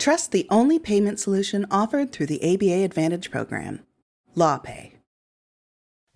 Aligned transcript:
Trust 0.00 0.32
the 0.32 0.46
only 0.48 0.78
payment 0.78 1.20
solution 1.20 1.66
offered 1.70 2.10
through 2.10 2.24
the 2.24 2.42
ABA 2.42 2.84
Advantage 2.84 3.30
program 3.30 3.80
LawPay. 4.34 4.92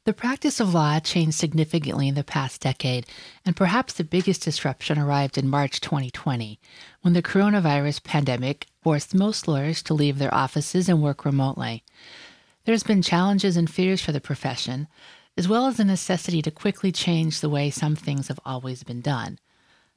The 0.06 0.14
practice 0.14 0.58
of 0.58 0.72
law 0.72 0.98
changed 1.00 1.34
significantly 1.34 2.08
in 2.08 2.14
the 2.14 2.24
past 2.24 2.62
decade, 2.62 3.04
and 3.44 3.54
perhaps 3.54 3.92
the 3.92 4.02
biggest 4.02 4.40
disruption 4.42 4.98
arrived 4.98 5.36
in 5.36 5.50
March 5.50 5.82
2020, 5.82 6.58
when 7.02 7.12
the 7.12 7.22
coronavirus 7.22 8.02
pandemic 8.02 8.68
forced 8.82 9.14
most 9.14 9.46
lawyers 9.46 9.82
to 9.82 9.92
leave 9.92 10.18
their 10.18 10.32
offices 10.32 10.88
and 10.88 11.02
work 11.02 11.26
remotely. 11.26 11.84
There's 12.64 12.84
been 12.84 13.02
challenges 13.02 13.54
and 13.54 13.68
fears 13.68 14.00
for 14.00 14.12
the 14.12 14.20
profession, 14.20 14.88
as 15.36 15.46
well 15.46 15.66
as 15.66 15.78
a 15.78 15.84
necessity 15.84 16.40
to 16.40 16.50
quickly 16.50 16.90
change 16.90 17.40
the 17.40 17.50
way 17.50 17.68
some 17.68 17.96
things 17.96 18.28
have 18.28 18.40
always 18.46 18.82
been 18.82 19.02
done. 19.02 19.38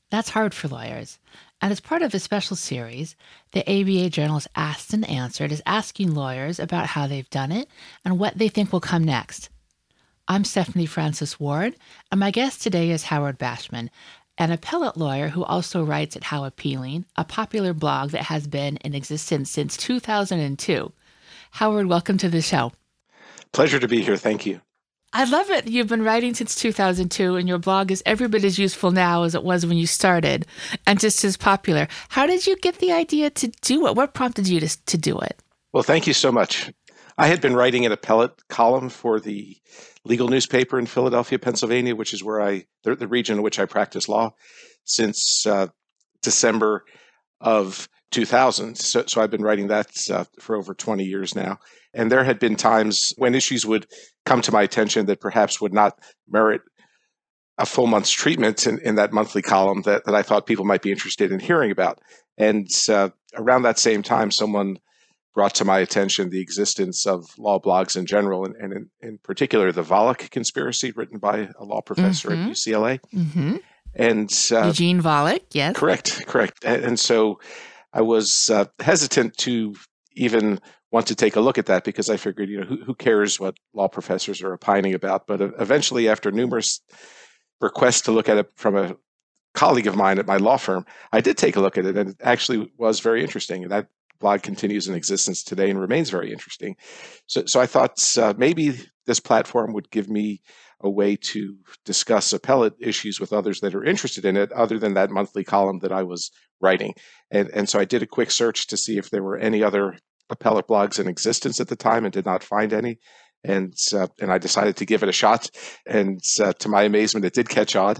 That's 0.09 0.29
hard 0.29 0.53
for 0.53 0.67
lawyers. 0.67 1.19
And 1.61 1.71
as 1.71 1.79
part 1.79 2.03
of 2.03 2.13
a 2.13 2.19
special 2.19 2.55
series, 2.55 3.15
the 3.51 3.67
ABA 3.67 4.11
Journal's 4.11 4.47
Asked 4.55 4.93
and 4.93 5.09
Answered 5.09 5.51
is 5.51 5.63
asking 5.65 6.13
lawyers 6.13 6.59
about 6.59 6.87
how 6.87 7.07
they've 7.07 7.29
done 7.31 7.51
it 7.51 7.67
and 8.05 8.19
what 8.19 8.37
they 8.37 8.47
think 8.47 8.71
will 8.71 8.79
come 8.79 9.03
next. 9.03 9.49
I'm 10.27 10.43
Stephanie 10.43 10.85
Francis 10.85 11.39
Ward, 11.39 11.75
and 12.11 12.19
my 12.19 12.29
guest 12.29 12.61
today 12.61 12.91
is 12.91 13.03
Howard 13.03 13.39
Bashman, 13.39 13.89
an 14.37 14.51
appellate 14.51 14.97
lawyer 14.97 15.29
who 15.29 15.43
also 15.43 15.83
writes 15.83 16.15
at 16.15 16.25
How 16.25 16.43
Appealing, 16.43 17.05
a 17.15 17.23
popular 17.23 17.73
blog 17.73 18.11
that 18.11 18.23
has 18.23 18.45
been 18.45 18.77
in 18.77 18.93
existence 18.93 19.49
since 19.49 19.77
2002. 19.77 20.91
Howard, 21.51 21.87
welcome 21.87 22.19
to 22.19 22.29
the 22.29 22.41
show. 22.41 22.71
Pleasure 23.51 23.79
to 23.79 23.87
be 23.87 24.03
here. 24.03 24.17
Thank 24.17 24.45
you. 24.45 24.61
I 25.17 25.23
love 25.23 25.49
it. 25.49 25.67
You've 25.67 25.87
been 25.87 26.03
writing 26.03 26.35
since 26.35 26.53
2002, 26.53 27.37
and 27.37 27.49
your 27.49 27.57
blog 27.57 27.89
is 27.89 28.03
every 28.05 28.27
bit 28.27 28.43
as 28.43 28.59
useful 28.59 28.91
now 28.91 29.23
as 29.23 29.33
it 29.33 29.43
was 29.43 29.65
when 29.65 29.75
you 29.75 29.87
started, 29.87 30.45
and 30.85 30.99
just 30.99 31.25
as 31.25 31.35
popular. 31.35 31.87
How 32.09 32.27
did 32.27 32.45
you 32.45 32.55
get 32.57 32.77
the 32.77 32.91
idea 32.91 33.31
to 33.31 33.47
do 33.61 33.87
it? 33.87 33.95
What 33.95 34.13
prompted 34.13 34.47
you 34.47 34.59
to, 34.59 34.85
to 34.85 34.95
do 34.95 35.17
it? 35.17 35.41
Well, 35.73 35.81
thank 35.81 36.05
you 36.05 36.13
so 36.13 36.31
much. 36.31 36.71
I 37.17 37.25
had 37.25 37.41
been 37.41 37.55
writing 37.55 37.83
an 37.83 37.91
appellate 37.91 38.47
column 38.47 38.89
for 38.89 39.19
the 39.19 39.57
legal 40.03 40.27
newspaper 40.27 40.77
in 40.77 40.85
Philadelphia, 40.85 41.39
Pennsylvania, 41.39 41.95
which 41.95 42.13
is 42.13 42.23
where 42.23 42.39
I, 42.39 42.65
the, 42.83 42.95
the 42.95 43.07
region 43.07 43.37
in 43.37 43.43
which 43.43 43.57
I 43.57 43.65
practice 43.65 44.07
law, 44.07 44.35
since 44.83 45.47
uh, 45.47 45.69
December 46.21 46.85
of 47.41 47.89
2000. 48.11 48.75
So, 48.77 49.03
so 49.05 49.21
I've 49.21 49.31
been 49.31 49.43
writing 49.43 49.67
that 49.67 49.89
uh, 50.11 50.25
for 50.39 50.55
over 50.55 50.73
20 50.73 51.03
years 51.03 51.35
now. 51.35 51.59
And 51.93 52.11
there 52.11 52.23
had 52.23 52.39
been 52.39 52.55
times 52.55 53.13
when 53.17 53.35
issues 53.35 53.65
would 53.65 53.87
come 54.25 54.41
to 54.41 54.51
my 54.51 54.61
attention 54.61 55.07
that 55.07 55.19
perhaps 55.19 55.59
would 55.59 55.73
not 55.73 55.99
merit 56.27 56.61
a 57.57 57.65
full 57.65 57.87
month's 57.87 58.11
treatment 58.11 58.67
in, 58.67 58.79
in 58.79 58.95
that 58.95 59.11
monthly 59.11 59.41
column 59.41 59.81
that, 59.83 60.05
that 60.05 60.13
I 60.13 60.21
thought 60.21 60.45
people 60.45 60.65
might 60.65 60.81
be 60.81 60.91
interested 60.91 61.31
in 61.31 61.39
hearing 61.39 61.71
about. 61.71 61.99
And 62.37 62.67
uh, 62.87 63.09
around 63.35 63.63
that 63.63 63.79
same 63.79 64.03
time, 64.03 64.29
someone 64.31 64.77
brought 65.33 65.55
to 65.55 65.65
my 65.65 65.79
attention 65.79 66.29
the 66.29 66.41
existence 66.41 67.05
of 67.05 67.25
law 67.37 67.59
blogs 67.59 67.95
in 67.95 68.05
general, 68.05 68.45
and, 68.45 68.55
and 68.55 68.73
in, 68.73 68.89
in, 69.01 69.17
particular 69.19 69.71
the 69.71 69.83
Volokh 69.83 70.29
conspiracy, 70.31 70.91
written 70.91 71.19
by 71.19 71.49
a 71.59 71.63
law 71.63 71.81
professor 71.81 72.29
mm-hmm. 72.29 72.49
at 72.49 72.55
UCLA. 72.55 72.99
Mm-hmm. 73.13 73.57
And 73.95 74.31
uh, 74.51 74.67
Eugene 74.67 75.01
Volokh, 75.01 75.41
yes, 75.51 75.75
correct, 75.75 76.25
correct. 76.27 76.63
And, 76.63 76.83
and 76.83 76.99
so 76.99 77.39
I 77.97 78.01
was 78.01 78.51
uh, 78.51 78.65
hesitant 78.79 79.37
to 79.37 79.73
even 80.15 80.59
want 80.91 81.07
to 81.07 81.15
take 81.15 81.35
a 81.35 81.41
look 81.41 81.57
at 81.57 81.65
that 81.65 81.83
because 81.83 82.11
I 82.11 82.17
figured, 82.17 82.47
you 82.47 82.59
know, 82.59 82.67
who, 82.67 82.83
who 82.83 82.93
cares 82.93 83.39
what 83.39 83.57
law 83.73 83.87
professors 83.87 84.39
are 84.43 84.53
opining 84.53 84.93
about? 84.93 85.25
But 85.25 85.41
eventually, 85.41 86.07
after 86.07 86.31
numerous 86.31 86.79
requests 87.59 88.01
to 88.01 88.11
look 88.11 88.29
at 88.29 88.37
it 88.37 88.51
from 88.55 88.77
a 88.77 88.95
colleague 89.55 89.87
of 89.87 89.95
mine 89.95 90.19
at 90.19 90.27
my 90.27 90.37
law 90.37 90.57
firm, 90.57 90.85
I 91.11 91.21
did 91.21 91.37
take 91.37 91.55
a 91.55 91.59
look 91.59 91.75
at 91.75 91.87
it, 91.87 91.97
and 91.97 92.11
it 92.11 92.17
actually 92.21 92.71
was 92.77 92.99
very 92.99 93.23
interesting. 93.23 93.63
And 93.63 93.71
that 93.71 93.87
blog 94.19 94.43
continues 94.43 94.87
in 94.87 94.93
existence 94.93 95.43
today 95.43 95.71
and 95.71 95.81
remains 95.81 96.11
very 96.11 96.31
interesting. 96.31 96.75
So, 97.25 97.45
so 97.47 97.59
I 97.59 97.65
thought 97.65 97.97
uh, 98.15 98.35
maybe 98.37 98.79
this 99.07 99.19
platform 99.19 99.73
would 99.73 99.89
give 99.89 100.07
me 100.07 100.41
a 100.81 100.89
way 100.89 101.15
to 101.15 101.57
discuss 101.83 102.31
appellate 102.31 102.75
issues 102.79 103.19
with 103.19 103.33
others 103.33 103.61
that 103.61 103.73
are 103.73 103.83
interested 103.83 104.23
in 104.23 104.37
it, 104.37 104.51
other 104.51 104.77
than 104.77 104.93
that 104.93 105.09
monthly 105.09 105.43
column 105.43 105.79
that 105.79 105.91
I 105.91 106.03
was 106.03 106.29
writing. 106.61 106.93
And, 107.31 107.49
and 107.49 107.69
so 107.69 107.79
I 107.79 107.85
did 107.85 108.03
a 108.03 108.07
quick 108.07 108.31
search 108.31 108.67
to 108.67 108.77
see 108.77 108.97
if 108.97 109.09
there 109.09 109.23
were 109.23 109.37
any 109.37 109.63
other 109.63 109.97
appellate 110.29 110.67
blogs 110.67 110.99
in 110.99 111.07
existence 111.07 111.59
at 111.59 111.67
the 111.67 111.75
time 111.75 112.03
and 112.05 112.13
did 112.13 112.25
not 112.25 112.43
find 112.43 112.73
any. 112.73 112.99
And, 113.43 113.73
uh, 113.93 114.07
and 114.19 114.31
I 114.31 114.39
decided 114.39 114.77
to 114.77 114.85
give 114.85 115.03
it 115.03 115.09
a 115.09 115.13
shot. 115.13 115.49
And 115.85 116.19
uh, 116.41 116.53
to 116.53 116.69
my 116.69 116.83
amazement, 116.83 117.25
it 117.25 117.33
did 117.33 117.49
catch 117.49 117.75
on 117.75 117.97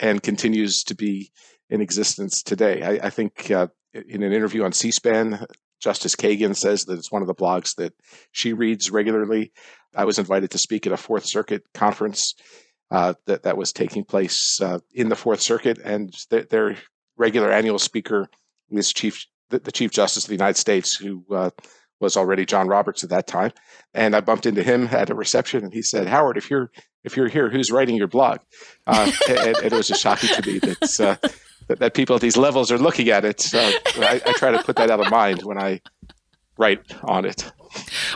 and 0.00 0.22
continues 0.22 0.84
to 0.84 0.94
be 0.94 1.32
in 1.68 1.80
existence 1.80 2.42
today. 2.42 2.82
I, 2.82 3.06
I 3.06 3.10
think 3.10 3.50
uh, 3.50 3.68
in 3.92 4.22
an 4.22 4.32
interview 4.32 4.64
on 4.64 4.72
C 4.72 4.90
SPAN, 4.90 5.44
Justice 5.80 6.14
Kagan 6.14 6.54
says 6.54 6.84
that 6.84 6.98
it's 6.98 7.10
one 7.10 7.22
of 7.22 7.28
the 7.28 7.34
blogs 7.34 7.76
that 7.76 7.94
she 8.32 8.52
reads 8.52 8.90
regularly. 8.90 9.52
I 9.96 10.04
was 10.04 10.18
invited 10.18 10.50
to 10.50 10.58
speak 10.58 10.86
at 10.86 10.92
a 10.92 10.96
Fourth 10.96 11.24
Circuit 11.24 11.62
conference 11.72 12.34
uh, 12.90 13.14
that 13.26 13.44
that 13.44 13.56
was 13.56 13.72
taking 13.72 14.04
place 14.04 14.60
uh, 14.60 14.80
in 14.92 15.08
the 15.08 15.16
Fourth 15.16 15.40
Circuit, 15.40 15.78
and 15.82 16.12
th- 16.28 16.48
their 16.48 16.76
regular 17.20 17.52
annual 17.52 17.78
speaker 17.78 18.28
was 18.70 18.92
Chief 18.92 19.26
the, 19.50 19.58
the, 19.58 19.72
Chief 19.72 19.90
Justice 19.90 20.24
of 20.24 20.28
the 20.28 20.34
United 20.34 20.56
States, 20.56 20.94
who 20.94 21.24
uh, 21.30 21.50
was 22.00 22.16
already 22.16 22.46
John 22.46 22.68
Roberts 22.68 23.04
at 23.04 23.10
that 23.10 23.26
time. 23.26 23.52
And 23.94 24.14
I 24.16 24.20
bumped 24.20 24.46
into 24.46 24.62
him 24.62 24.88
at 24.92 25.10
a 25.10 25.14
reception, 25.14 25.64
and 25.64 25.72
he 25.72 25.82
said, 25.82 26.06
"Howard, 26.06 26.36
if 26.36 26.50
you're 26.50 26.70
if 27.04 27.16
you're 27.16 27.28
here, 27.28 27.50
who's 27.50 27.70
writing 27.70 27.96
your 27.96 28.08
blog?" 28.08 28.38
Uh, 28.86 29.10
and, 29.28 29.38
and, 29.38 29.64
it 29.66 29.72
was 29.72 29.88
just 29.88 30.00
shocking 30.00 30.30
to 30.30 30.50
me 30.50 30.58
that, 30.60 31.00
uh, 31.00 31.28
that, 31.74 31.94
people 31.94 32.16
at 32.16 32.22
these 32.22 32.36
levels 32.36 32.72
are 32.72 32.78
looking 32.78 33.08
at 33.10 33.24
it. 33.24 33.40
So 33.40 33.58
I, 33.58 34.20
I 34.24 34.32
try 34.34 34.50
to 34.50 34.62
put 34.62 34.76
that 34.76 34.90
out 34.90 35.00
of 35.00 35.10
mind 35.10 35.42
when 35.42 35.58
I 35.58 35.80
write 36.56 36.80
on 37.04 37.24
it. 37.24 37.50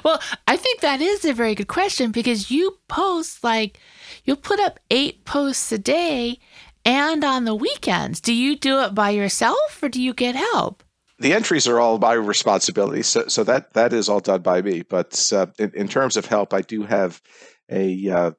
Well, 0.04 0.20
I 0.46 0.56
think 0.56 0.80
that 0.80 1.00
is 1.00 1.24
a 1.24 1.32
very 1.32 1.54
good 1.54 1.68
question 1.68 2.10
because 2.10 2.50
you 2.50 2.78
post 2.88 3.44
like 3.44 3.78
you'll 4.24 4.36
put 4.36 4.60
up 4.60 4.80
eight 4.90 5.24
posts 5.24 5.70
a 5.72 5.78
day 5.78 6.38
and 6.84 7.24
on 7.24 7.44
the 7.44 7.54
weekends. 7.54 8.20
Do 8.20 8.32
you 8.34 8.56
do 8.56 8.80
it 8.80 8.94
by 8.94 9.10
yourself 9.10 9.82
or 9.82 9.88
do 9.88 10.00
you 10.00 10.14
get 10.14 10.34
help? 10.34 10.82
The 11.18 11.32
entries 11.32 11.68
are 11.68 11.78
all 11.78 11.98
my 11.98 12.14
responsibility, 12.14 13.02
so 13.02 13.28
so 13.28 13.44
that 13.44 13.72
that 13.74 13.92
is 13.92 14.08
all 14.08 14.20
done 14.20 14.42
by 14.42 14.62
me. 14.62 14.82
But 14.82 15.30
uh, 15.32 15.46
in, 15.58 15.70
in, 15.74 15.88
terms 15.88 16.16
of 16.16 16.26
help, 16.26 16.52
I 16.52 16.60
do 16.60 16.82
have 16.82 17.22
a 17.70 18.10
uh, 18.10 18.30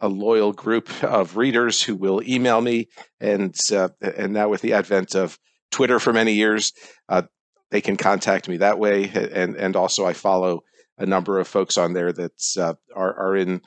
a 0.00 0.08
loyal 0.08 0.52
group 0.52 0.88
of 1.04 1.36
readers 1.36 1.82
who 1.82 1.94
will 1.94 2.22
email 2.26 2.62
me, 2.62 2.88
and 3.20 3.54
uh, 3.72 3.90
and 4.00 4.32
now 4.32 4.48
with 4.48 4.62
the 4.62 4.72
advent 4.72 5.14
of 5.14 5.38
Twitter 5.70 5.98
for 5.98 6.14
many 6.14 6.32
years, 6.32 6.72
uh, 7.10 7.22
they 7.70 7.82
can 7.82 7.96
contact 7.96 8.48
me 8.48 8.56
that 8.56 8.78
way. 8.78 9.10
And 9.14 9.54
and 9.56 9.76
also 9.76 10.06
I 10.06 10.14
follow 10.14 10.62
a 10.96 11.06
number 11.06 11.38
of 11.38 11.46
folks 11.46 11.76
on 11.76 11.92
there 11.92 12.12
that 12.12 12.40
uh, 12.58 12.74
are 12.94 13.14
are 13.18 13.36
in 13.36 13.60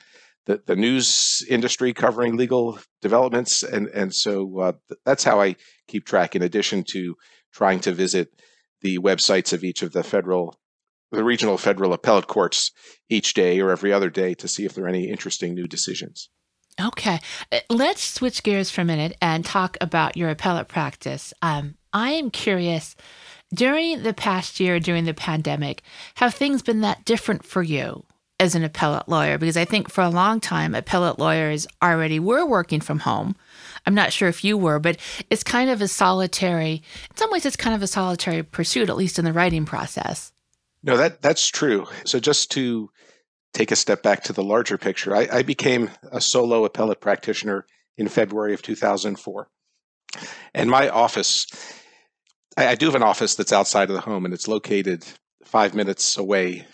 the, 0.46 0.60
the 0.66 0.76
news 0.76 1.44
industry 1.48 1.92
covering 1.92 2.36
legal 2.36 2.78
developments, 3.00 3.62
and 3.62 3.88
and 3.88 4.14
so 4.14 4.60
uh, 4.60 4.72
that's 5.04 5.24
how 5.24 5.40
I 5.40 5.56
keep 5.88 6.06
track. 6.06 6.34
In 6.34 6.42
addition 6.42 6.84
to 6.90 7.16
trying 7.52 7.80
to 7.80 7.92
visit 7.92 8.28
the 8.80 8.98
websites 8.98 9.52
of 9.52 9.62
each 9.62 9.82
of 9.82 9.92
the 9.92 10.02
federal, 10.02 10.58
the 11.12 11.24
regional 11.24 11.58
federal 11.58 11.92
appellate 11.92 12.26
courts 12.26 12.72
each 13.08 13.34
day 13.34 13.60
or 13.60 13.70
every 13.70 13.92
other 13.92 14.10
day 14.10 14.34
to 14.34 14.48
see 14.48 14.64
if 14.64 14.74
there 14.74 14.84
are 14.84 14.88
any 14.88 15.08
interesting 15.08 15.54
new 15.54 15.66
decisions. 15.66 16.28
Okay, 16.80 17.20
uh, 17.52 17.58
let's 17.68 18.02
switch 18.02 18.42
gears 18.42 18.70
for 18.70 18.80
a 18.80 18.84
minute 18.84 19.16
and 19.20 19.44
talk 19.44 19.76
about 19.80 20.16
your 20.16 20.30
appellate 20.30 20.68
practice. 20.68 21.34
Um, 21.42 21.76
I 21.92 22.12
am 22.12 22.30
curious. 22.30 22.96
During 23.54 24.02
the 24.02 24.14
past 24.14 24.58
year, 24.58 24.80
during 24.80 25.04
the 25.04 25.12
pandemic, 25.12 25.82
have 26.14 26.34
things 26.34 26.62
been 26.62 26.80
that 26.80 27.04
different 27.04 27.44
for 27.44 27.62
you? 27.62 28.06
As 28.40 28.54
an 28.54 28.64
appellate 28.64 29.08
lawyer 29.08 29.38
because 29.38 29.56
I 29.56 29.64
think 29.64 29.88
for 29.88 30.02
a 30.02 30.08
long 30.08 30.40
time 30.40 30.74
appellate 30.74 31.18
lawyers 31.18 31.66
already 31.82 32.18
were 32.18 32.44
working 32.44 32.80
from 32.80 33.00
home. 33.00 33.36
I'm 33.86 33.94
not 33.94 34.12
sure 34.12 34.28
if 34.28 34.44
you 34.44 34.56
were, 34.56 34.78
but 34.78 34.96
it's 35.30 35.42
kind 35.42 35.70
of 35.70 35.80
a 35.80 35.88
solitary, 35.88 36.82
in 37.10 37.16
some 37.16 37.30
ways, 37.30 37.46
it's 37.46 37.56
kind 37.56 37.74
of 37.74 37.82
a 37.82 37.86
solitary 37.86 38.42
pursuit, 38.42 38.88
at 38.88 38.96
least 38.96 39.18
in 39.18 39.24
the 39.24 39.32
writing 39.32 39.64
process. 39.64 40.32
No, 40.82 40.96
that 40.96 41.22
that's 41.22 41.48
true. 41.48 41.86
So 42.04 42.18
just 42.18 42.50
to 42.52 42.90
take 43.54 43.70
a 43.70 43.76
step 43.76 44.02
back 44.02 44.24
to 44.24 44.32
the 44.32 44.42
larger 44.42 44.78
picture, 44.78 45.14
I, 45.14 45.28
I 45.30 45.42
became 45.42 45.90
a 46.10 46.20
solo 46.20 46.64
appellate 46.64 47.00
practitioner 47.00 47.66
in 47.96 48.08
February 48.08 48.54
of 48.54 48.62
2004, 48.62 49.48
and 50.54 50.70
my 50.70 50.88
office. 50.88 51.46
I, 52.56 52.68
I 52.68 52.74
do 52.74 52.86
have 52.86 52.94
an 52.94 53.02
office 53.02 53.34
that's 53.34 53.52
outside 53.52 53.88
of 53.88 53.94
the 53.94 54.00
home, 54.00 54.24
and 54.24 54.34
it's 54.34 54.48
located 54.48 55.04
five 55.44 55.74
minutes 55.74 56.16
away 56.16 56.66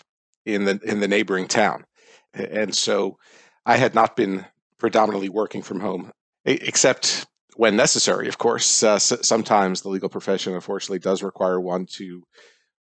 in 0.45 0.65
the 0.65 0.79
in 0.83 0.99
the 0.99 1.07
neighboring 1.07 1.47
town, 1.47 1.85
and 2.33 2.73
so 2.75 3.17
I 3.65 3.77
had 3.77 3.95
not 3.95 4.15
been 4.15 4.45
predominantly 4.77 5.29
working 5.29 5.61
from 5.61 5.79
home, 5.79 6.11
except 6.45 7.27
when 7.55 7.75
necessary. 7.75 8.27
Of 8.27 8.37
course, 8.37 8.83
uh, 8.83 8.99
sometimes 8.99 9.81
the 9.81 9.89
legal 9.89 10.09
profession, 10.09 10.53
unfortunately, 10.53 10.99
does 10.99 11.21
require 11.21 11.59
one 11.59 11.85
to 11.97 12.23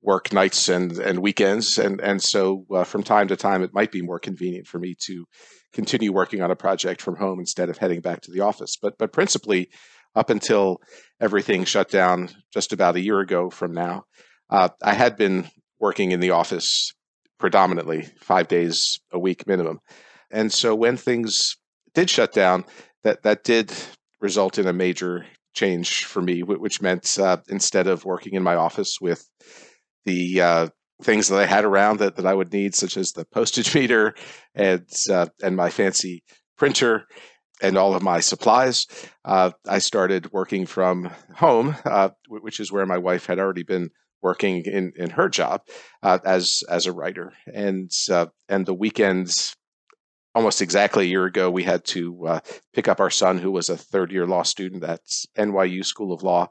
work 0.03 0.33
nights 0.33 0.69
and 0.69 0.93
and 0.99 1.19
weekends, 1.21 1.79
and 1.79 2.01
and 2.01 2.23
so 2.23 2.65
uh, 2.75 2.85
from 2.85 3.03
time 3.03 3.29
to 3.29 3.37
time, 3.37 3.63
it 3.63 3.75
might 3.75 3.93
be 3.93 4.03
more 4.03 4.19
convenient 4.19 4.67
for 4.67 4.79
me 4.79 4.95
to 5.07 5.27
continue 5.73 6.13
working 6.13 6.43
on 6.43 6.51
a 6.51 6.57
project 6.57 7.03
from 7.03 7.17
home 7.17 7.39
instead 7.39 7.69
of 7.69 7.79
heading 7.79 8.01
back 8.01 8.21
to 8.23 8.31
the 8.31 8.41
office. 8.41 8.77
But 8.81 8.97
but 8.99 9.13
principally, 9.13 9.71
up 10.15 10.31
until 10.31 10.81
everything 11.21 11.65
shut 11.65 11.91
down 11.91 12.31
just 12.53 12.73
about 12.73 12.97
a 12.97 13.01
year 13.01 13.21
ago 13.21 13.51
from 13.51 13.73
now, 13.73 14.05
uh, 14.49 14.69
I 14.83 14.95
had 14.95 15.17
been 15.17 15.49
working 15.79 16.13
in 16.13 16.21
the 16.21 16.31
office 16.31 16.93
predominantly 17.41 18.03
five 18.21 18.47
days 18.47 19.01
a 19.11 19.19
week 19.19 19.47
minimum. 19.47 19.81
And 20.31 20.53
so 20.53 20.75
when 20.77 20.97
things 20.97 21.57
did 21.95 22.09
shut 22.09 22.33
down, 22.33 22.65
that, 23.03 23.25
that 23.25 23.43
did 23.43 23.73
result 24.21 24.59
in 24.59 24.69
a 24.69 24.73
major 24.73 25.27
change 25.55 26.05
for 26.05 26.23
me, 26.23 26.43
which 26.43 26.81
meant 26.81 27.19
uh, 27.19 27.39
instead 27.49 27.89
of 27.89 28.05
working 28.05 28.35
in 28.35 28.43
my 28.43 28.55
office 28.55 28.99
with 29.01 29.29
the 30.05 30.41
uh, 30.41 30.69
things 31.03 31.29
that 31.29 31.41
I 31.41 31.47
had 31.47 31.65
around 31.65 31.99
that, 31.99 32.17
that 32.17 32.27
I 32.27 32.35
would 32.35 32.53
need, 32.53 32.75
such 32.75 32.97
as 32.97 33.13
the 33.13 33.25
postage 33.25 33.75
meter 33.81 34.15
and 34.55 34.87
uh, 35.11 35.27
and 35.43 35.57
my 35.57 35.71
fancy 35.71 36.23
printer 36.57 37.07
and 37.63 37.77
all 37.77 37.95
of 37.95 38.03
my 38.03 38.21
supplies, 38.21 38.87
uh, 39.25 39.51
I 39.67 39.79
started 39.81 40.33
working 40.33 40.67
from 40.67 41.11
home, 41.35 41.77
uh, 41.85 42.11
which 42.29 42.61
is 42.61 42.73
where 42.73 42.87
my 42.87 42.99
wife 42.99 43.27
had 43.27 43.39
already 43.39 43.65
been 43.65 43.91
working 44.23 44.65
in, 44.65 44.93
in 44.97 45.11
her 45.11 45.29
job 45.29 45.63
uh, 46.03 46.19
as 46.25 46.63
as 46.69 46.87
a 46.87 46.93
writer. 46.93 47.33
And 47.53 47.91
and 48.49 48.67
the 48.67 48.75
weekends 48.75 49.57
almost 50.35 50.63
exactly 50.63 51.07
a 51.07 51.09
year 51.09 51.25
ago, 51.25 51.51
we 51.51 51.65
had 51.65 51.85
to 51.85 52.27
uh, 52.27 52.41
pick 52.73 52.89
up 52.89 53.01
our 53.01 53.11
son, 53.11 53.39
who 53.39 53.51
was 53.51 53.69
a 53.69 53.77
third 53.77 54.13
year 54.13 54.27
law 54.27 54.43
student 54.43 54.85
at 54.85 55.01
NYU 55.37 55.85
School 55.85 56.13
of 56.13 56.23
Law, 56.23 56.49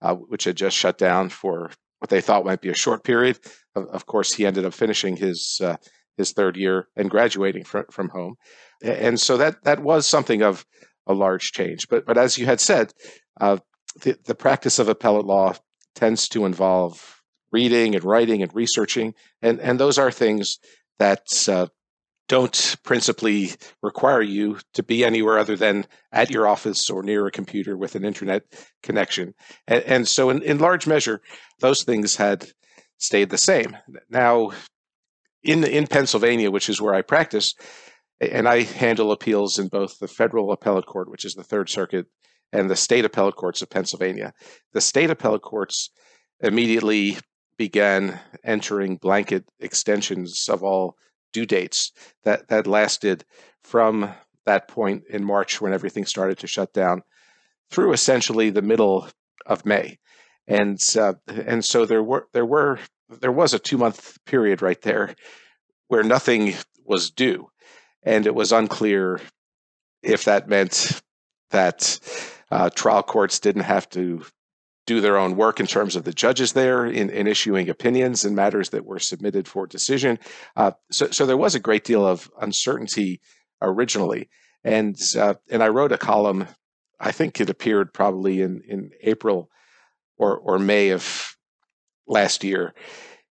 uh, 0.00 0.14
which 0.14 0.44
had 0.44 0.56
just 0.56 0.76
shut 0.76 0.98
down 0.98 1.28
for 1.28 1.70
what 1.98 2.10
they 2.10 2.20
thought 2.20 2.44
might 2.44 2.60
be 2.60 2.68
a 2.68 2.74
short 2.74 3.04
period. 3.04 3.38
Of, 3.74 3.86
of 3.86 4.06
course, 4.06 4.34
he 4.34 4.46
ended 4.46 4.64
up 4.64 4.74
finishing 4.74 5.16
his 5.16 5.60
uh, 5.62 5.76
his 6.16 6.32
third 6.32 6.56
year 6.56 6.88
and 6.96 7.10
graduating 7.10 7.64
from 7.64 7.84
from 7.90 8.10
home, 8.10 8.36
and 8.82 9.18
so 9.18 9.36
that 9.38 9.62
that 9.64 9.82
was 9.82 10.06
something 10.06 10.42
of 10.42 10.66
a 11.06 11.14
large 11.14 11.52
change. 11.52 11.88
But 11.88 12.04
but 12.06 12.18
as 12.18 12.36
you 12.36 12.46
had 12.46 12.60
said, 12.60 12.92
uh, 13.40 13.58
the, 14.02 14.16
the 14.24 14.34
practice 14.34 14.78
of 14.78 14.88
appellate 14.88 15.26
law 15.26 15.54
tends 15.94 16.28
to 16.28 16.44
involve 16.44 17.22
reading 17.52 17.94
and 17.94 18.04
writing 18.04 18.42
and 18.42 18.54
researching, 18.54 19.14
and 19.40 19.60
and 19.60 19.78
those 19.78 19.98
are 19.98 20.10
things 20.10 20.58
that 20.98 21.48
uh, 21.48 21.66
don't 22.28 22.76
principally 22.82 23.50
require 23.82 24.22
you 24.22 24.58
to 24.72 24.82
be 24.82 25.04
anywhere 25.04 25.38
other 25.38 25.56
than 25.56 25.84
at 26.12 26.30
your 26.30 26.48
office 26.48 26.88
or 26.88 27.02
near 27.02 27.26
a 27.26 27.30
computer 27.30 27.76
with 27.76 27.94
an 27.94 28.04
internet 28.04 28.42
connection. 28.82 29.34
And, 29.66 29.82
and 29.84 30.08
so, 30.08 30.30
in, 30.30 30.42
in 30.42 30.58
large 30.58 30.86
measure, 30.86 31.20
those 31.60 31.84
things 31.84 32.16
had 32.16 32.46
stayed 32.98 33.30
the 33.30 33.38
same. 33.38 33.76
Now, 34.08 34.52
in 35.42 35.64
in 35.64 35.86
Pennsylvania, 35.86 36.50
which 36.50 36.68
is 36.68 36.80
where 36.80 36.94
I 36.94 37.02
practice, 37.02 37.54
and 38.20 38.48
I 38.48 38.62
handle 38.62 39.12
appeals 39.12 39.58
in 39.58 39.68
both 39.68 39.98
the 39.98 40.08
federal 40.08 40.52
appellate 40.52 40.86
court, 40.86 41.10
which 41.10 41.24
is 41.24 41.34
the 41.34 41.44
Third 41.44 41.68
Circuit, 41.68 42.06
and 42.52 42.70
the 42.70 42.76
state 42.76 43.04
appellate 43.04 43.36
courts 43.36 43.62
of 43.62 43.70
Pennsylvania. 43.70 44.32
The 44.72 44.80
state 44.80 45.10
appellate 45.10 45.42
courts 45.42 45.90
immediately 46.40 47.18
began 47.56 48.18
entering 48.44 48.96
blanket 48.96 49.44
extensions 49.60 50.48
of 50.48 50.62
all 50.62 50.96
due 51.32 51.46
dates 51.46 51.92
that 52.24 52.48
that 52.48 52.66
lasted 52.66 53.24
from 53.62 54.12
that 54.44 54.68
point 54.68 55.04
in 55.08 55.24
March 55.24 55.60
when 55.60 55.72
everything 55.72 56.04
started 56.04 56.38
to 56.38 56.46
shut 56.46 56.72
down 56.72 57.02
through 57.70 57.92
essentially 57.92 58.50
the 58.50 58.62
middle 58.62 59.08
of 59.46 59.64
May, 59.64 59.98
and 60.46 60.80
uh, 60.98 61.14
and 61.28 61.64
so 61.64 61.86
there 61.86 62.02
were 62.02 62.28
there 62.32 62.46
were 62.46 62.78
there 63.08 63.32
was 63.32 63.54
a 63.54 63.58
two 63.58 63.78
month 63.78 64.18
period 64.26 64.62
right 64.62 64.80
there 64.82 65.14
where 65.88 66.02
nothing 66.02 66.54
was 66.84 67.10
due, 67.10 67.48
and 68.02 68.26
it 68.26 68.34
was 68.34 68.52
unclear 68.52 69.20
if 70.02 70.24
that 70.24 70.48
meant 70.48 71.00
that 71.50 72.00
uh, 72.52 72.68
trial 72.68 73.02
courts 73.02 73.40
didn't 73.40 73.62
have 73.62 73.88
to 73.88 74.22
do 74.86 75.00
their 75.00 75.16
own 75.16 75.36
work 75.36 75.58
in 75.58 75.66
terms 75.66 75.96
of 75.96 76.04
the 76.04 76.12
judges 76.12 76.52
there 76.52 76.84
in, 76.84 77.08
in 77.08 77.26
issuing 77.26 77.70
opinions 77.70 78.26
in 78.26 78.34
matters 78.34 78.70
that 78.70 78.84
were 78.84 78.98
submitted 78.98 79.48
for 79.48 79.66
decision. 79.66 80.18
Uh, 80.54 80.72
so, 80.90 81.08
so 81.10 81.24
there 81.24 81.36
was 81.36 81.54
a 81.54 81.60
great 81.60 81.82
deal 81.82 82.06
of 82.06 82.30
uncertainty 82.40 83.22
originally, 83.62 84.28
and 84.64 85.00
uh, 85.18 85.34
and 85.50 85.62
I 85.62 85.68
wrote 85.68 85.92
a 85.92 85.98
column. 85.98 86.46
I 87.00 87.10
think 87.10 87.40
it 87.40 87.48
appeared 87.48 87.94
probably 87.94 88.42
in 88.42 88.60
in 88.68 88.90
April 89.00 89.48
or 90.18 90.36
or 90.36 90.58
May 90.58 90.90
of 90.90 91.36
last 92.06 92.44
year, 92.44 92.74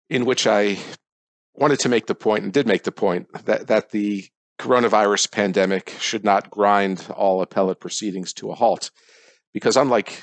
in 0.08 0.24
which 0.24 0.46
I 0.46 0.78
wanted 1.52 1.80
to 1.80 1.90
make 1.90 2.06
the 2.06 2.14
point 2.14 2.44
and 2.44 2.52
did 2.54 2.66
make 2.66 2.84
the 2.84 2.92
point 2.92 3.26
that 3.44 3.66
that 3.66 3.90
the 3.90 4.24
coronavirus 4.60 5.32
pandemic 5.32 5.96
should 5.98 6.22
not 6.22 6.50
grind 6.50 7.06
all 7.16 7.40
appellate 7.40 7.80
proceedings 7.80 8.34
to 8.34 8.50
a 8.50 8.54
halt 8.54 8.90
because 9.54 9.76
unlike 9.76 10.22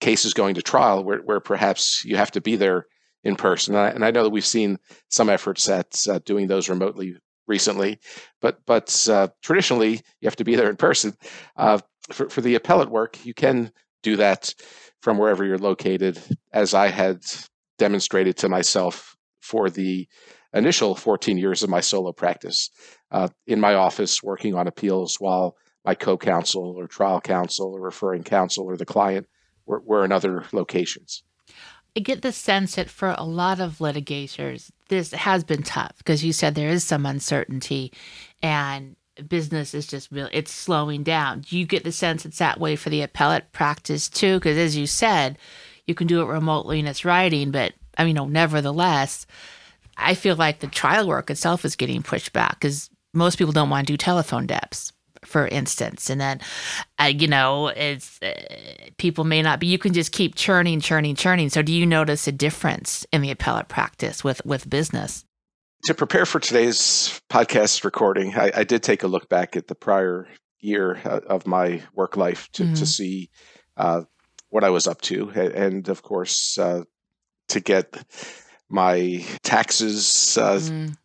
cases 0.00 0.34
going 0.34 0.54
to 0.54 0.62
trial 0.62 1.02
where, 1.02 1.20
where 1.20 1.40
perhaps 1.40 2.04
you 2.04 2.16
have 2.16 2.30
to 2.30 2.42
be 2.42 2.56
there 2.56 2.86
in 3.24 3.36
person. 3.36 3.74
And 3.74 3.82
I, 3.82 3.88
and 3.88 4.04
I 4.04 4.10
know 4.10 4.22
that 4.22 4.30
we've 4.30 4.44
seen 4.44 4.78
some 5.08 5.30
efforts 5.30 5.66
at 5.68 5.96
uh, 6.08 6.20
doing 6.26 6.46
those 6.46 6.68
remotely 6.68 7.16
recently, 7.46 7.98
but 8.42 8.58
but 8.66 9.08
uh, 9.10 9.28
traditionally 9.42 10.02
you 10.20 10.26
have 10.26 10.36
to 10.36 10.44
be 10.44 10.56
there 10.56 10.68
in 10.68 10.76
person. 10.76 11.14
Uh, 11.56 11.78
for, 12.10 12.28
for 12.28 12.42
the 12.42 12.56
appellate 12.56 12.90
work, 12.90 13.24
you 13.24 13.32
can 13.32 13.72
do 14.02 14.16
that 14.16 14.54
from 15.00 15.16
wherever 15.16 15.42
you're 15.42 15.56
located, 15.56 16.20
as 16.52 16.74
I 16.74 16.88
had 16.88 17.22
demonstrated 17.78 18.36
to 18.38 18.50
myself 18.50 19.16
for 19.40 19.70
the 19.70 20.06
initial 20.54 20.94
14 20.94 21.36
years 21.36 21.62
of 21.62 21.70
my 21.70 21.80
solo 21.80 22.12
practice 22.12 22.70
uh, 23.10 23.28
in 23.46 23.60
my 23.60 23.74
office 23.74 24.22
working 24.22 24.54
on 24.54 24.66
appeals 24.66 25.16
while 25.20 25.56
my 25.84 25.94
co-counsel 25.94 26.74
or 26.78 26.86
trial 26.86 27.20
counsel 27.20 27.74
or 27.74 27.80
referring 27.80 28.22
counsel 28.22 28.64
or 28.64 28.76
the 28.76 28.86
client 28.86 29.26
were, 29.66 29.80
were 29.80 30.04
in 30.04 30.12
other 30.12 30.44
locations. 30.52 31.22
I 31.96 32.00
get 32.00 32.22
the 32.22 32.32
sense 32.32 32.74
that 32.74 32.90
for 32.90 33.14
a 33.16 33.24
lot 33.24 33.60
of 33.60 33.78
litigators, 33.78 34.70
this 34.88 35.12
has 35.12 35.44
been 35.44 35.62
tough 35.62 35.92
because 35.98 36.24
you 36.24 36.32
said 36.32 36.54
there 36.54 36.70
is 36.70 36.82
some 36.82 37.06
uncertainty 37.06 37.92
and 38.42 38.96
business 39.28 39.74
is 39.74 39.86
just 39.86 40.10
really 40.10 40.30
it's 40.32 40.52
slowing 40.52 41.04
down. 41.04 41.42
Do 41.42 41.56
you 41.56 41.66
get 41.66 41.84
the 41.84 41.92
sense 41.92 42.24
it's 42.24 42.38
that 42.38 42.58
way 42.58 42.74
for 42.74 42.90
the 42.90 43.02
appellate 43.02 43.52
practice 43.52 44.08
too? 44.08 44.34
Because 44.40 44.58
as 44.58 44.76
you 44.76 44.86
said, 44.86 45.38
you 45.86 45.94
can 45.94 46.08
do 46.08 46.20
it 46.20 46.26
remotely 46.26 46.80
and 46.80 46.88
it's 46.88 47.04
writing, 47.04 47.52
but 47.52 47.74
I 47.96 48.04
mean, 48.04 48.16
you 48.16 48.26
nevertheless, 48.26 49.26
I 49.96 50.14
feel 50.14 50.36
like 50.36 50.60
the 50.60 50.66
trial 50.66 51.08
work 51.08 51.30
itself 51.30 51.64
is 51.64 51.76
getting 51.76 52.02
pushed 52.02 52.32
back 52.32 52.60
because 52.60 52.90
most 53.12 53.38
people 53.38 53.52
don't 53.52 53.70
want 53.70 53.86
to 53.86 53.92
do 53.92 53.96
telephone 53.96 54.46
deps 54.46 54.92
for 55.24 55.48
instance. 55.48 56.10
And 56.10 56.20
then 56.20 56.40
uh, 57.00 57.04
you 57.04 57.26
know 57.26 57.68
it's 57.68 58.20
uh, 58.22 58.34
people 58.98 59.24
may 59.24 59.42
not 59.42 59.60
be 59.60 59.66
you 59.66 59.78
can 59.78 59.92
just 59.92 60.12
keep 60.12 60.34
churning 60.34 60.80
churning 60.80 61.16
churning. 61.16 61.48
So 61.48 61.62
do 61.62 61.72
you 61.72 61.86
notice 61.86 62.28
a 62.28 62.32
difference 62.32 63.06
in 63.12 63.22
the 63.22 63.30
appellate 63.30 63.68
practice 63.68 64.22
with 64.22 64.44
with 64.44 64.68
business? 64.68 65.24
To 65.86 65.94
prepare 65.94 66.24
for 66.24 66.40
today's 66.40 67.20
podcast 67.30 67.84
recording 67.84 68.34
i, 68.36 68.50
I 68.54 68.64
did 68.64 68.82
take 68.82 69.02
a 69.02 69.06
look 69.06 69.28
back 69.28 69.54
at 69.54 69.66
the 69.66 69.74
prior 69.74 70.26
year 70.60 70.98
uh, 71.04 71.20
of 71.26 71.46
my 71.46 71.82
work 71.94 72.16
life 72.16 72.48
to, 72.52 72.62
mm-hmm. 72.62 72.74
to 72.74 72.86
see 72.86 73.28
uh, 73.76 74.02
what 74.48 74.64
i 74.64 74.70
was 74.70 74.86
up 74.86 75.00
to. 75.02 75.30
And 75.30 75.88
of 75.88 76.02
course 76.02 76.56
uh, 76.58 76.84
to 77.48 77.60
get 77.60 77.92
my 78.68 79.24
taxes 79.42 80.38
uh, 80.38 80.58
mm. 80.58 80.96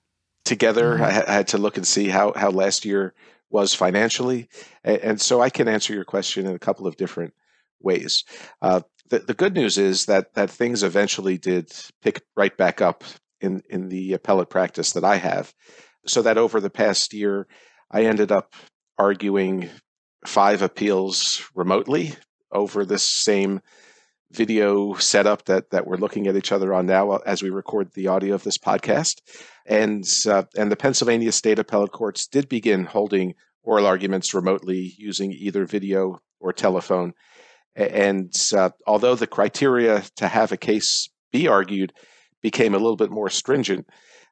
together 0.46 0.94
mm-hmm. 0.94 1.04
I, 1.04 1.26
I 1.28 1.34
had 1.34 1.48
to 1.50 1.58
look 1.58 1.78
and 1.78 1.86
see 1.86 2.08
how 2.08 2.34
how 2.36 2.50
last 2.50 2.86
year 2.86 3.14
was 3.50 3.74
financially. 3.74 4.48
And, 4.84 5.20
so 5.20 5.42
I 5.42 5.50
can 5.50 5.68
answer 5.68 5.94
your 5.94 6.06
question 6.06 6.46
in 6.46 6.56
a 6.56 6.60
couple 6.60 6.88
of 6.88 6.98
different 6.98 7.34
ways. 7.82 8.24
Uh, 8.62 8.82
the, 9.10 9.20
the 9.20 9.34
good 9.34 9.56
news 9.56 9.78
is 9.78 10.06
that 10.06 10.34
that 10.36 10.52
things 10.52 10.84
eventually 10.84 11.38
did 11.38 11.72
pick 12.02 12.22
right 12.36 12.56
back 12.56 12.82
up 12.82 13.04
in, 13.42 13.64
in 13.70 13.90
the 13.90 14.14
appellate 14.14 14.50
practice 14.50 14.92
that 14.94 15.04
I 15.04 15.16
have. 15.16 15.54
So 16.06 16.22
that 16.22 16.38
over 16.38 16.62
the 16.62 16.70
past 16.70 17.14
year, 17.14 17.48
I 17.92 18.06
ended 18.06 18.32
up 18.32 18.54
arguing 18.98 19.70
five 20.26 20.62
appeals 20.62 21.44
remotely 21.56 22.14
over 22.52 22.86
this 22.86 23.04
same 23.04 23.62
video 24.32 24.94
setup 24.96 25.46
that 25.46 25.72
that 25.72 25.88
we're 25.88 25.98
looking 25.98 26.28
at 26.28 26.36
each 26.36 26.52
other 26.52 26.74
on 26.74 26.86
now 26.86 27.18
as 27.26 27.42
we 27.42 27.50
record 27.50 27.92
the 27.94 28.08
audio 28.08 28.36
of 28.36 28.44
this 28.44 28.58
podcast. 28.58 29.22
And 29.66 30.06
uh, 30.28 30.44
and 30.58 30.72
the 30.72 30.76
Pennsylvania 30.76 31.32
State 31.32 31.60
Appellate 31.60 31.92
Courts 31.92 32.28
did 32.28 32.50
begin 32.50 32.86
holding 32.86 33.36
oral 33.64 33.86
arguments 33.86 34.34
remotely 34.34 34.94
using 34.98 35.32
either 35.32 35.66
video 35.66 36.20
or 36.40 36.54
telephone. 36.54 37.14
And 37.76 38.34
uh, 38.56 38.72
although 38.88 39.16
the 39.16 39.28
criteria 39.28 40.04
to 40.18 40.28
have 40.28 40.52
a 40.52 40.58
case 40.58 41.10
be 41.32 41.48
argued 41.48 41.94
became 42.42 42.74
a 42.74 42.80
little 42.80 42.96
bit 42.96 43.12
more 43.12 43.30
stringent, 43.30 43.88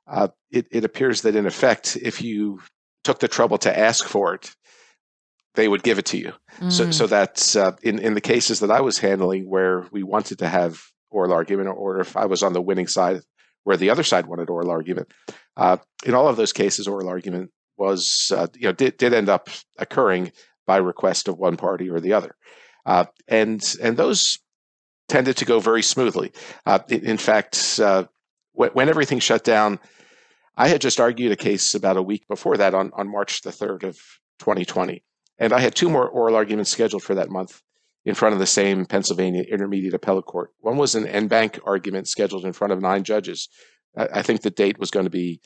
uh, 0.07 0.29
it, 0.51 0.67
it 0.71 0.83
appears 0.83 1.21
that 1.21 1.35
in 1.35 1.45
effect, 1.45 1.97
if 2.01 2.21
you 2.21 2.61
took 3.03 3.19
the 3.19 3.27
trouble 3.27 3.57
to 3.59 3.77
ask 3.77 4.05
for 4.05 4.33
it, 4.33 4.55
they 5.57 5.67
would 5.67 5.83
give 5.83 5.97
it 5.97 6.05
to 6.05 6.17
you. 6.17 6.33
Mm. 6.59 6.71
So, 6.71 6.91
so 6.91 7.07
that 7.07 7.55
uh, 7.57 7.73
in 7.81 7.99
in 7.99 8.13
the 8.13 8.21
cases 8.21 8.61
that 8.61 8.71
I 8.71 8.79
was 8.79 8.99
handling, 8.99 9.49
where 9.49 9.85
we 9.91 10.03
wanted 10.03 10.39
to 10.39 10.47
have 10.47 10.81
oral 11.09 11.33
argument, 11.33 11.69
or 11.75 11.99
if 11.99 12.15
I 12.15 12.25
was 12.27 12.43
on 12.43 12.53
the 12.53 12.61
winning 12.61 12.87
side, 12.87 13.21
where 13.63 13.75
the 13.75 13.89
other 13.89 14.03
side 14.03 14.27
wanted 14.27 14.49
oral 14.49 14.69
argument, 14.69 15.11
uh, 15.57 15.77
in 16.05 16.13
all 16.13 16.29
of 16.29 16.37
those 16.37 16.53
cases, 16.53 16.87
oral 16.87 17.09
argument 17.09 17.51
was 17.75 18.31
uh, 18.33 18.47
you 18.55 18.67
know 18.67 18.71
did 18.71 18.97
did 18.97 19.13
end 19.13 19.29
up 19.29 19.49
occurring 19.77 20.31
by 20.67 20.77
request 20.77 21.27
of 21.27 21.37
one 21.37 21.57
party 21.57 21.89
or 21.89 21.99
the 21.99 22.13
other, 22.13 22.35
uh, 22.85 23.05
and 23.27 23.75
and 23.81 23.97
those 23.97 24.37
tended 25.09 25.37
to 25.37 25.45
go 25.45 25.59
very 25.59 25.81
smoothly. 25.81 26.31
Uh, 26.65 26.79
in, 26.89 27.17
fact, 27.17 27.79
uh, 27.81 28.03
when 28.51 28.89
everything 28.89 29.19
shut 29.19 29.41
down, 29.41 29.79
I 30.57 30.67
had 30.67 30.81
just 30.81 30.99
argued 30.99 31.31
a 31.31 31.37
case 31.37 31.75
about 31.75 31.95
a 31.95 32.01
week 32.01 32.27
before 32.27 32.57
that 32.57 32.73
on, 32.73 32.91
on 32.93 33.09
March 33.09 33.41
the 33.41 33.51
3rd 33.51 33.83
of 33.83 33.97
2020. 34.39 35.03
And 35.39 35.53
I 35.53 35.59
had 35.59 35.75
two 35.75 35.89
more 35.89 36.07
oral 36.07 36.35
arguments 36.35 36.71
scheduled 36.71 37.03
for 37.03 37.15
that 37.15 37.29
month 37.29 37.61
in 38.05 38.15
front 38.15 38.33
of 38.33 38.39
the 38.39 38.45
same 38.47 38.85
Pennsylvania 38.85 39.43
Intermediate 39.43 39.93
Appellate 39.93 40.25
Court. 40.25 40.51
One 40.61 40.77
was 40.77 40.95
an 40.95 41.05
en 41.05 41.27
banc 41.27 41.59
argument 41.65 42.07
scheduled 42.07 42.45
in 42.45 42.53
front 42.53 42.73
of 42.73 42.81
nine 42.81 43.03
judges. 43.03 43.49
I, 43.95 44.21
think 44.21 44.41
the 44.41 44.49
date 44.49 44.79
was 44.79 44.91
going 44.91 45.05
to 45.05 45.09
be 45.11 45.41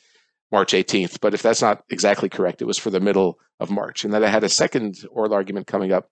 March 0.50 0.72
18th, 0.72 1.20
but 1.20 1.34
if 1.34 1.42
that's 1.42 1.62
not 1.62 1.82
exactly 1.90 2.28
correct, 2.28 2.60
it 2.60 2.66
was 2.66 2.78
for 2.78 2.90
the 2.90 3.00
middle 3.00 3.38
of 3.58 3.70
March. 3.70 4.04
And 4.04 4.12
then 4.12 4.22
I 4.22 4.28
had 4.28 4.44
a 4.44 4.48
second 4.48 4.96
oral 5.10 5.32
argument 5.32 5.66
coming 5.66 5.92
up 5.92 6.10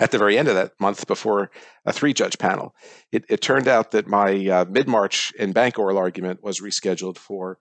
at 0.00 0.10
the 0.10 0.18
very 0.18 0.38
end 0.38 0.48
of 0.48 0.54
that 0.54 0.72
month 0.80 1.06
before 1.06 1.50
a 1.84 1.92
three 1.92 2.14
judge 2.14 2.38
panel. 2.38 2.74
It, 3.12 3.24
it, 3.28 3.42
turned 3.42 3.68
out 3.68 3.90
that 3.92 4.08
my 4.08 4.48
uh, 4.48 4.64
mid 4.68 4.88
March 4.88 5.32
en 5.38 5.52
banc 5.52 5.78
oral 5.78 5.98
argument 5.98 6.42
was 6.42 6.60
rescheduled 6.60 7.18
for 7.18 7.58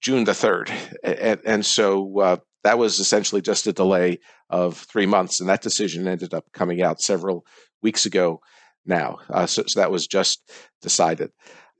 June 0.00 0.24
the 0.24 0.32
3rd. 0.32 0.72
And, 1.04 1.40
and 1.44 1.66
so 1.66 2.18
uh, 2.20 2.36
that 2.66 2.78
was 2.78 2.98
essentially 2.98 3.40
just 3.40 3.68
a 3.68 3.72
delay 3.72 4.18
of 4.50 4.76
three 4.76 5.06
months. 5.06 5.38
And 5.38 5.48
that 5.48 5.62
decision 5.62 6.08
ended 6.08 6.34
up 6.34 6.44
coming 6.52 6.82
out 6.82 7.00
several 7.00 7.46
weeks 7.80 8.06
ago 8.06 8.40
now. 8.84 9.18
Uh, 9.30 9.46
so, 9.46 9.62
so 9.68 9.78
that 9.78 9.92
was 9.92 10.08
just 10.08 10.50
decided. 10.82 11.30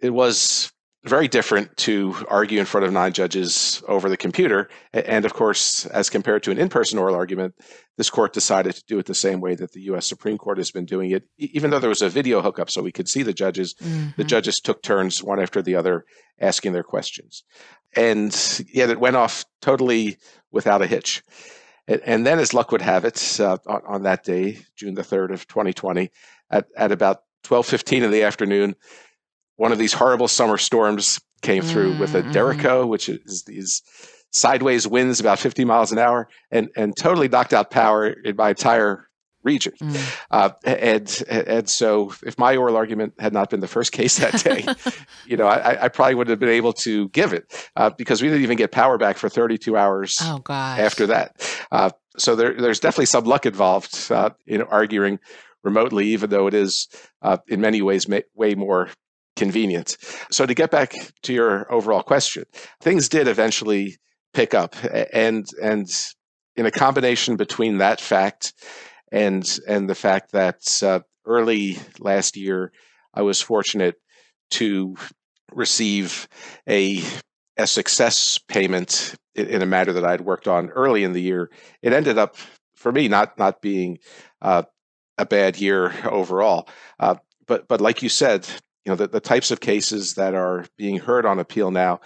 It 0.01 0.11
was 0.11 0.71
very 1.07 1.29
different 1.29 1.77
to 1.77 2.15
argue 2.29 2.59
in 2.59 2.67
front 2.67 2.87
of 2.87 2.93
nine 2.93 3.13
judges 3.13 3.83
over 3.87 4.09
the 4.09 4.17
computer. 4.17 4.69
And 4.93 5.25
of 5.25 5.35
course, 5.35 5.87
as 5.87 6.11
compared 6.11 6.43
to 6.45 6.51
an 6.51 6.59
in 6.59 6.69
person 6.69 6.99
oral 6.99 7.15
argument, 7.15 7.55
this 7.97 8.11
court 8.11 8.33
decided 8.33 8.75
to 8.75 8.85
do 8.87 8.99
it 8.99 9.07
the 9.07 9.15
same 9.15 9.41
way 9.41 9.55
that 9.55 9.73
the 9.73 9.83
US 9.83 10.07
Supreme 10.07 10.37
Court 10.37 10.59
has 10.59 10.71
been 10.71 10.85
doing 10.85 11.11
it. 11.11 11.25
Even 11.39 11.71
though 11.71 11.79
there 11.79 11.89
was 11.89 12.03
a 12.03 12.09
video 12.09 12.43
hookup 12.43 12.71
so 12.71 12.83
we 12.83 12.93
could 12.93 13.09
see 13.09 13.23
the 13.23 13.33
judges, 13.33 13.75
mm-hmm. 13.75 14.09
the 14.17 14.25
judges 14.25 14.57
took 14.57 14.83
turns 14.83 15.23
one 15.23 15.41
after 15.41 15.63
the 15.63 15.77
other 15.77 16.05
asking 16.41 16.73
their 16.73 16.83
questions. 16.83 17.45
And 17.95 18.35
yet 18.73 18.91
it 18.91 19.01
went 19.01 19.17
off 19.17 19.45
totally 19.63 20.19
without 20.51 20.83
a 20.83 20.87
hitch. 20.87 21.23
And 21.89 22.27
then, 22.27 22.41
as 22.41 22.53
luck 22.53 22.73
would 22.73 22.83
have 22.83 23.05
it, 23.05 23.39
uh, 23.39 23.59
on, 23.69 23.81
on, 23.87 24.03
that 24.03 24.25
day, 24.25 24.59
June 24.75 24.95
the 24.95 25.03
3rd 25.03 25.33
of 25.33 25.47
2020, 25.47 26.11
at, 26.51 26.67
at 26.77 26.91
about 26.91 27.23
12.15 27.45 28.03
in 28.03 28.11
the 28.11 28.25
afternoon, 28.25 28.75
one 29.57 29.73
of 29.73 29.79
these 29.79 29.93
horrible 29.93 30.29
summer 30.29 30.59
storms 30.59 31.21
came 31.43 31.63
through 31.63 31.93
mm-hmm. 31.93 32.01
with 32.01 32.15
a 32.15 32.23
mm-hmm. 32.23 32.89
Which 32.89 33.09
is 33.09 33.45
these 33.45 33.83
sideways 34.31 34.87
winds 34.87 35.21
about 35.21 35.39
50 35.39 35.65
miles 35.65 35.93
an 35.93 35.99
hour, 35.99 36.29
and 36.51 36.69
and 36.77 36.97
totally 36.97 37.29
knocked 37.29 37.53
out 37.53 37.71
power 37.71 38.09
in 38.09 38.37
my 38.37 38.51
entire 38.51 39.07
region. 39.47 39.73
Mm. 39.81 40.17
Uh, 40.31 40.51
and 40.65 41.25
and 41.29 41.71
so, 41.71 42.13
if 42.27 42.39
my 42.39 42.57
oral 42.57 42.77
argument 42.77 43.15
had 43.19 43.33
not 43.33 43.49
been 43.49 43.61
the 43.61 43.69
first 43.69 43.93
case 43.93 44.19
that 44.19 44.43
day, 44.43 44.67
you 45.27 45.37
know, 45.37 45.47
I, 45.47 45.85
I, 45.85 45.89
probably 45.89 46.17
would 46.17 46.29
have 46.29 46.41
been 46.41 46.49
able 46.51 46.75
to 46.75 47.09
give 47.11 47.33
it 47.33 47.71
uh, 47.77 47.91
because 47.91 48.21
we 48.21 48.29
didn't 48.29 48.43
even 48.43 48.59
get 48.59 48.73
power 48.73 48.99
back 48.99 49.17
for 49.17 49.29
32 49.29 49.77
hours 49.77 50.19
oh, 50.23 50.43
after 50.51 51.07
that. 51.07 51.59
Uh, 51.71 51.91
so 52.19 52.35
there, 52.35 52.55
there's 52.55 52.81
definitely 52.81 53.07
some 53.07 53.25
luck 53.25 53.47
involved 53.47 54.11
uh, 54.11 54.31
in 54.47 54.63
arguing 54.63 55.19
remotely, 55.63 56.09
even 56.09 56.29
though 56.29 56.47
it 56.47 56.55
is 56.55 56.89
uh, 57.23 57.39
in 57.49 57.61
many 57.61 57.83
ways 57.83 58.09
ma- 58.09 58.21
way 58.35 58.55
more 58.55 58.89
convenient. 59.37 59.97
So 60.31 60.47
to 60.47 60.55
get 60.55 60.71
back 60.71 60.95
to 61.23 61.33
your 61.33 61.73
overall 61.73 62.03
question, 62.03 62.45
things 62.81 63.09
did 63.09 63.29
eventually 63.29 63.97
pick 64.35 64.55
up 64.55 64.75
and 65.13 65.47
and 65.63 65.87
in 66.57 66.67
a 66.67 66.71
combination 66.71 67.37
between 67.37 67.79
that 67.79 68.01
fact 68.01 68.53
and 69.13 69.59
and 69.69 69.89
the 69.89 69.95
fact 69.95 70.33
that 70.33 70.83
uh, 70.83 71.01
early 71.25 71.79
last 71.99 72.37
year 72.37 72.73
I 73.15 73.23
was 73.23 73.41
fortunate 73.41 73.97
to 74.51 74.97
receive 75.53 76.29
a 76.69 77.03
a 77.57 77.67
success 77.67 78.39
payment 78.39 79.15
in, 79.35 79.63
a 79.63 79.67
matter 79.67 79.95
that 79.95 80.05
I'd 80.05 80.21
worked 80.21 80.47
on 80.47 80.69
early 80.71 81.05
in 81.05 81.13
the 81.13 81.23
year. 81.23 81.51
It 81.83 81.95
ended 81.95 82.19
up 82.19 82.37
for 82.75 82.93
me 82.93 83.09
not 83.09 83.39
not 83.39 83.63
being 83.63 83.99
uh, 84.43 84.65
a 85.19 85.27
bad 85.27 85.59
year 85.59 85.95
overall. 86.05 86.69
Uh, 87.01 87.17
but 87.47 87.69
but 87.69 87.81
like 87.81 88.03
you 88.03 88.09
said, 88.09 88.47
you 88.87 88.93
know 88.93 88.97
the, 88.97 89.09
the 89.09 89.21
types 89.21 89.51
of 89.51 89.61
cases 89.61 90.15
that 90.15 90.35
are 90.35 90.65
being 90.79 90.99
heard 90.99 91.27
on 91.27 91.41
appeal 91.41 91.71
now 91.73 92.01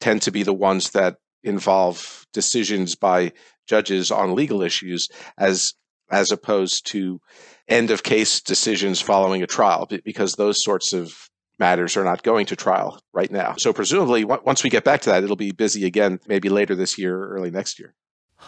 tend 0.00 0.22
to 0.22 0.30
be 0.30 0.44
the 0.44 0.54
ones 0.54 0.90
that 0.90 1.16
involve 1.42 2.26
decisions 2.32 2.94
by 2.94 3.32
judges 3.66 4.10
on 4.10 4.34
legal 4.34 4.62
issues 4.62 5.08
as 5.36 5.74
as 6.10 6.30
opposed 6.30 6.86
to 6.86 7.20
end 7.68 7.90
of 7.90 8.04
case 8.04 8.40
decisions 8.40 9.00
following 9.00 9.42
a 9.42 9.46
trial 9.46 9.88
because 10.04 10.34
those 10.34 10.62
sorts 10.62 10.92
of 10.92 11.28
matters 11.58 11.96
are 11.96 12.04
not 12.04 12.22
going 12.22 12.46
to 12.46 12.54
trial 12.54 13.00
right 13.12 13.32
now. 13.32 13.54
So 13.56 13.72
presumably 13.72 14.24
once 14.24 14.62
we 14.62 14.70
get 14.70 14.84
back 14.84 15.00
to 15.02 15.10
that 15.10 15.24
it'll 15.24 15.34
be 15.34 15.50
busy 15.50 15.84
again 15.84 16.20
maybe 16.28 16.48
later 16.48 16.76
this 16.76 16.96
year 16.96 17.16
or 17.16 17.30
early 17.30 17.50
next 17.50 17.80
year. 17.80 17.94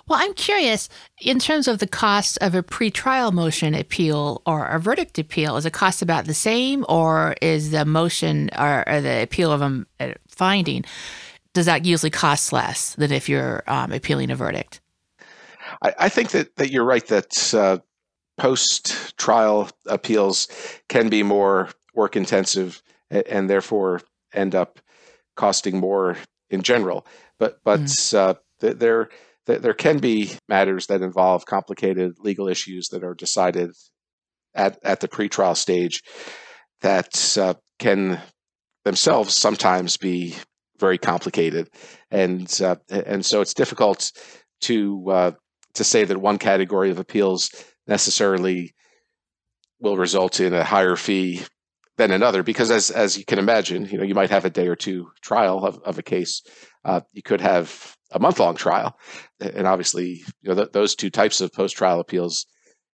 Well, 0.06 0.18
I'm 0.20 0.34
curious 0.34 0.88
in 1.20 1.38
terms 1.38 1.68
of 1.68 1.78
the 1.78 1.86
cost 1.86 2.38
of 2.40 2.54
a 2.54 2.62
pretrial 2.62 3.32
motion 3.32 3.74
appeal 3.74 4.42
or 4.46 4.66
a 4.66 4.78
verdict 4.78 5.18
appeal, 5.18 5.56
is 5.56 5.64
the 5.64 5.70
cost 5.70 6.02
about 6.02 6.26
the 6.26 6.34
same, 6.34 6.84
or 6.88 7.34
is 7.42 7.70
the 7.70 7.84
motion 7.84 8.50
or, 8.58 8.88
or 8.88 9.00
the 9.00 9.22
appeal 9.22 9.52
of 9.52 9.62
a, 9.62 9.86
a, 10.00 10.14
finding, 10.28 10.84
does 11.54 11.66
that 11.66 11.84
usually 11.84 12.10
cost 12.10 12.52
less 12.52 12.94
than 12.94 13.10
if 13.12 13.28
you're 13.28 13.62
um, 13.66 13.92
appealing 13.92 14.30
a 14.30 14.36
verdict? 14.36 14.80
I, 15.82 15.94
I, 15.98 16.08
think 16.08 16.30
that, 16.30 16.56
that 16.56 16.70
you're 16.70 16.84
right 16.84 17.06
that 17.08 17.54
uh, 17.54 17.78
post 18.38 19.16
trial 19.18 19.68
appeals 19.86 20.48
can 20.88 21.08
be 21.08 21.22
more 21.22 21.68
work 21.94 22.16
intensive 22.16 22.82
and, 23.10 23.26
and, 23.26 23.50
therefore 23.50 24.00
end 24.32 24.54
up 24.54 24.80
costing 25.36 25.78
more 25.78 26.16
in 26.50 26.62
general. 26.62 27.06
But 27.38 27.60
but 27.64 27.80
mm. 27.80 28.14
uh, 28.14 28.34
they're 28.60 29.08
there 29.48 29.74
can 29.74 29.98
be 29.98 30.32
matters 30.48 30.86
that 30.86 31.02
involve 31.02 31.46
complicated 31.46 32.12
legal 32.20 32.48
issues 32.48 32.88
that 32.88 33.02
are 33.02 33.14
decided 33.14 33.70
at, 34.54 34.78
at 34.84 35.00
the 35.00 35.08
pretrial 35.08 35.56
stage 35.56 36.02
that 36.82 37.36
uh, 37.38 37.54
can 37.78 38.20
themselves 38.84 39.36
sometimes 39.36 39.96
be 39.96 40.34
very 40.78 40.98
complicated, 40.98 41.68
and 42.10 42.60
uh, 42.62 42.76
and 42.88 43.24
so 43.26 43.40
it's 43.40 43.54
difficult 43.54 44.12
to 44.60 45.04
uh, 45.10 45.30
to 45.74 45.84
say 45.84 46.04
that 46.04 46.18
one 46.18 46.38
category 46.38 46.90
of 46.90 46.98
appeals 46.98 47.50
necessarily 47.86 48.74
will 49.80 49.96
result 49.96 50.40
in 50.40 50.54
a 50.54 50.64
higher 50.64 50.96
fee 50.96 51.42
than 51.96 52.12
another 52.12 52.42
because 52.42 52.70
as 52.70 52.90
as 52.90 53.18
you 53.18 53.24
can 53.24 53.38
imagine 53.38 53.84
you 53.86 53.98
know 53.98 54.04
you 54.04 54.14
might 54.14 54.30
have 54.30 54.44
a 54.44 54.50
day 54.50 54.68
or 54.68 54.76
two 54.76 55.10
trial 55.20 55.64
of, 55.64 55.78
of 55.84 55.98
a 55.98 56.02
case 56.02 56.42
uh, 56.84 57.00
you 57.12 57.22
could 57.22 57.40
have 57.40 57.96
a 58.12 58.18
month 58.18 58.38
long 58.38 58.54
trial. 58.56 58.98
And 59.40 59.66
obviously, 59.66 60.22
you 60.42 60.48
know, 60.48 60.54
th- 60.54 60.72
those 60.72 60.94
two 60.94 61.10
types 61.10 61.40
of 61.40 61.52
post 61.52 61.76
trial 61.76 62.00
appeals 62.00 62.46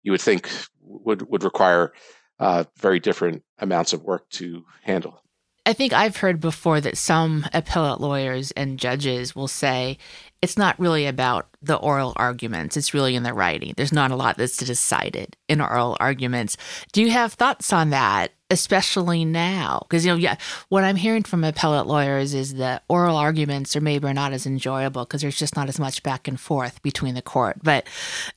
you 0.03 0.13
would 0.13 0.21
think 0.21 0.51
would, 0.81 1.29
would 1.31 1.45
require 1.45 1.93
uh, 2.39 2.65
very 2.79 3.01
different 3.01 3.43
amounts 3.59 3.93
of 3.93 4.03
work 4.03 4.29
to 4.31 4.65
handle. 4.83 5.23
I 5.67 5.75
think 5.75 5.93
I've 5.93 6.17
heard 6.17 6.41
before 6.41 6.81
that 6.81 6.97
some 6.97 7.47
appellate 7.53 8.01
lawyers 8.01 8.51
and 8.53 8.79
judges 8.79 9.37
will 9.37 9.47
say 9.47 9.99
it's 10.41 10.57
not 10.57 10.81
really 10.81 11.07
about 11.07 11.49
the 11.61 11.77
oral 11.77 12.15
arguments. 12.17 12.79
It's 12.79 12.95
really 12.95 13.15
in 13.15 13.25
the 13.25 13.35
writing. 13.35 13.75
There's 13.77 13.93
not 13.93 14.11
a 14.11 14.17
lot 14.17 14.39
that's 14.39 14.57
decided 14.57 15.37
in 15.49 15.61
oral 15.61 15.99
arguments. 16.01 16.57
Do 16.93 17.03
you 17.03 17.11
have 17.11 17.35
thoughts 17.35 17.73
on 17.75 17.91
that, 17.91 18.33
especially 18.51 19.25
now? 19.25 19.81
Because, 19.83 20.05
you 20.05 20.13
know, 20.13 20.17
yeah, 20.17 20.37
what 20.69 20.85
I'm 20.85 20.97
hearing 20.97 21.23
from 21.23 21.45
appellate 21.45 21.87
lawyers 21.87 22.35
is 22.35 22.55
that 22.55 22.85
oral 22.89 23.17
arguments 23.17 23.75
are 23.77 23.81
maybe 23.81 24.13
not 24.13 24.33
as 24.33 24.47
enjoyable 24.47 25.05
because 25.05 25.23
there's 25.23 25.39
just 25.39 25.57
not 25.57 25.69
as 25.69 25.79
much 25.79 26.03
back 26.03 26.29
and 26.29 26.39
forth 26.39 26.83
between 26.83 27.15
the 27.15 27.23
court. 27.23 27.59
But 27.63 27.87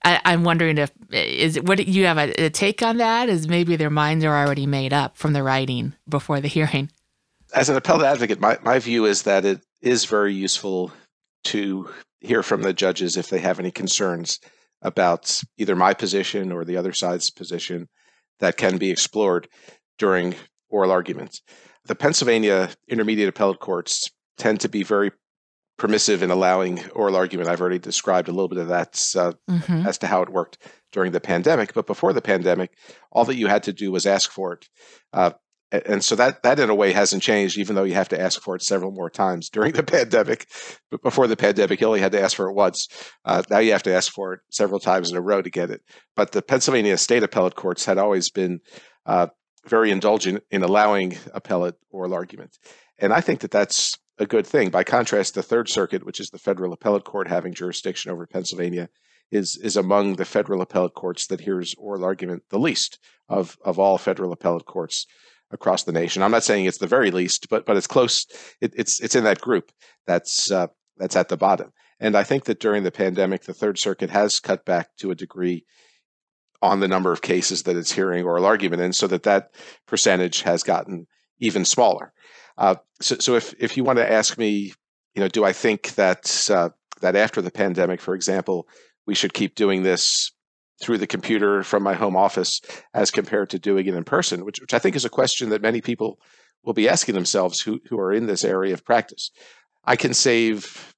I, 0.04 0.20
am 0.26 0.44
wondering 0.44 0.78
if, 0.78 0.92
is 1.12 1.60
what 1.62 1.86
you 1.88 2.06
have 2.06 2.18
a, 2.18 2.46
a 2.46 2.50
take 2.50 2.82
on 2.82 2.98
that? 2.98 3.30
Is 3.30 3.48
maybe 3.48 3.76
their 3.76 3.90
minds 3.90 4.24
are 4.24 4.46
already 4.46 4.66
made 4.68 4.94
up 4.94 5.18
from 5.18 5.34
the 5.34 5.44
writing 5.44 5.94
before 6.08 6.40
the 6.40 6.48
hearing? 6.48 6.90
As 7.54 7.70
an 7.70 7.76
appellate 7.76 8.08
advocate, 8.08 8.40
my, 8.40 8.58
my 8.64 8.80
view 8.80 9.06
is 9.06 9.24
that 9.24 9.46
it 9.46 9.62
is 9.82 10.06
very 10.06 10.34
useful 10.34 10.92
to 11.46 11.90
hear 12.22 12.42
from 12.42 12.62
the 12.62 12.74
judges 12.74 13.18
if 13.18 13.30
they 13.30 13.40
have 13.40 13.60
any 13.60 13.72
concerns 13.72 14.40
about 14.82 15.42
either 15.58 15.76
my 15.76 15.94
position 15.94 16.52
or 16.52 16.66
the 16.66 16.78
other 16.78 16.94
side's 16.94 17.30
position 17.30 17.88
that 18.40 18.58
can 18.58 18.78
be 18.78 18.92
explored 18.92 19.48
during 19.98 20.36
oral 20.70 20.92
arguments. 20.92 21.42
The 21.86 21.96
Pennsylvania 21.96 22.70
intermediate 22.88 23.30
appellate 23.30 23.60
courts 23.60 24.10
tend 24.38 24.62
to 24.62 24.70
be 24.70 24.84
very 24.84 25.12
permissive 25.78 26.24
in 26.24 26.32
allowing 26.32 26.88
oral 26.92 27.16
argument. 27.16 27.50
I've 27.50 27.62
already 27.62 27.80
described 27.80 28.28
a 28.28 28.32
little 28.32 28.48
bit 28.48 28.60
of 28.60 28.68
that 28.70 28.94
uh, 29.18 29.34
mm-hmm. 29.50 29.88
as 29.88 29.98
to 30.00 30.08
how 30.08 30.22
it 30.22 30.30
worked 30.30 30.58
during 30.92 31.12
the 31.12 31.20
pandemic. 31.20 31.74
But 31.74 31.88
before 31.88 32.14
the 32.14 32.22
pandemic, 32.22 32.72
all 33.12 33.26
that 33.26 33.36
you 33.36 33.48
had 33.48 33.64
to 33.64 33.74
do 33.74 33.92
was 33.92 34.06
ask 34.06 34.32
for 34.32 34.54
it. 34.54 34.70
Uh, 35.12 35.32
and 35.86 36.06
so 36.06 36.16
that 36.16 36.44
that 36.44 36.60
in 36.60 36.70
a 36.70 36.76
way 36.76 36.92
hasn't 36.92 37.24
changed, 37.24 37.58
even 37.58 37.76
though 37.76 37.84
you 37.84 37.96
have 37.96 38.10
to 38.10 38.22
ask 38.22 38.40
for 38.42 38.56
it 38.56 38.62
several 38.62 38.92
more 38.92 39.10
times 39.10 39.50
during 39.50 39.74
the 39.74 39.84
pandemic. 39.84 40.48
But 40.92 41.02
before 41.02 41.26
the 41.26 41.36
pandemic, 41.36 41.82
you 41.82 41.88
only 41.88 42.00
had 42.00 42.12
to 42.12 42.22
ask 42.22 42.38
for 42.38 42.48
it 42.48 42.54
once. 42.54 42.88
Uh, 43.26 43.42
now 43.50 43.58
you 43.58 43.72
have 43.72 43.84
to 43.84 43.94
ask 43.94 44.12
for 44.12 44.34
it 44.34 44.42
several 44.52 44.80
times 44.80 45.10
in 45.10 45.18
a 45.18 45.22
row 45.22 45.42
to 45.42 45.50
get 45.50 45.72
it. 45.72 45.82
But 46.16 46.32
the 46.32 46.44
Pennsylvania 46.44 46.98
state 46.98 47.24
appellate 47.24 47.56
courts 47.56 47.86
had 47.86 47.98
always 47.98 48.30
been 48.30 48.60
uh, 49.08 49.28
very 49.66 49.92
indulgent 49.92 50.44
in 50.52 50.64
allowing 50.64 51.18
appellate 51.34 51.76
oral 51.90 52.14
argument. 52.14 52.58
And 52.98 53.14
I 53.14 53.22
think 53.22 53.40
that 53.42 53.52
that's 53.52 53.98
a 54.20 54.26
good 54.26 54.46
thing. 54.46 54.70
By 54.70 54.84
contrast, 54.84 55.36
the 55.36 55.44
Third 55.44 55.70
Circuit, 55.70 56.06
which 56.06 56.20
is 56.20 56.30
the 56.30 56.38
federal 56.38 56.74
appellate 56.74 57.04
court 57.04 57.28
having 57.28 57.54
jurisdiction 57.54 58.12
over 58.12 58.28
Pennsylvania, 58.28 58.90
is 59.32 59.58
is 59.58 59.76
among 59.76 60.16
the 60.16 60.26
federal 60.26 60.62
appellate 60.62 60.94
courts 60.94 61.28
that 61.28 61.42
hears 61.42 61.74
oral 61.78 62.06
argument 62.06 62.44
the 62.50 62.60
least 62.60 63.00
of 63.30 63.58
of 63.66 63.80
all 63.80 63.98
federal 63.98 64.32
appellate 64.32 64.66
courts 64.66 65.08
across 65.52 65.84
the 65.84 65.92
nation. 65.92 66.22
I'm 66.22 66.32
not 66.32 66.44
saying 66.44 66.66
it's 66.66 66.78
the 66.78 66.88
very 66.88 67.12
least, 67.12 67.50
but 67.50 67.66
but 67.66 67.78
it's 67.78 67.88
close. 67.88 68.26
It, 68.62 68.74
it's 68.76 69.00
it's 69.02 69.16
in 69.16 69.24
that 69.24 69.42
group 69.42 69.72
that's 70.06 70.52
uh, 70.52 70.68
that's 70.98 71.16
at 71.16 71.30
the 71.30 71.38
bottom. 71.38 71.72
And 72.00 72.16
I 72.16 72.24
think 72.24 72.46
that 72.46 72.60
during 72.60 72.84
the 72.84 72.92
pandemic, 72.92 73.44
the 73.44 73.54
Third 73.54 73.80
Circuit 73.80 74.10
has 74.10 74.40
cut 74.40 74.66
back 74.66 74.90
to 74.98 75.12
a 75.12 75.16
degree 75.16 75.66
on 76.64 76.80
the 76.80 76.88
number 76.88 77.12
of 77.12 77.22
cases 77.22 77.64
that 77.64 77.76
it's 77.76 77.92
hearing 77.92 78.26
oral 78.26 78.46
argument 78.46 78.82
in, 78.82 78.94
so 78.94 79.06
that 79.08 79.24
that 79.24 79.52
percentage 79.86 80.42
has 80.42 80.64
gotten 80.64 81.06
even 81.40 81.66
smaller. 81.66 82.14
Uh, 82.58 82.76
so, 83.02 83.18
so 83.20 83.36
if 83.36 83.54
if 83.60 83.78
you 83.78 83.84
want 83.84 84.00
to 84.00 84.12
ask 84.12 84.38
me, 84.38 84.74
you 85.14 85.22
know, 85.22 85.28
do 85.28 85.44
I 85.44 85.54
think 85.54 85.96
that 85.96 86.50
uh, 86.50 86.70
that 87.02 87.16
after 87.16 87.42
the 87.42 87.52
pandemic, 87.52 88.02
for 88.02 88.16
example, 88.16 88.68
we 89.06 89.16
should 89.16 89.34
keep 89.34 89.56
doing 89.56 89.84
this 89.84 90.32
through 90.82 90.98
the 90.98 91.08
computer 91.08 91.64
from 91.64 91.84
my 91.84 91.94
home 91.94 92.16
office 92.16 92.62
as 92.94 93.12
compared 93.12 93.50
to 93.50 93.60
doing 93.60 93.86
it 93.86 93.94
in 93.94 94.04
person, 94.04 94.44
which, 94.46 94.60
which 94.60 94.74
I 94.74 94.80
think 94.80 94.96
is 94.96 95.06
a 95.06 95.10
question 95.10 95.50
that 95.50 95.62
many 95.62 95.82
people 95.82 96.20
will 96.64 96.74
be 96.74 96.90
asking 96.90 97.16
themselves 97.16 97.62
who, 97.62 97.80
who 97.90 98.00
are 98.00 98.12
in 98.12 98.26
this 98.26 98.44
area 98.44 98.74
of 98.74 98.84
practice. 98.84 99.32
I 99.84 99.96
can 99.96 100.14
save 100.14 100.94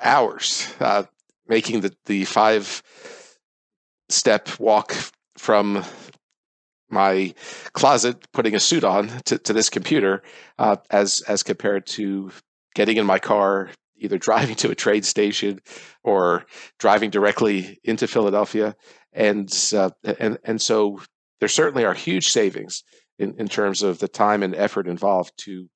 hours 0.00 0.72
uh, 0.80 1.04
making 1.46 1.80
the, 1.80 1.94
the 2.06 2.24
five 2.24 2.82
step 4.08 4.48
walk 4.58 4.94
from 5.36 5.84
my 6.90 7.34
closet, 7.72 8.30
putting 8.32 8.54
a 8.54 8.60
suit 8.60 8.84
on 8.84 9.08
to, 9.24 9.38
to 9.38 9.52
this 9.52 9.68
computer, 9.68 10.22
uh, 10.58 10.76
as 10.90 11.22
as 11.22 11.42
compared 11.42 11.86
to 11.86 12.30
getting 12.74 12.96
in 12.96 13.06
my 13.06 13.18
car, 13.18 13.70
either 13.96 14.18
driving 14.18 14.54
to 14.56 14.70
a 14.70 14.74
train 14.74 15.02
station 15.02 15.60
or 16.02 16.46
driving 16.78 17.10
directly 17.10 17.78
into 17.84 18.06
Philadelphia, 18.06 18.76
and 19.12 19.52
uh, 19.74 19.90
and 20.18 20.38
and 20.44 20.60
so 20.60 21.00
there 21.40 21.48
certainly 21.48 21.84
are 21.84 21.94
huge 21.94 22.28
savings 22.28 22.84
in, 23.18 23.34
in 23.38 23.48
terms 23.48 23.82
of 23.82 23.98
the 23.98 24.08
time 24.08 24.42
and 24.42 24.54
effort 24.54 24.86
involved 24.86 25.32
to 25.36 25.68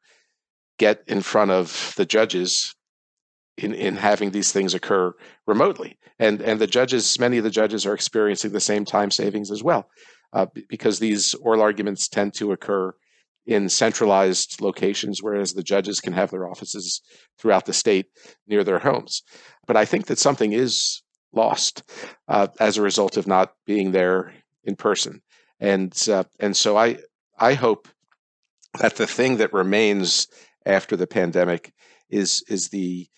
get 0.78 1.02
in 1.06 1.20
front 1.20 1.50
of 1.50 1.92
the 1.96 2.06
judges 2.06 2.74
in, 3.58 3.74
in 3.74 3.96
having 3.96 4.30
these 4.30 4.52
things 4.52 4.74
occur 4.74 5.12
remotely. 5.46 5.98
And 6.18 6.40
and 6.40 6.60
the 6.60 6.66
judges, 6.66 7.18
many 7.18 7.38
of 7.38 7.44
the 7.44 7.50
judges 7.50 7.86
are 7.86 7.94
experiencing 7.94 8.52
the 8.52 8.60
same 8.60 8.84
time 8.84 9.10
savings 9.10 9.50
as 9.50 9.62
well, 9.62 9.88
uh, 10.32 10.46
because 10.68 10.98
these 10.98 11.34
oral 11.34 11.60
arguments 11.60 12.08
tend 12.08 12.34
to 12.34 12.52
occur 12.52 12.94
in 13.46 13.68
centralized 13.68 14.60
locations, 14.60 15.22
whereas 15.22 15.52
the 15.52 15.62
judges 15.62 16.00
can 16.00 16.12
have 16.12 16.30
their 16.30 16.48
offices 16.48 17.00
throughout 17.38 17.64
the 17.64 17.72
state 17.72 18.06
near 18.46 18.62
their 18.62 18.78
homes. 18.78 19.22
But 19.66 19.76
I 19.76 19.84
think 19.86 20.06
that 20.06 20.18
something 20.18 20.52
is 20.52 21.02
lost 21.32 21.82
uh, 22.28 22.48
as 22.60 22.76
a 22.76 22.82
result 22.82 23.16
of 23.16 23.26
not 23.26 23.52
being 23.66 23.92
there 23.92 24.34
in 24.64 24.76
person, 24.76 25.22
and 25.60 25.92
uh, 26.08 26.24
and 26.38 26.56
so 26.56 26.76
I 26.76 26.98
I 27.38 27.54
hope 27.54 27.88
that 28.80 28.96
the 28.96 29.06
thing 29.06 29.38
that 29.38 29.52
remains 29.52 30.26
after 30.66 30.96
the 30.96 31.06
pandemic 31.06 31.72
is 32.10 32.42
is 32.48 32.68
the 32.68 33.08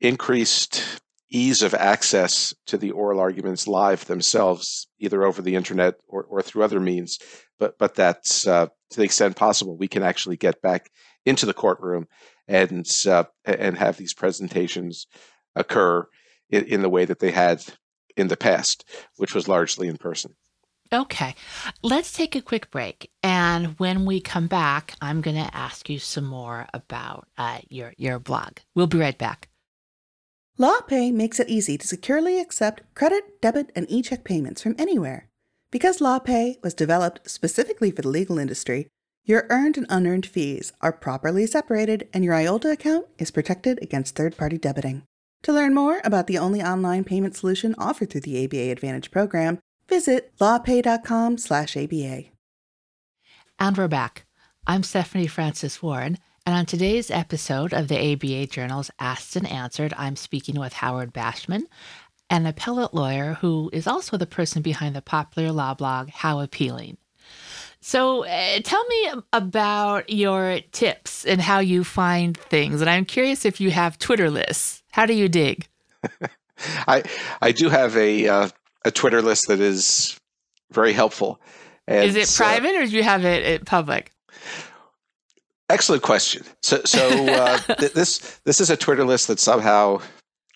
increased 0.00 1.00
ease 1.30 1.62
of 1.62 1.74
access 1.74 2.52
to 2.66 2.76
the 2.76 2.90
oral 2.90 3.20
arguments 3.20 3.68
live 3.68 4.04
themselves, 4.06 4.88
either 4.98 5.24
over 5.24 5.40
the 5.40 5.54
internet 5.54 5.94
or, 6.08 6.24
or 6.24 6.42
through 6.42 6.64
other 6.64 6.80
means, 6.80 7.18
but 7.58 7.78
but 7.78 7.94
that 7.94 8.44
uh, 8.46 8.66
to 8.90 8.96
the 8.96 9.04
extent 9.04 9.36
possible, 9.36 9.76
we 9.76 9.88
can 9.88 10.02
actually 10.02 10.36
get 10.36 10.60
back 10.60 10.90
into 11.24 11.46
the 11.46 11.54
courtroom 11.54 12.08
and 12.48 12.90
uh, 13.08 13.24
and 13.44 13.78
have 13.78 13.96
these 13.96 14.14
presentations 14.14 15.06
occur 15.54 16.06
in, 16.50 16.64
in 16.64 16.82
the 16.82 16.88
way 16.88 17.04
that 17.04 17.20
they 17.20 17.30
had 17.30 17.62
in 18.16 18.28
the 18.28 18.36
past, 18.36 18.88
which 19.16 19.34
was 19.34 19.48
largely 19.48 19.88
in 19.88 19.96
person. 19.96 20.34
Okay, 20.92 21.36
let's 21.82 22.12
take 22.12 22.34
a 22.34 22.42
quick 22.42 22.68
break, 22.72 23.12
and 23.22 23.78
when 23.78 24.04
we 24.04 24.20
come 24.20 24.48
back, 24.48 24.94
I'm 25.00 25.20
going 25.20 25.36
to 25.36 25.54
ask 25.54 25.88
you 25.88 26.00
some 26.00 26.24
more 26.24 26.66
about 26.74 27.28
uh, 27.38 27.58
your 27.68 27.94
your 27.96 28.18
blog. 28.18 28.58
We'll 28.74 28.88
be 28.88 28.98
right 28.98 29.16
back. 29.16 29.49
LawPay 30.60 31.10
makes 31.10 31.40
it 31.40 31.48
easy 31.48 31.78
to 31.78 31.86
securely 31.86 32.38
accept 32.38 32.82
credit, 32.94 33.40
debit, 33.40 33.72
and 33.74 33.86
e-check 33.88 34.24
payments 34.24 34.60
from 34.60 34.74
anywhere. 34.78 35.26
Because 35.70 36.00
LawPay 36.00 36.62
was 36.62 36.74
developed 36.74 37.30
specifically 37.30 37.90
for 37.90 38.02
the 38.02 38.08
legal 38.08 38.38
industry, 38.38 38.88
your 39.24 39.46
earned 39.48 39.78
and 39.78 39.86
unearned 39.88 40.26
fees 40.26 40.74
are 40.82 40.92
properly 40.92 41.46
separated 41.46 42.10
and 42.12 42.22
your 42.22 42.34
IOLTA 42.34 42.72
account 42.72 43.06
is 43.18 43.30
protected 43.30 43.78
against 43.80 44.16
third-party 44.16 44.58
debiting. 44.58 45.04
To 45.44 45.52
learn 45.54 45.72
more 45.72 46.02
about 46.04 46.26
the 46.26 46.36
only 46.36 46.60
online 46.60 47.04
payment 47.04 47.34
solution 47.34 47.74
offered 47.78 48.10
through 48.10 48.20
the 48.20 48.44
ABA 48.44 48.70
Advantage 48.70 49.10
program, 49.10 49.60
visit 49.88 50.30
lawpay.com/aba. 50.40 52.30
And 53.58 53.78
we're 53.78 53.88
back. 53.88 54.26
I'm 54.66 54.82
Stephanie 54.82 55.26
Francis 55.26 55.82
Ward, 55.82 56.18
and 56.46 56.54
on 56.54 56.66
today's 56.66 57.10
episode 57.10 57.72
of 57.72 57.88
the 57.88 58.12
ABA 58.12 58.46
Journal's 58.46 58.90
Asked 58.98 59.36
and 59.36 59.46
Answered, 59.46 59.92
I'm 59.96 60.16
speaking 60.16 60.58
with 60.58 60.72
Howard 60.72 61.12
Bashman, 61.12 61.64
an 62.30 62.46
appellate 62.46 62.94
lawyer 62.94 63.34
who 63.34 63.68
is 63.72 63.86
also 63.86 64.16
the 64.16 64.26
person 64.26 64.62
behind 64.62 64.96
the 64.96 65.02
popular 65.02 65.52
law 65.52 65.74
blog 65.74 66.08
How 66.08 66.40
Appealing. 66.40 66.96
So, 67.82 68.24
uh, 68.24 68.60
tell 68.62 68.84
me 68.86 69.12
about 69.32 70.10
your 70.10 70.60
tips 70.72 71.24
and 71.24 71.40
how 71.40 71.60
you 71.60 71.84
find 71.84 72.36
things. 72.36 72.80
And 72.80 72.88
I'm 72.90 73.04
curious 73.04 73.44
if 73.44 73.60
you 73.60 73.70
have 73.70 73.98
Twitter 73.98 74.30
lists. 74.30 74.82
How 74.92 75.06
do 75.06 75.14
you 75.14 75.28
dig? 75.28 75.66
I 76.86 77.02
I 77.40 77.52
do 77.52 77.68
have 77.70 77.96
a 77.96 78.28
uh, 78.28 78.48
a 78.84 78.90
Twitter 78.90 79.22
list 79.22 79.48
that 79.48 79.60
is 79.60 80.18
very 80.70 80.92
helpful. 80.92 81.40
And, 81.86 82.04
is 82.04 82.16
it 82.16 82.36
private 82.36 82.74
uh, 82.74 82.82
or 82.82 82.86
do 82.86 82.96
you 82.96 83.02
have 83.02 83.24
it, 83.24 83.44
it 83.44 83.66
public? 83.66 84.12
Excellent 85.70 86.02
question. 86.02 86.44
So, 86.62 86.80
so 86.84 87.08
uh, 87.28 87.58
th- 87.78 87.92
this 87.92 88.40
this 88.44 88.60
is 88.60 88.70
a 88.70 88.76
Twitter 88.76 89.04
list 89.04 89.28
that 89.28 89.38
somehow 89.38 90.00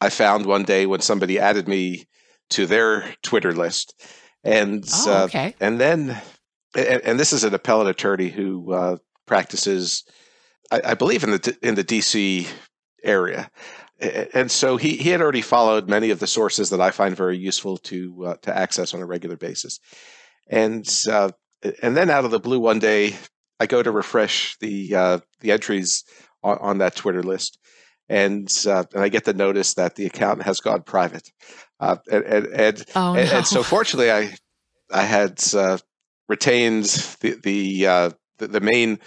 I 0.01 0.11
found 0.11 0.45
one 0.45 0.65
day 0.65 0.87
when 0.87 1.01
somebody 1.01 1.39
added 1.39 1.69
me 1.69 2.07
to 2.51 2.67
their 2.67 3.15
Twitter 3.23 3.53
list, 3.53 3.95
and 4.43 4.85
oh, 4.93 5.13
uh, 5.13 5.25
okay. 5.25 5.49
uh, 5.49 5.53
and 5.61 5.81
then 5.81 6.21
and, 6.77 7.01
and, 7.03 7.21
this 7.21 7.33
is 7.33 7.45
an 7.45 7.55
appellate 7.55 7.87
attorney 7.87 8.29
who 8.29 8.73
uh, 8.73 8.97
practices, 9.27 10.03
I, 10.73 10.81
I, 10.87 10.95
believe, 10.95 11.23
in 11.23 11.31
the 11.31 11.57
in 11.63 11.77
the 11.77 11.85
DC 11.85 12.49
area, 13.05 13.51
and 14.01 14.51
so 14.51 14.77
he 14.77 14.97
he 14.97 15.11
had 15.11 15.21
already 15.23 15.43
followed 15.43 15.89
many 15.89 16.11
of 16.11 16.19
the 16.19 16.27
sources 16.27 16.71
that 16.71 16.81
I 16.81 16.91
find 16.91 17.17
very 17.17 17.39
useful 17.39 17.77
to 17.79 18.27
uh, 18.27 18.37
to 18.43 18.57
access 18.57 18.93
on 18.93 19.01
a 19.01 19.07
regular 19.07 19.37
basis, 19.37 19.79
and 20.49 20.87
uh, 21.09 21.31
and 21.83 21.97
then 21.97 22.11
out 22.11 22.25
of 22.25 22.33
the 22.33 22.41
blue 22.41 22.59
one 22.59 22.81
day 22.81 23.15
I 23.61 23.67
go 23.67 23.83
to 23.83 23.91
refresh 23.91 24.57
the 24.59 24.95
uh, 24.95 25.19
the 25.41 25.53
entries 25.53 26.05
on, 26.43 26.59
on, 26.61 26.79
that 26.79 26.97
Twitter 26.97 27.23
list, 27.23 27.59
and 28.09 28.49
uh, 28.67 28.85
and 28.93 29.03
I 29.03 29.09
get 29.09 29.25
the 29.25 29.35
notice 29.35 29.75
that 29.75 29.95
the 29.95 30.07
account 30.07 30.43
has 30.43 30.61
gone 30.61 30.83
private. 30.83 31.31
Uh, 31.81 31.97
and 32.11 32.25
and 32.25 32.47
and, 32.47 32.85
oh, 32.97 33.15
and, 33.15 33.31
no. 33.31 33.37
and, 33.39 33.47
so 33.47 33.63
fortunately, 33.75 34.11
I 34.11 34.35
I 34.93 35.03
had 35.03 35.43
uh, 35.55 35.79
retained 36.29 36.85
the 37.21 37.39
the, 37.43 37.87
uh, 37.87 38.11
the, 38.39 38.49
the 38.49 38.61
main 38.61 38.99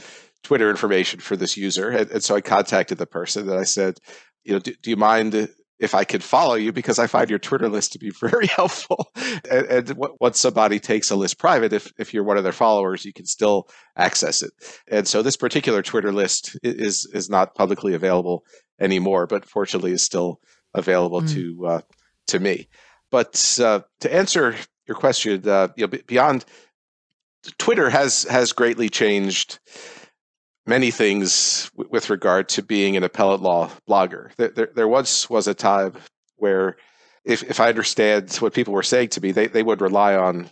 Twitter 0.43 0.69
information 0.69 1.19
for 1.19 1.36
this 1.36 1.57
user, 1.57 1.89
and, 1.89 2.10
and, 2.10 2.23
so 2.23 2.36
I 2.36 2.41
contacted 2.41 2.97
the 2.97 3.05
person 3.05 3.49
and 3.49 3.60
I 3.60 3.63
said, 3.63 3.99
you 4.43 4.53
know, 4.53 4.60
do, 4.60 4.73
do 4.81 4.89
you 4.89 4.95
mind 4.95 5.49
if 5.80 5.94
I 5.94 6.04
could 6.04 6.24
follow 6.24 6.56
you 6.56 6.72
because 6.72 7.00
I 7.00 7.08
find 7.08 7.30
your 7.30 7.40
Twitter 7.40 7.70
list 7.70 7.94
to 7.94 8.00
be 8.00 8.10
very 8.22 8.48
helpful. 8.48 9.12
and, 9.50 9.66
and 9.68 9.94
once 10.20 10.40
somebody 10.40 10.80
takes 10.80 11.12
a 11.12 11.16
list 11.16 11.38
private, 11.38 11.74
if, 11.74 11.92
if 11.98 12.13
you're 12.13 12.24
one 12.24 12.38
of 12.38 12.44
their 12.44 12.52
followers, 12.52 13.06
you 13.06 13.13
can 13.13 13.26
still 13.26 13.68
access 13.96 14.42
it. 14.42 14.52
And 14.88 15.08
so 15.08 15.22
this 15.22 15.38
particular 15.38 15.82
Twitter 15.82 16.12
list 16.12 16.58
is 16.63 17.08
is 17.13 17.30
not 17.30 17.56
publicly 17.56 17.94
available 17.94 18.44
anymore, 18.80 19.28
but 19.28 19.46
fortunately 19.46 19.92
is 19.92 20.02
still 20.02 20.40
available 20.74 21.22
mm. 21.22 21.34
to 21.34 21.68
uh, 21.68 21.82
to 22.28 22.40
me. 22.40 22.68
But 23.12 23.60
uh, 23.63 23.82
to 24.02 24.13
answer 24.13 24.56
your 24.88 24.96
question, 24.96 25.48
uh, 25.48 25.70
you 25.76 25.88
know, 25.88 25.98
beyond 26.08 26.46
Twitter 27.58 27.90
has 27.90 28.24
has 28.24 28.52
greatly 28.54 28.90
changed 28.90 29.60
many 30.67 30.91
things 30.91 31.71
w- 31.71 31.89
with 31.91 32.10
regard 32.10 32.49
to 32.49 32.62
being 32.62 32.95
an 32.95 33.03
appellate 33.03 33.41
law 33.41 33.71
blogger. 33.89 34.36
There, 34.36 34.49
there, 34.49 34.69
there, 34.75 34.88
once 34.88 35.30
was 35.30 35.47
a 35.47 35.53
time 35.53 35.93
where, 36.36 36.77
if, 37.23 37.43
if 37.43 37.60
I 37.60 37.69
understand 37.69 38.36
what 38.36 38.53
people 38.53 38.73
were 38.73 38.84
saying 38.84 39.10
to 39.10 39.21
me, 39.21 39.32
they, 39.32 39.47
they 39.47 39.63
would 39.63 39.82
rely 39.82 40.15
on 40.15 40.49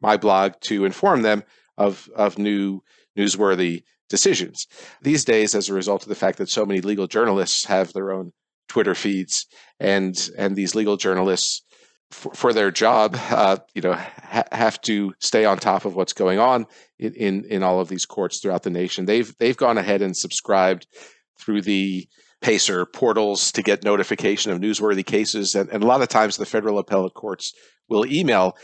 my 0.00 0.16
blog 0.16 0.54
to 0.62 0.84
inform 0.84 1.22
them 1.22 1.44
of, 1.78 2.08
of 2.14 2.38
new 2.38 2.82
newsworthy 3.16 3.84
decisions. 4.08 4.66
These 5.00 5.24
days, 5.24 5.54
as 5.54 5.68
a 5.68 5.74
result 5.74 6.02
of 6.02 6.08
the 6.08 6.14
fact 6.14 6.38
that 6.38 6.50
so 6.50 6.66
many 6.66 6.80
legal 6.80 7.06
journalists 7.06 7.64
have 7.64 7.92
their 7.92 8.12
own 8.12 8.32
Twitter 8.68 8.94
feeds, 8.94 9.46
and 9.80 10.30
and 10.38 10.56
these 10.56 10.74
legal 10.74 10.96
journalists 10.96 11.62
for, 12.10 12.52
their 12.52 12.70
job, 12.70 13.16
uh, 13.30 13.56
you 13.74 13.80
know, 13.82 13.94
ha- 13.94 14.44
have 14.52 14.80
to 14.82 15.14
stay 15.18 15.44
on 15.44 15.58
top 15.58 15.84
of 15.84 15.94
what's 15.94 16.12
going 16.12 16.38
on 16.38 16.66
in, 17.04 17.44
in, 17.44 17.62
all 17.62 17.80
of 17.80 17.88
these 17.88 18.06
courts 18.06 18.38
throughout 18.38 18.62
the 18.62 18.70
nation. 18.70 19.04
They've 19.04 19.34
they've 19.38 19.56
gone 19.56 19.78
ahead 19.78 20.02
and 20.02 20.16
subscribed 20.16 20.86
through 21.38 21.62
the 21.62 22.08
Pacer 22.40 22.84
portals 22.86 23.52
to 23.52 23.62
get 23.62 23.84
notification 23.84 24.50
of 24.50 24.58
newsworthy 24.58 25.06
cases, 25.06 25.54
and, 25.54 25.70
and 25.70 25.82
a 25.82 25.86
lot 25.86 26.02
of 26.02 26.08
times 26.08 26.36
the 26.36 26.46
federal 26.46 26.78
appellate 26.78 27.14
courts 27.14 27.52
will 27.88 28.06
email 28.06 28.56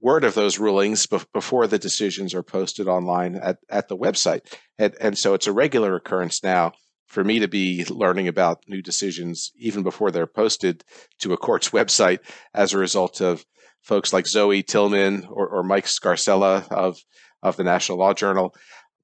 word 0.00 0.24
of 0.24 0.34
those 0.34 0.58
rulings 0.58 1.06
be- 1.06 1.18
before 1.32 1.66
the 1.66 1.78
decisions 1.78 2.34
are 2.34 2.42
posted 2.42 2.86
online 2.86 3.34
at, 3.36 3.56
at 3.68 3.88
the 3.88 3.96
website. 3.96 4.40
And, 4.78 4.94
and 5.00 5.18
so 5.18 5.34
it's 5.34 5.46
a 5.46 5.52
regular 5.52 5.96
occurrence 5.96 6.42
now 6.44 6.72
for 7.06 7.24
me 7.24 7.38
to 7.38 7.48
be 7.48 7.84
learning 7.88 8.28
about 8.28 8.62
new 8.68 8.82
decisions 8.82 9.52
even 9.58 9.82
before 9.82 10.10
they're 10.10 10.26
posted 10.26 10.84
to 11.20 11.32
a 11.32 11.36
court's 11.36 11.70
website 11.70 12.18
as 12.54 12.72
a 12.72 12.78
result 12.78 13.20
of 13.20 13.44
folks 13.82 14.12
like 14.12 14.26
Zoe 14.26 14.62
Tillman 14.62 15.26
or, 15.30 15.48
or 15.48 15.62
Mike 15.62 15.86
Scarcella 15.86 16.70
of, 16.70 16.98
of 17.42 17.56
the 17.56 17.64
National 17.64 17.98
Law 17.98 18.14
Journal 18.14 18.54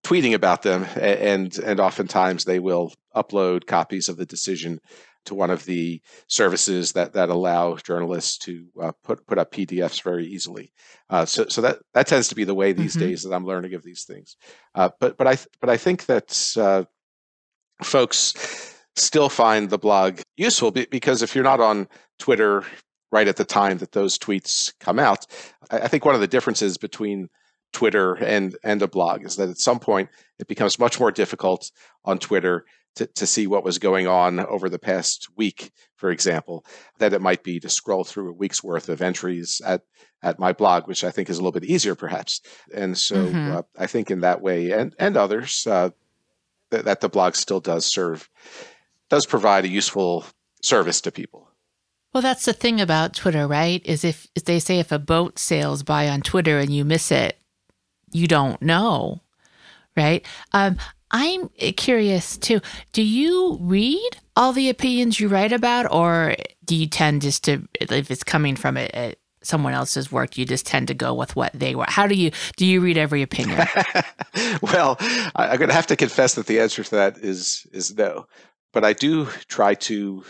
tweeting 0.04 0.34
about 0.34 0.62
them. 0.62 0.86
And, 0.96 1.56
and 1.58 1.80
oftentimes 1.80 2.44
they 2.44 2.58
will 2.58 2.92
upload 3.14 3.66
copies 3.66 4.08
of 4.08 4.16
the 4.16 4.26
decision 4.26 4.80
to 5.24 5.34
one 5.34 5.50
of 5.50 5.64
the 5.64 6.00
services 6.26 6.92
that, 6.92 7.12
that 7.12 7.28
allow 7.28 7.76
journalists 7.76 8.38
to 8.38 8.66
uh, 8.80 8.92
put 9.04 9.24
put 9.26 9.38
up 9.38 9.52
PDFs 9.52 10.02
very 10.02 10.26
easily. 10.26 10.72
Uh, 11.10 11.24
so 11.24 11.46
so 11.48 11.60
that 11.60 11.78
that 11.94 12.06
tends 12.06 12.28
to 12.28 12.34
be 12.34 12.44
the 12.44 12.54
way 12.54 12.72
these 12.72 12.96
mm-hmm. 12.96 13.06
days 13.06 13.22
that 13.22 13.32
I'm 13.32 13.46
learning 13.46 13.74
of 13.74 13.84
these 13.84 14.04
things. 14.04 14.36
Uh, 14.74 14.90
but 14.98 15.16
but 15.16 15.26
I 15.26 15.38
but 15.60 15.70
I 15.70 15.76
think 15.76 16.06
that 16.06 16.52
uh, 16.56 16.84
folks 17.82 18.74
still 18.96 19.28
find 19.28 19.70
the 19.70 19.78
blog 19.78 20.20
useful 20.36 20.70
because 20.70 21.22
if 21.22 21.34
you're 21.34 21.44
not 21.44 21.60
on 21.60 21.88
Twitter 22.18 22.64
right 23.10 23.28
at 23.28 23.36
the 23.36 23.44
time 23.44 23.78
that 23.78 23.92
those 23.92 24.18
tweets 24.18 24.72
come 24.80 24.98
out, 24.98 25.26
I 25.70 25.88
think 25.88 26.04
one 26.04 26.14
of 26.14 26.20
the 26.20 26.26
differences 26.26 26.76
between 26.78 27.28
Twitter 27.72 28.14
and 28.14 28.56
and 28.62 28.82
a 28.82 28.88
blog 28.88 29.24
is 29.24 29.36
that 29.36 29.48
at 29.48 29.58
some 29.58 29.80
point 29.80 30.08
it 30.38 30.48
becomes 30.48 30.78
much 30.78 31.00
more 31.00 31.10
difficult 31.10 31.70
on 32.04 32.18
Twitter 32.18 32.64
to, 32.96 33.06
to 33.06 33.26
see 33.26 33.46
what 33.46 33.64
was 33.64 33.78
going 33.78 34.06
on 34.06 34.40
over 34.40 34.68
the 34.68 34.78
past 34.78 35.28
week, 35.36 35.72
for 35.96 36.10
example, 36.10 36.64
that 36.98 37.14
it 37.14 37.22
might 37.22 37.42
be 37.42 37.58
to 37.60 37.68
scroll 37.68 38.04
through 38.04 38.28
a 38.28 38.34
week's 38.34 38.62
worth 38.62 38.88
of 38.88 39.02
entries 39.02 39.60
at 39.64 39.82
at 40.22 40.38
my 40.38 40.52
blog, 40.52 40.86
which 40.86 41.02
I 41.02 41.10
think 41.10 41.28
is 41.28 41.38
a 41.38 41.40
little 41.40 41.58
bit 41.58 41.68
easier, 41.68 41.94
perhaps. 41.94 42.40
And 42.72 42.96
so 42.96 43.16
mm-hmm. 43.16 43.56
uh, 43.56 43.62
I 43.76 43.86
think 43.86 44.10
in 44.10 44.20
that 44.20 44.40
way, 44.40 44.70
and 44.72 44.94
and 44.98 45.16
others, 45.16 45.66
uh, 45.66 45.90
that, 46.70 46.84
that 46.84 47.00
the 47.00 47.08
blog 47.08 47.34
still 47.34 47.60
does 47.60 47.86
serve, 47.86 48.28
does 49.08 49.26
provide 49.26 49.64
a 49.64 49.68
useful 49.68 50.24
service 50.62 51.00
to 51.02 51.10
people. 51.10 51.48
Well, 52.12 52.22
that's 52.22 52.44
the 52.44 52.52
thing 52.52 52.80
about 52.80 53.14
Twitter, 53.14 53.46
right? 53.46 53.80
Is 53.86 54.04
if, 54.04 54.28
if 54.34 54.44
they 54.44 54.58
say 54.58 54.78
if 54.78 54.92
a 54.92 54.98
boat 54.98 55.38
sails 55.38 55.82
by 55.82 56.08
on 56.08 56.20
Twitter 56.20 56.58
and 56.58 56.70
you 56.70 56.84
miss 56.84 57.10
it, 57.10 57.38
you 58.12 58.26
don't 58.26 58.60
know, 58.62 59.20
right? 59.96 60.24
Um, 60.52 60.78
I'm 61.10 61.48
curious 61.76 62.38
too. 62.38 62.60
Do 62.92 63.02
you 63.02 63.58
read 63.60 64.16
all 64.34 64.52
the 64.52 64.70
opinions 64.70 65.20
you 65.20 65.28
write 65.28 65.52
about, 65.52 65.92
or 65.92 66.34
do 66.64 66.74
you 66.74 66.86
tend 66.86 67.22
just 67.22 67.44
to, 67.44 67.68
if 67.80 68.10
it's 68.10 68.24
coming 68.24 68.56
from 68.56 68.78
someone 69.42 69.74
else's 69.74 70.10
work 70.10 70.38
you 70.38 70.46
just 70.46 70.66
tend 70.66 70.88
to 70.88 70.94
go 70.94 71.12
with 71.12 71.34
what 71.36 71.52
they 71.52 71.74
want 71.74 71.90
how 71.90 72.06
do 72.06 72.14
you 72.14 72.30
do 72.56 72.64
you 72.64 72.80
read 72.80 72.96
every 72.96 73.22
opinion 73.22 73.58
well 74.62 74.96
i'm 75.36 75.58
going 75.58 75.68
to 75.68 75.74
have 75.74 75.86
to 75.86 75.96
confess 75.96 76.34
that 76.34 76.46
the 76.46 76.60
answer 76.60 76.82
to 76.82 76.92
that 76.92 77.18
is 77.18 77.66
is 77.72 77.96
no 77.96 78.26
but 78.72 78.84
i 78.84 78.92
do 78.92 79.26
try 79.48 79.74
to 79.74 80.24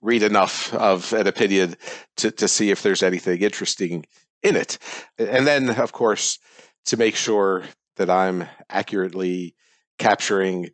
read 0.00 0.22
enough 0.22 0.72
of 0.74 1.12
an 1.12 1.26
opinion 1.26 1.74
to, 2.16 2.30
to 2.30 2.46
see 2.46 2.70
if 2.70 2.82
there's 2.82 3.02
anything 3.02 3.40
interesting 3.40 4.04
in 4.42 4.54
it 4.54 4.78
and 5.18 5.46
then 5.46 5.70
of 5.70 5.92
course 5.92 6.38
to 6.86 6.96
make 6.96 7.16
sure 7.16 7.64
that 7.96 8.10
i'm 8.10 8.44
accurately 8.68 9.54
capturing 9.98 10.68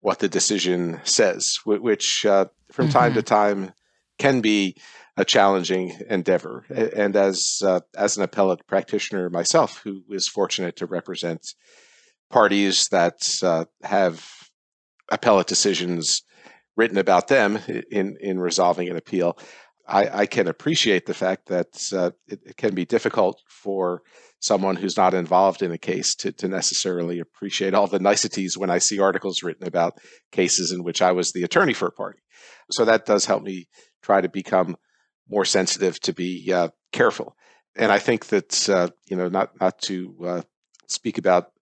what 0.00 0.18
the 0.18 0.28
decision 0.28 1.00
says 1.04 1.58
which 1.64 2.24
uh, 2.26 2.46
from 2.72 2.86
mm-hmm. 2.86 2.98
time 2.98 3.14
to 3.14 3.22
time 3.22 3.72
can 4.18 4.40
be 4.40 4.76
a 5.16 5.24
challenging 5.24 5.96
endeavor. 6.08 6.64
And 6.70 7.16
as 7.16 7.60
uh, 7.64 7.80
as 7.96 8.16
an 8.16 8.22
appellate 8.22 8.66
practitioner 8.66 9.30
myself, 9.30 9.80
who 9.82 10.02
is 10.10 10.28
fortunate 10.28 10.76
to 10.76 10.86
represent 10.86 11.54
parties 12.30 12.88
that 12.90 13.40
uh, 13.42 13.64
have 13.82 14.28
appellate 15.10 15.46
decisions 15.46 16.22
written 16.76 16.98
about 16.98 17.28
them 17.28 17.58
in 17.90 18.16
in 18.20 18.38
resolving 18.38 18.88
an 18.88 18.96
appeal, 18.96 19.38
I, 19.88 20.20
I 20.20 20.26
can 20.26 20.48
appreciate 20.48 21.06
the 21.06 21.14
fact 21.14 21.46
that 21.48 21.68
uh, 21.94 22.10
it, 22.26 22.40
it, 22.44 22.56
can 22.56 22.74
be 22.74 22.84
difficult 22.84 23.40
for 23.48 24.02
someone 24.40 24.76
who's 24.76 24.96
not 24.96 25.14
involved 25.14 25.62
in 25.62 25.72
a 25.72 25.78
case 25.78 26.14
to, 26.14 26.32
to 26.32 26.48
necessarily 26.48 27.18
appreciate 27.18 27.74
all 27.74 27.86
the 27.86 27.98
niceties 27.98 28.56
when 28.56 28.70
I 28.70 28.78
see 28.78 29.00
articles 29.00 29.42
written 29.42 29.66
about 29.66 29.98
cases 30.32 30.72
in 30.72 30.84
which 30.84 31.02
I 31.02 31.12
was 31.12 31.32
the 31.32 31.42
attorney 31.42 31.72
for 31.72 31.88
a 31.88 31.92
party. 31.92 32.20
So 32.70 32.84
that 32.84 33.06
does 33.06 33.24
help 33.24 33.42
me 33.42 33.68
try 34.02 34.20
to 34.20 34.28
become 34.28 34.76
more 35.28 35.44
sensitive 35.44 35.98
to 36.00 36.12
be 36.12 36.52
uh, 36.52 36.68
careful. 36.92 37.36
And 37.76 37.92
I 37.92 37.98
think 37.98 38.26
that 38.26 38.68
uh, 38.68 38.88
you 39.06 39.16
know 39.16 39.28
not 39.28 39.60
not 39.60 39.78
to 39.82 40.16
uh, 40.24 40.42
speak 40.86 41.18
about 41.18 41.52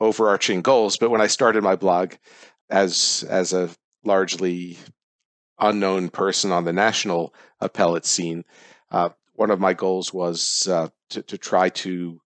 overarching 0.00 0.62
goals, 0.62 0.96
but 0.96 1.10
when 1.10 1.20
I 1.20 1.28
started 1.28 1.62
my 1.62 1.76
blog 1.76 2.14
as 2.68 3.24
as 3.28 3.52
a 3.52 3.70
largely 4.04 4.78
unknown 5.58 6.10
person 6.10 6.52
on 6.52 6.64
the 6.64 6.72
national 6.72 7.34
appellate 7.60 8.04
scene, 8.04 8.44
uh, 8.90 9.10
one 9.34 9.50
of 9.50 9.60
my 9.60 9.74
goals 9.74 10.12
was 10.12 10.68
uh, 10.70 10.88
to, 11.10 11.22
to 11.22 11.38
try 11.38 11.68
to 11.68 12.20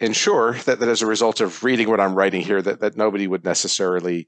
ensure 0.00 0.54
that, 0.54 0.80
that 0.80 0.88
as 0.88 1.02
a 1.02 1.06
result 1.06 1.40
of 1.40 1.64
reading 1.64 1.88
what 1.88 2.00
I'm 2.00 2.14
writing 2.14 2.42
here, 2.42 2.60
that, 2.60 2.80
that 2.80 2.96
nobody 2.96 3.26
would 3.26 3.44
necessarily 3.44 4.26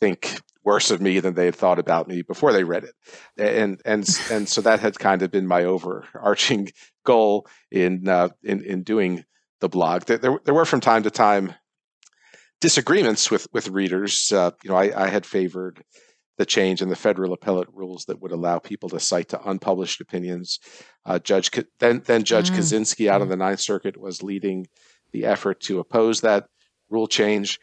think 0.00 0.40
worse 0.64 0.90
of 0.90 1.00
me 1.00 1.20
than 1.20 1.34
they 1.34 1.46
had 1.46 1.56
thought 1.56 1.78
about 1.78 2.08
me 2.08 2.22
before 2.22 2.52
they 2.52 2.64
read 2.64 2.84
it. 2.84 2.94
And 3.36 3.80
and 3.84 4.06
and 4.30 4.48
so 4.48 4.60
that 4.60 4.80
had 4.80 4.98
kind 4.98 5.22
of 5.22 5.30
been 5.30 5.46
my 5.46 5.64
overarching 5.64 6.70
goal 7.04 7.46
in 7.70 8.08
uh, 8.08 8.28
in 8.42 8.62
in 8.62 8.82
doing 8.82 9.24
the 9.60 9.68
blog. 9.68 10.04
There, 10.04 10.18
there, 10.18 10.54
were 10.54 10.64
from 10.64 10.80
time 10.80 11.02
to 11.02 11.10
time 11.10 11.54
disagreements 12.60 13.30
with 13.30 13.48
with 13.52 13.68
readers. 13.68 14.32
Uh, 14.32 14.50
you 14.62 14.70
know, 14.70 14.76
I, 14.76 15.04
I 15.04 15.08
had 15.08 15.26
favored 15.26 15.82
the 16.38 16.46
change 16.46 16.80
in 16.80 16.88
the 16.88 16.96
federal 16.96 17.32
appellate 17.32 17.68
rules 17.72 18.04
that 18.06 18.22
would 18.22 18.32
allow 18.32 18.58
people 18.58 18.88
to 18.88 19.00
cite 19.00 19.28
to 19.28 19.48
unpublished 19.50 20.00
opinions. 20.00 20.60
Uh, 21.04 21.18
Judge 21.18 21.50
then 21.80 22.02
then 22.06 22.24
Judge 22.24 22.50
mm. 22.50 22.56
Kozinski 22.56 23.08
out 23.08 23.20
of 23.20 23.26
mm. 23.26 23.32
the 23.32 23.36
Ninth 23.36 23.60
Circuit 23.60 24.00
was 24.00 24.22
leading 24.22 24.66
the 25.12 25.26
effort 25.26 25.60
to 25.60 25.80
oppose 25.80 26.20
that 26.20 26.46
rule 26.88 27.08
change, 27.08 27.58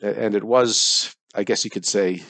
and 0.00 0.34
it 0.34 0.44
was 0.44 1.16
I 1.34 1.44
guess 1.44 1.64
you 1.64 1.70
could 1.70 1.86
say, 1.86 2.22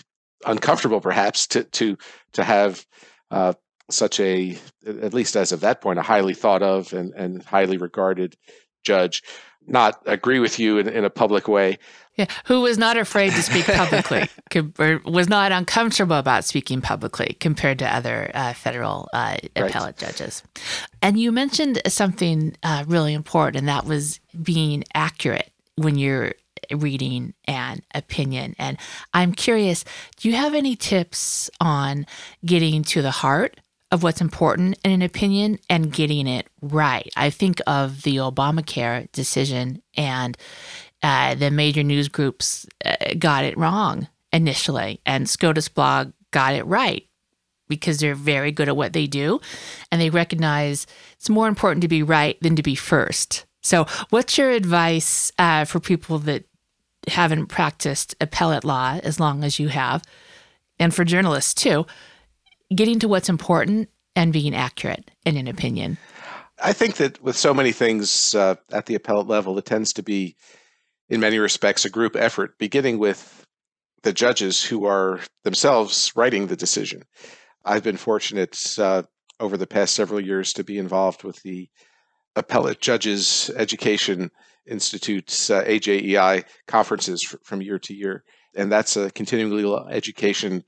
uncomfortable 0.46 1.00
perhaps 1.00 1.46
to 1.48 1.64
to 1.64 1.98
to 2.32 2.44
have 2.44 2.86
uh, 3.30 3.52
such 3.90 4.20
a 4.20 4.56
at 4.86 5.14
least 5.14 5.36
as 5.36 5.52
of 5.52 5.60
that 5.60 5.80
point 5.80 5.98
a 5.98 6.02
highly 6.02 6.34
thought 6.34 6.62
of 6.62 6.92
and, 6.92 7.12
and 7.14 7.42
highly 7.42 7.76
regarded 7.76 8.36
judge 8.84 9.22
not 9.66 10.00
agree 10.06 10.38
with 10.38 10.58
you 10.58 10.78
in, 10.78 10.88
in 10.88 11.04
a 11.04 11.10
public 11.10 11.46
way. 11.46 11.78
Yeah, 12.18 12.26
who 12.46 12.62
was 12.62 12.78
not 12.78 12.96
afraid 12.96 13.30
to 13.30 13.42
speak 13.42 13.64
publicly, 13.66 14.28
or 14.78 15.00
was 15.04 15.28
not 15.28 15.52
uncomfortable 15.52 16.16
about 16.16 16.44
speaking 16.44 16.80
publicly 16.80 17.36
compared 17.38 17.78
to 17.78 17.94
other 17.94 18.32
uh, 18.34 18.54
federal 18.54 19.08
uh, 19.12 19.36
appellate 19.54 19.98
judges. 19.98 20.42
And 21.00 21.16
you 21.16 21.30
mentioned 21.30 21.80
something 21.86 22.56
uh, 22.64 22.84
really 22.88 23.14
important, 23.14 23.58
and 23.58 23.68
that 23.68 23.84
was 23.84 24.18
being 24.42 24.82
accurate 24.94 25.52
when 25.76 25.96
you're 25.96 26.32
reading 26.72 27.34
an 27.46 27.82
opinion. 27.94 28.54
And 28.58 28.78
I'm 29.14 29.32
curious, 29.32 29.84
do 30.16 30.28
you 30.28 30.34
have 30.34 30.54
any 30.54 30.76
tips 30.76 31.50
on 31.60 32.06
getting 32.44 32.82
to 32.84 33.02
the 33.02 33.10
heart 33.10 33.60
of 33.90 34.02
what's 34.02 34.20
important 34.20 34.78
in 34.84 34.90
an 34.90 35.02
opinion 35.02 35.58
and 35.70 35.92
getting 35.92 36.26
it 36.26 36.48
right? 36.60 37.08
I 37.16 37.30
think 37.30 37.60
of 37.66 38.02
the 38.02 38.16
Obamacare 38.16 39.10
decision 39.12 39.82
and 39.96 40.36
uh, 41.02 41.34
the 41.34 41.50
major 41.50 41.82
news 41.82 42.08
groups 42.08 42.66
uh, 42.84 42.96
got 43.18 43.44
it 43.44 43.56
wrong 43.56 44.08
initially, 44.32 45.00
and 45.06 45.28
SCOTUS 45.28 45.68
blog 45.68 46.12
got 46.30 46.54
it 46.54 46.66
right 46.66 47.04
because 47.68 47.98
they're 47.98 48.14
very 48.14 48.50
good 48.50 48.68
at 48.68 48.76
what 48.76 48.92
they 48.92 49.06
do 49.06 49.40
and 49.92 50.00
they 50.00 50.10
recognize 50.10 50.86
it's 51.16 51.28
more 51.28 51.48
important 51.48 51.82
to 51.82 51.88
be 51.88 52.02
right 52.02 52.38
than 52.40 52.56
to 52.56 52.62
be 52.62 52.74
first. 52.74 53.44
So, 53.62 53.86
what's 54.10 54.38
your 54.38 54.50
advice 54.50 55.32
uh, 55.38 55.64
for 55.64 55.80
people 55.80 56.18
that 56.20 56.44
haven't 57.08 57.46
practiced 57.46 58.14
appellate 58.20 58.64
law 58.64 58.98
as 59.02 59.20
long 59.20 59.44
as 59.44 59.58
you 59.58 59.68
have, 59.68 60.02
and 60.78 60.94
for 60.94 61.04
journalists 61.04 61.54
too, 61.54 61.86
getting 62.74 62.98
to 63.00 63.08
what's 63.08 63.28
important 63.28 63.88
and 64.14 64.32
being 64.32 64.54
accurate 64.54 65.10
in 65.24 65.36
an 65.36 65.48
opinion? 65.48 65.98
I 66.62 66.72
think 66.72 66.96
that 66.96 67.22
with 67.22 67.36
so 67.36 67.54
many 67.54 67.72
things 67.72 68.34
uh, 68.34 68.56
at 68.72 68.86
the 68.86 68.94
appellate 68.94 69.28
level, 69.28 69.58
it 69.58 69.64
tends 69.64 69.92
to 69.94 70.02
be, 70.02 70.34
in 71.08 71.20
many 71.20 71.38
respects, 71.38 71.84
a 71.84 71.90
group 71.90 72.16
effort, 72.16 72.58
beginning 72.58 72.98
with 72.98 73.44
the 74.02 74.12
judges 74.12 74.62
who 74.62 74.86
are 74.86 75.20
themselves 75.44 76.12
writing 76.14 76.46
the 76.46 76.56
decision. 76.56 77.02
I've 77.64 77.82
been 77.82 77.96
fortunate 77.96 78.58
uh, 78.78 79.02
over 79.40 79.56
the 79.56 79.66
past 79.66 79.94
several 79.94 80.20
years 80.20 80.52
to 80.54 80.64
be 80.64 80.78
involved 80.78 81.24
with 81.24 81.42
the 81.42 81.68
Appellate 82.36 82.80
Judges 82.80 83.50
Education 83.56 84.30
Institute's 84.66 85.50
uh, 85.50 85.64
AJEI 85.64 86.44
conferences 86.66 87.22
from 87.42 87.62
year 87.62 87.78
to 87.80 87.94
year. 87.94 88.22
And 88.54 88.70
that's 88.70 88.96
a 88.96 89.10
continuing 89.10 89.54
legal 89.54 89.88
education 89.88 90.64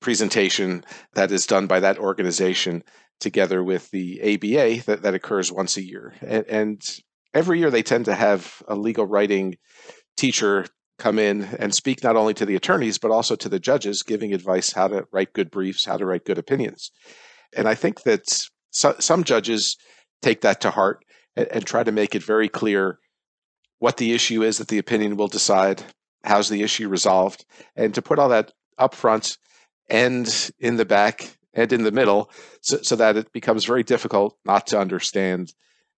presentation 0.00 0.84
that 1.14 1.32
is 1.32 1.46
done 1.46 1.66
by 1.66 1.80
that 1.80 1.98
organization 1.98 2.84
together 3.18 3.64
with 3.64 3.90
the 3.90 4.20
ABA 4.20 4.84
that, 4.84 5.02
that 5.02 5.14
occurs 5.14 5.50
once 5.50 5.76
a 5.76 5.82
year. 5.82 6.14
And, 6.20 6.46
and 6.46 7.00
every 7.34 7.58
year 7.58 7.70
they 7.70 7.82
tend 7.82 8.06
to 8.06 8.14
have 8.14 8.62
a 8.68 8.74
legal 8.74 9.06
writing 9.06 9.56
teacher 10.16 10.66
come 10.98 11.18
in 11.18 11.44
and 11.58 11.74
speak 11.74 12.02
not 12.02 12.16
only 12.16 12.34
to 12.34 12.46
the 12.46 12.56
attorneys, 12.56 12.98
but 12.98 13.10
also 13.10 13.36
to 13.36 13.48
the 13.48 13.60
judges, 13.60 14.02
giving 14.02 14.32
advice 14.32 14.72
how 14.72 14.88
to 14.88 15.06
write 15.12 15.34
good 15.34 15.50
briefs, 15.50 15.84
how 15.84 15.96
to 15.96 16.06
write 16.06 16.24
good 16.24 16.38
opinions. 16.38 16.90
And 17.54 17.68
I 17.68 17.74
think 17.74 18.02
that 18.02 18.24
so, 18.70 18.94
some 18.98 19.24
judges 19.24 19.76
take 20.22 20.40
that 20.40 20.60
to 20.62 20.70
heart 20.70 21.04
and, 21.36 21.48
and 21.48 21.66
try 21.66 21.82
to 21.82 21.92
make 21.92 22.14
it 22.14 22.22
very 22.22 22.48
clear 22.48 22.98
what 23.78 23.98
the 23.98 24.12
issue 24.12 24.42
is 24.42 24.58
that 24.58 24.68
the 24.68 24.78
opinion 24.78 25.16
will 25.16 25.28
decide, 25.28 25.82
how's 26.24 26.48
the 26.48 26.62
issue 26.62 26.88
resolved, 26.88 27.44
and 27.74 27.94
to 27.94 28.02
put 28.02 28.18
all 28.18 28.30
that 28.30 28.52
up 28.78 28.94
front 28.94 29.36
and 29.88 30.50
in 30.58 30.76
the 30.76 30.84
back 30.84 31.36
and 31.54 31.72
in 31.72 31.84
the 31.84 31.92
middle 31.92 32.30
so, 32.60 32.78
so, 32.82 32.96
that 32.96 33.16
it 33.16 33.32
becomes 33.32 33.64
very 33.64 33.82
difficult 33.82 34.36
not 34.44 34.66
to 34.66 34.78
understand 34.78 35.52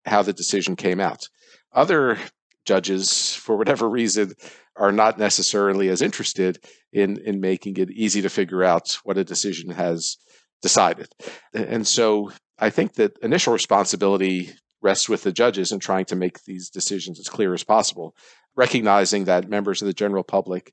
how 0.05 0.23
the 0.23 0.33
decision 0.33 0.77
came 0.77 1.01
out. 1.01 1.29
Other 1.73 2.19
judges, 2.65 3.35
for 3.35 3.57
whatever 3.57 3.89
reason, 3.89 4.35
are 4.77 4.93
not 4.93 5.19
necessarily 5.19 5.89
as 5.89 6.03
interested 6.03 6.65
in, 6.93 7.19
in 7.25 7.41
making 7.41 7.77
it 7.77 7.91
easy 7.91 8.23
to 8.23 8.29
figure 8.29 8.63
out 8.63 8.99
what 9.05 9.19
a 9.19 9.25
decision 9.25 9.71
has 9.71 10.17
decided. 10.63 11.09
And 11.53 11.87
so 11.87 12.33
I 12.59 12.71
think 12.71 12.95
that 12.95 13.19
initial 13.23 13.53
responsibility 13.53 14.51
rests 14.81 15.09
with 15.09 15.23
the 15.23 15.33
judges 15.33 15.73
in 15.73 15.81
trying 15.81 16.05
to 16.07 16.17
make 16.17 16.45
these 16.45 16.71
decisions 16.71 17.19
as 17.19 17.29
clear 17.29 17.55
as 17.55 17.65
possible, 17.65 18.15
recognizing 18.57 19.25
that 19.25 19.49
members 19.49 19.83
of 19.83 19.87
the 19.87 19.93
general 19.93 20.23
public, 20.23 20.73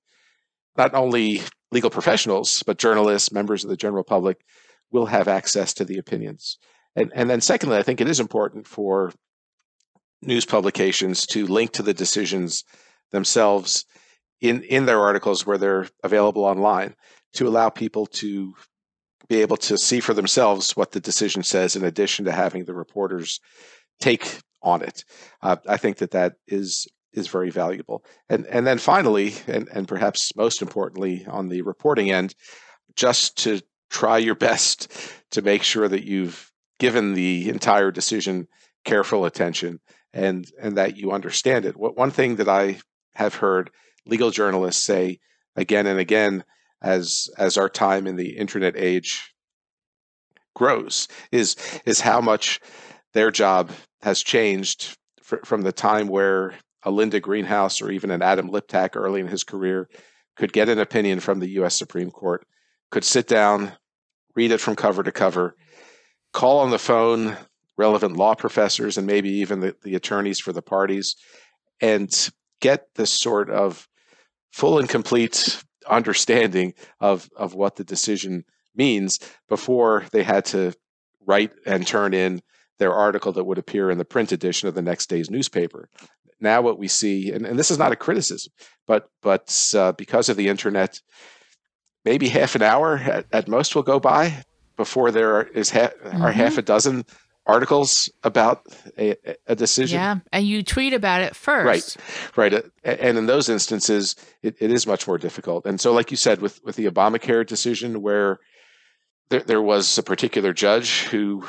not 0.78 0.94
only 0.94 1.42
legal 1.72 1.90
professionals, 1.90 2.62
but 2.66 2.78
journalists, 2.78 3.32
members 3.32 3.64
of 3.64 3.70
the 3.70 3.78
general 3.78 4.04
public, 4.04 4.42
will 4.92 5.08
have 5.08 5.28
access 5.28 5.74
to 5.74 5.86
the 5.86 5.98
opinions. 5.98 6.58
And, 6.96 7.12
and 7.14 7.30
then, 7.30 7.42
secondly, 7.42 7.78
I 7.78 7.84
think 7.84 8.02
it 8.02 8.08
is 8.08 8.20
important 8.20 8.68
for 8.68 9.12
news 10.22 10.46
publications 10.46 11.26
to 11.28 11.46
link 11.46 11.72
to 11.74 11.84
the 11.84 11.94
decisions 11.94 12.64
themselves 13.12 13.86
in, 14.42 14.64
in 14.64 14.86
their 14.86 15.00
articles 15.00 15.46
where 15.46 15.58
they're 15.58 15.88
available 16.04 16.46
online 16.46 16.96
to 17.34 17.48
allow 17.48 17.70
people 17.70 18.06
to 18.06 18.54
be 19.28 19.42
able 19.42 19.58
to 19.58 19.78
see 19.78 20.00
for 20.00 20.14
themselves 20.14 20.76
what 20.76 20.92
the 20.92 21.00
decision 21.00 21.44
says 21.44 21.76
in 21.76 21.84
addition 21.84 22.26
to 22.26 22.32
having 22.32 22.66
the 22.66 22.74
reporters 22.74 23.40
take 24.00 24.40
on 24.62 24.82
it. 24.82 25.04
Uh, 25.42 25.58
I 25.68 25.78
think 25.78 25.98
that 25.98 26.12
that 26.12 26.34
is 26.48 26.88
is 27.14 27.28
very 27.28 27.50
valuable. 27.50 28.04
And 28.30 28.46
and 28.48 28.68
then 28.68 28.78
finally, 28.78 29.34
and, 29.48 29.70
and 29.72 29.88
perhaps 29.88 30.36
most 30.36 30.62
importantly 30.62 31.26
on 31.28 31.48
the 31.50 31.62
reporting 31.62 32.12
end, 32.12 32.36
just 32.96 33.38
to 33.44 33.62
try 33.90 34.18
your 34.18 34.36
best 34.50 34.92
to 35.32 35.42
make 35.42 35.64
sure 35.64 35.88
that 35.88 36.04
you've 36.04 36.52
given 36.80 37.14
the 37.14 37.50
entire 37.50 37.92
decision 37.92 38.48
careful 38.84 39.26
attention 39.26 39.80
and 40.14 40.50
and 40.62 40.78
that 40.78 40.96
you 40.98 41.12
understand 41.12 41.66
it. 41.66 41.76
What 41.76 41.98
one 41.98 42.12
thing 42.12 42.38
that 42.38 42.50
I 42.50 42.80
have 43.16 43.36
heard 43.36 43.72
legal 44.06 44.32
journalists 44.32 44.84
say 44.84 45.20
again 45.56 45.88
and 45.88 46.00
again 46.00 46.44
as 46.82 47.30
as 47.38 47.58
our 47.58 47.70
time 47.70 48.08
in 48.08 48.16
the 48.16 48.38
internet 48.38 48.76
age 48.78 49.34
grows 50.56 51.08
is 51.32 51.56
is 51.86 52.02
how 52.02 52.22
much 52.22 52.60
their 53.14 53.32
job 53.32 53.72
has 54.02 54.22
changed 54.22 54.98
fr- 55.22 55.44
from 55.44 55.62
the 55.62 55.72
time 55.72 56.08
where 56.08 56.54
a 56.84 56.92
Linda 56.92 57.20
Greenhouse 57.20 57.82
or 57.82 57.90
even 57.90 58.12
an 58.12 58.22
Adam 58.22 58.50
Liptak 58.50 58.96
early 58.96 59.20
in 59.20 59.28
his 59.28 59.44
career 59.44 59.90
could 60.36 60.54
get 60.54 60.70
an 60.70 60.80
opinion 60.80 61.20
from 61.20 61.40
the 61.40 61.50
U.S. 61.52 61.76
Supreme 61.76 62.12
Court, 62.12 62.46
could 62.92 63.04
sit 63.04 63.28
down, 63.28 63.72
read 64.36 64.52
it 64.52 64.60
from 64.60 64.76
cover 64.76 65.02
to 65.02 65.12
cover, 65.12 65.56
call 66.36 66.60
on 66.60 66.70
the 66.70 66.78
phone 66.78 67.38
relevant 67.78 68.18
law 68.18 68.36
professors 68.36 68.98
and 68.98 69.08
maybe 69.08 69.30
even 69.30 69.62
the, 69.62 69.76
the 69.84 69.96
attorneys 69.96 70.40
for 70.40 70.52
the 70.52 70.62
parties, 70.62 71.16
and 71.80 72.30
get 72.60 72.88
this 72.96 73.12
sort 73.12 73.50
of 73.50 73.88
full 74.52 74.78
and 74.78 74.90
complete 74.90 75.64
understanding 75.90 76.74
of, 77.00 77.30
of 77.38 77.54
what 77.54 77.78
the 77.78 77.86
decision 77.86 78.44
means 78.76 79.18
before 79.48 80.06
they 80.12 80.24
had 80.24 80.44
to 80.44 80.74
write 81.26 81.54
and 81.66 81.88
turn 81.88 82.14
in 82.14 82.42
their 82.80 82.94
article 82.94 83.32
that 83.32 83.46
would 83.46 83.58
appear 83.58 83.90
in 83.90 83.98
the 83.98 84.04
print 84.04 84.34
edition 84.34 84.68
of 84.68 84.76
the 84.76 84.82
next 84.82 85.08
day's 85.08 85.30
newspaper. 85.30 85.90
Now, 86.42 86.62
what 86.62 86.78
we 86.78 86.90
see, 86.90 87.32
and, 87.32 87.46
and 87.46 87.58
this 87.58 87.72
is 87.72 87.80
not 87.80 87.94
a 87.94 87.96
criticism, 87.96 88.52
but 88.86 89.10
but 89.22 89.74
uh, 89.74 89.94
because 89.94 90.28
of 90.28 90.36
the 90.36 90.50
internet, 90.50 91.00
maybe 92.04 92.28
half 92.28 92.56
an 92.56 92.62
hour 92.62 92.98
at, 92.98 93.26
at 93.32 93.48
most 93.48 93.74
will 93.74 93.84
go 93.84 94.02
by 94.02 94.44
before 94.76 95.12
there 95.12 95.44
is 95.44 95.70
ha- 95.70 95.92
mm-hmm. 96.04 96.22
are 96.22 96.32
half 96.32 96.58
a 96.58 96.62
dozen 96.62 97.06
articles 97.46 98.10
about 98.24 98.66
a, 98.98 99.16
a, 99.48 99.56
decision. 99.56 100.00
Yeah, 100.00 100.16
and 100.32 100.48
you 100.48 100.64
tweet 100.64 100.94
about 100.94 101.22
it 101.22 101.36
first. 101.36 101.98
Right, 102.36 102.54
right. 102.54 102.66
And 102.84 103.18
in 103.18 103.26
those 103.28 103.50
instances, 103.50 104.16
it, 104.42 104.56
it 104.60 104.72
is 104.72 104.88
much 104.88 105.08
more 105.08 105.18
difficult. 105.18 105.66
And 105.66 105.80
so, 105.80 105.94
like 105.94 106.12
you 106.12 106.18
said, 106.18 106.42
with 106.42 106.64
with 106.64 106.76
the 106.76 106.86
Obamacare 106.86 107.46
decision, 107.46 108.02
where 108.02 108.40
there, 109.30 109.42
there 109.42 109.62
was 109.62 109.98
a 109.98 110.04
particular 110.04 110.54
judge 110.54 111.04
who 111.04 111.46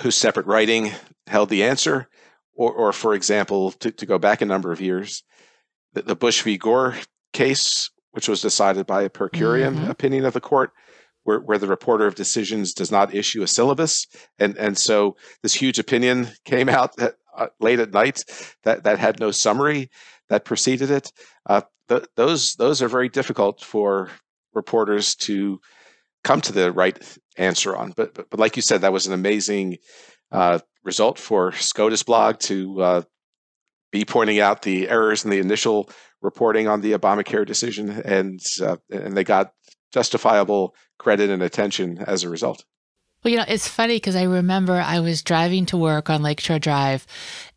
whose 0.00 0.16
separate 0.16 0.46
writing 0.46 0.92
held 1.26 1.48
the 1.48 1.64
answer, 1.64 2.08
or, 2.54 2.72
or 2.72 2.92
for 2.92 3.14
example, 3.14 3.72
to, 3.72 3.90
to 3.90 4.06
go 4.06 4.18
back 4.18 4.40
a 4.40 4.46
number 4.46 4.72
of 4.72 4.80
years, 4.80 5.22
the, 5.94 6.02
the 6.02 6.16
Bush 6.16 6.42
v. 6.42 6.58
Gore 6.58 6.96
case, 7.32 7.90
which 8.10 8.28
was 8.28 8.42
decided 8.42 8.86
by 8.86 9.02
a 9.02 9.10
per 9.10 9.28
curiam 9.28 9.76
mm-hmm. 9.76 9.90
opinion 9.90 10.24
of 10.24 10.34
the 10.34 10.40
court, 10.40 10.72
where, 11.26 11.40
where 11.40 11.58
the 11.58 11.66
reporter 11.66 12.06
of 12.06 12.14
decisions 12.14 12.72
does 12.72 12.92
not 12.92 13.12
issue 13.12 13.42
a 13.42 13.48
syllabus. 13.48 14.06
And, 14.38 14.56
and 14.56 14.78
so 14.78 15.16
this 15.42 15.54
huge 15.54 15.78
opinion 15.78 16.28
came 16.44 16.68
out 16.68 16.98
at, 17.00 17.14
uh, 17.36 17.48
late 17.60 17.80
at 17.80 17.92
night 17.92 18.22
that, 18.62 18.84
that 18.84 18.98
had 18.98 19.18
no 19.18 19.32
summary 19.32 19.90
that 20.28 20.44
preceded 20.44 20.90
it. 20.90 21.12
Uh, 21.44 21.62
th- 21.88 22.06
those, 22.14 22.54
those 22.54 22.80
are 22.80 22.88
very 22.88 23.08
difficult 23.08 23.60
for 23.60 24.10
reporters 24.54 25.16
to 25.16 25.60
come 26.22 26.40
to 26.40 26.52
the 26.52 26.72
right 26.72 26.96
answer 27.36 27.76
on. 27.76 27.92
But, 27.96 28.14
but, 28.14 28.30
but 28.30 28.40
like 28.40 28.54
you 28.54 28.62
said, 28.62 28.82
that 28.82 28.92
was 28.92 29.06
an 29.06 29.12
amazing 29.12 29.78
uh, 30.30 30.60
result 30.84 31.18
for 31.18 31.52
SCOTUS 31.52 32.04
blog 32.04 32.38
to 32.40 32.80
uh, 32.80 33.02
be 33.90 34.04
pointing 34.04 34.38
out 34.38 34.62
the 34.62 34.88
errors 34.88 35.24
in 35.24 35.30
the 35.30 35.40
initial 35.40 35.90
reporting 36.22 36.68
on 36.68 36.80
the 36.80 36.92
Obamacare 36.92 37.46
decision, 37.46 37.90
and 37.90 38.40
uh, 38.60 38.76
and 38.90 39.16
they 39.16 39.22
got 39.22 39.52
justifiable 39.92 40.74
credit 41.06 41.30
and 41.30 41.40
attention 41.40 41.98
as 41.98 42.24
a 42.24 42.28
result. 42.28 42.64
Well, 43.26 43.32
you 43.32 43.38
know, 43.38 43.44
it's 43.48 43.66
funny 43.66 43.96
because 43.96 44.14
I 44.14 44.22
remember 44.22 44.74
I 44.74 45.00
was 45.00 45.20
driving 45.20 45.66
to 45.66 45.76
work 45.76 46.08
on 46.08 46.22
Lakeshore 46.22 46.60
Drive 46.60 47.08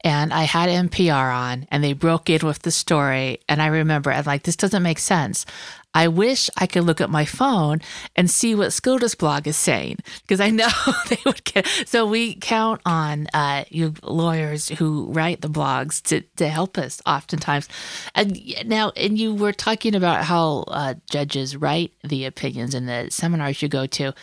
and 0.03 0.33
I 0.33 0.41
had 0.41 0.67
NPR 0.67 1.31
on 1.31 1.67
and 1.69 1.83
they 1.83 1.93
broke 1.93 2.27
in 2.27 2.41
with 2.41 2.63
the 2.63 2.71
story. 2.71 3.37
And 3.47 3.61
I 3.61 3.67
remember, 3.67 4.11
I'm 4.11 4.25
like, 4.25 4.41
this 4.41 4.55
doesn't 4.55 4.81
make 4.81 4.97
sense. 4.97 5.45
I 5.93 6.07
wish 6.07 6.49
I 6.57 6.65
could 6.65 6.85
look 6.85 7.01
at 7.01 7.11
my 7.11 7.23
phone 7.23 7.81
and 8.15 8.31
see 8.31 8.55
what 8.55 8.73
SCOTUS 8.73 9.13
blog 9.13 9.47
is 9.47 9.57
saying 9.57 9.97
because 10.21 10.39
I 10.39 10.49
know 10.49 10.69
they 11.07 11.19
would 11.23 11.43
get. 11.43 11.67
So 11.85 12.07
we 12.07 12.33
count 12.33 12.81
on 12.83 13.27
uh, 13.35 13.65
you 13.69 13.93
lawyers 14.01 14.69
who 14.69 15.11
write 15.11 15.41
the 15.41 15.49
blogs 15.49 16.01
to, 16.07 16.21
to 16.37 16.49
help 16.49 16.79
us 16.79 16.99
oftentimes. 17.05 17.69
And 18.15 18.41
now, 18.65 18.91
and 18.97 19.19
you 19.19 19.35
were 19.35 19.53
talking 19.53 19.93
about 19.93 20.23
how 20.23 20.63
uh, 20.67 20.95
judges 21.11 21.55
write 21.55 21.93
the 22.03 22.25
opinions 22.25 22.73
in 22.73 22.87
the 22.87 23.09
seminars 23.11 23.61
you 23.61 23.67
go 23.67 23.85
to. 23.85 24.15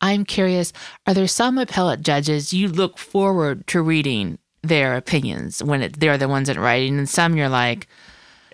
I'm 0.00 0.24
curious, 0.24 0.72
are 1.06 1.14
there 1.14 1.26
some 1.26 1.58
appellate 1.58 2.02
judges 2.02 2.52
you 2.52 2.68
look 2.68 2.98
forward 2.98 3.66
to 3.68 3.82
reading 3.82 4.38
their 4.62 4.96
opinions 4.96 5.62
when 5.62 5.82
it, 5.82 6.00
they're 6.00 6.18
the 6.18 6.28
ones 6.28 6.48
that 6.48 6.58
writing, 6.58 6.98
and 6.98 7.08
some 7.08 7.36
you're 7.36 7.48
like, 7.48 7.86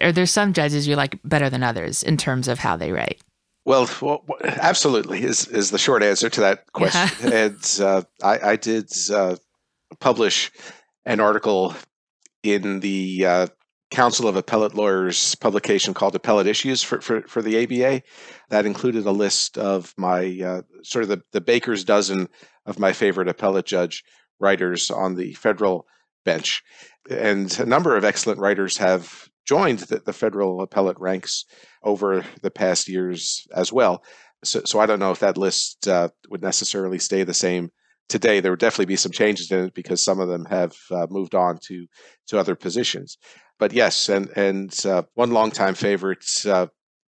are 0.01 0.13
there 0.13 0.27
some 0.27 0.53
judges 0.53 0.87
you 0.87 0.97
like 0.97 1.19
better 1.25 1.49
than 1.49 1.63
others 1.63 2.03
in 2.03 2.17
terms 2.17 2.49
of 2.49 2.59
how 2.59 2.77
they 2.77 2.93
write? 2.93 3.21
Well, 3.65 3.91
well 4.01 4.25
absolutely 4.43 5.25
is 5.25 5.49
is 5.49 5.71
the 5.71 5.79
short 5.79 6.03
answer 6.03 6.31
to 6.31 6.41
that 6.41 6.73
question. 6.73 7.31
Yeah. 7.31 7.37
and 7.47 7.79
uh, 7.81 8.03
I, 8.23 8.51
I, 8.51 8.57
did 8.57 8.93
uh, 9.13 9.37
publish 9.99 10.53
an 11.05 11.19
article 11.19 11.75
in 12.45 12.81
the 12.81 13.27
uh, 13.27 13.47
Council 13.91 14.27
of 14.27 14.37
Appellate 14.37 14.75
Lawyers 14.75 15.35
publication 15.37 15.95
called 15.95 16.15
Appellate 16.15 16.49
Issues 16.49 16.83
for, 16.83 17.01
for, 17.01 17.23
for 17.23 17.41
the 17.41 17.63
ABA. 17.63 18.03
That 18.51 18.67
included 18.67 19.07
a 19.07 19.13
list 19.13 19.59
of 19.59 19.95
my 19.97 20.39
uh, 20.45 20.63
sort 20.83 21.05
of 21.05 21.09
the, 21.09 21.23
the 21.33 21.41
baker's 21.41 21.85
dozen 21.85 22.29
of 22.65 22.79
my 22.79 22.93
favorite 22.93 23.29
appellate 23.29 23.67
judge 23.67 24.03
writers 24.41 24.91
on 24.91 25.15
the 25.15 25.35
federal 25.35 25.87
bench. 26.25 26.63
And 27.09 27.57
a 27.61 27.67
number 27.67 27.97
of 27.97 28.05
excellent 28.05 28.41
writers 28.41 28.77
have 28.79 29.29
joined 29.47 29.81
the, 29.81 30.01
the 30.01 30.13
federal 30.13 30.61
appellate 30.61 30.99
ranks 30.99 31.45
over 31.83 32.25
the 32.43 32.51
past 32.51 32.89
years 32.89 33.47
as 33.55 33.73
well. 33.73 34.03
So, 34.45 34.63
so 34.65 34.81
I 34.81 34.87
don't 34.87 34.99
know 34.99 35.13
if 35.13 35.21
that 35.21 35.39
list 35.39 35.87
uh, 35.87 36.09
would 36.29 36.43
necessarily 36.43 36.99
stay 36.99 37.23
the 37.23 37.33
same 37.33 37.71
today. 38.09 38.41
There 38.41 38.53
would 38.53 38.61
definitely 38.61 38.87
be 38.87 38.97
some 38.97 39.13
changes 39.13 39.51
in 39.51 39.67
it 39.67 39.75
because 39.75 40.03
some 40.03 40.21
of 40.21 40.29
them 40.29 40.45
have 40.47 40.75
uh, 40.91 41.07
moved 41.09 41.35
on 41.35 41.59
to 41.65 41.87
to 42.29 42.39
other 42.39 42.57
positions. 42.57 43.19
But 43.59 43.73
yes, 43.73 44.09
and 44.09 44.29
and 44.37 44.87
uh, 44.87 45.05
one 45.15 45.31
longtime 45.31 45.75
favorite 45.75 46.27
uh, 46.47 46.67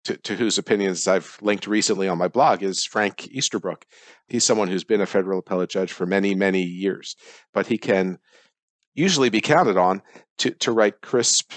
to, 0.05 0.17
to, 0.17 0.35
whose 0.35 0.57
opinions 0.57 1.07
I've 1.07 1.37
linked 1.41 1.67
recently 1.67 2.07
on 2.07 2.17
my 2.17 2.27
blog 2.27 2.61
is 2.61 2.85
Frank 2.85 3.27
Easterbrook. 3.31 3.85
He's 4.27 4.43
someone 4.43 4.67
who's 4.67 4.83
been 4.83 5.01
a 5.01 5.07
federal 5.07 5.39
appellate 5.39 5.71
judge 5.71 5.91
for 5.91 6.05
many, 6.05 6.35
many 6.35 6.61
years, 6.61 7.15
but 7.53 7.67
he 7.67 7.77
can 7.77 8.19
usually 8.93 9.29
be 9.29 9.41
counted 9.41 9.77
on 9.77 10.01
to, 10.37 10.51
to 10.51 10.71
write 10.71 11.01
crisp, 11.01 11.51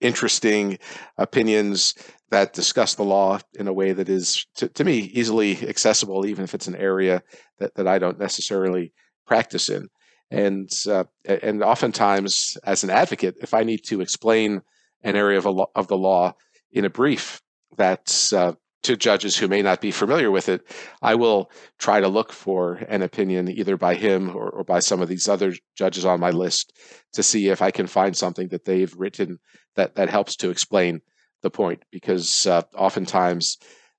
interesting 0.00 0.78
opinions 1.18 1.94
that 2.30 2.52
discuss 2.52 2.94
the 2.94 3.02
law 3.02 3.38
in 3.54 3.68
a 3.68 3.72
way 3.72 3.92
that 3.92 4.08
is, 4.08 4.46
to, 4.56 4.68
to 4.68 4.84
me, 4.84 4.98
easily 5.14 5.66
accessible, 5.68 6.26
even 6.26 6.44
if 6.44 6.54
it's 6.54 6.66
an 6.66 6.76
area 6.76 7.22
that, 7.58 7.74
that 7.74 7.88
I 7.88 7.98
don't 7.98 8.18
necessarily 8.18 8.92
practice 9.26 9.68
in. 9.68 9.88
And 10.34 10.70
uh, 10.88 11.04
and 11.24 11.62
oftentimes, 11.62 12.56
as 12.64 12.82
an 12.82 12.90
advocate, 12.90 13.36
if 13.40 13.54
I 13.54 13.62
need 13.62 13.84
to 13.84 14.00
explain 14.00 14.62
an 15.02 15.16
area 15.16 15.38
of, 15.38 15.46
a, 15.46 15.64
of 15.74 15.86
the 15.86 15.96
law 15.96 16.34
in 16.72 16.84
a 16.84 16.90
brief 16.90 17.40
that 17.76 18.32
uh, 18.34 18.54
to 18.82 18.96
judges 18.96 19.36
who 19.36 19.48
may 19.48 19.62
not 19.62 19.80
be 19.80 19.90
familiar 19.90 20.30
with 20.30 20.48
it, 20.48 20.62
I 21.00 21.14
will 21.14 21.50
try 21.78 22.00
to 22.00 22.08
look 22.08 22.32
for 22.32 22.74
an 22.88 23.02
opinion 23.02 23.48
either 23.48 23.76
by 23.76 23.94
him 23.94 24.34
or, 24.34 24.50
or, 24.50 24.64
by 24.64 24.80
some 24.80 25.00
of 25.00 25.08
these 25.08 25.28
other 25.28 25.54
judges 25.76 26.04
on 26.04 26.20
my 26.20 26.30
list 26.30 26.72
to 27.14 27.22
see 27.22 27.48
if 27.48 27.62
I 27.62 27.70
can 27.70 27.86
find 27.86 28.16
something 28.16 28.48
that 28.48 28.64
they've 28.64 28.94
written 28.96 29.38
that, 29.76 29.94
that 29.94 30.10
helps 30.10 30.36
to 30.36 30.50
explain 30.50 31.00
the 31.42 31.50
point. 31.50 31.82
Because 31.90 32.46
uh, 32.46 32.62
oftentimes 32.76 33.58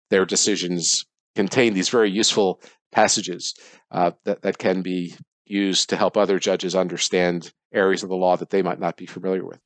their 0.10 0.26
decisions 0.26 1.06
contain 1.36 1.74
these 1.74 1.90
very 1.90 2.12
useful 2.12 2.62
passages 2.92 3.56
uh, 3.92 4.12
that, 4.26 4.42
that 4.44 4.58
can 4.58 4.82
be 4.82 5.16
used 5.46 5.90
to 5.90 5.98
help 5.98 6.18
other 6.18 6.40
judges 6.40 6.76
understand 6.76 7.52
areas 7.74 8.04
of 8.04 8.10
the 8.10 8.16
law 8.16 8.36
that 8.36 8.50
they 8.50 8.62
might 8.62 8.80
not 8.80 8.98
be 8.98 9.06
familiar 9.06 9.46
with. 9.46 9.60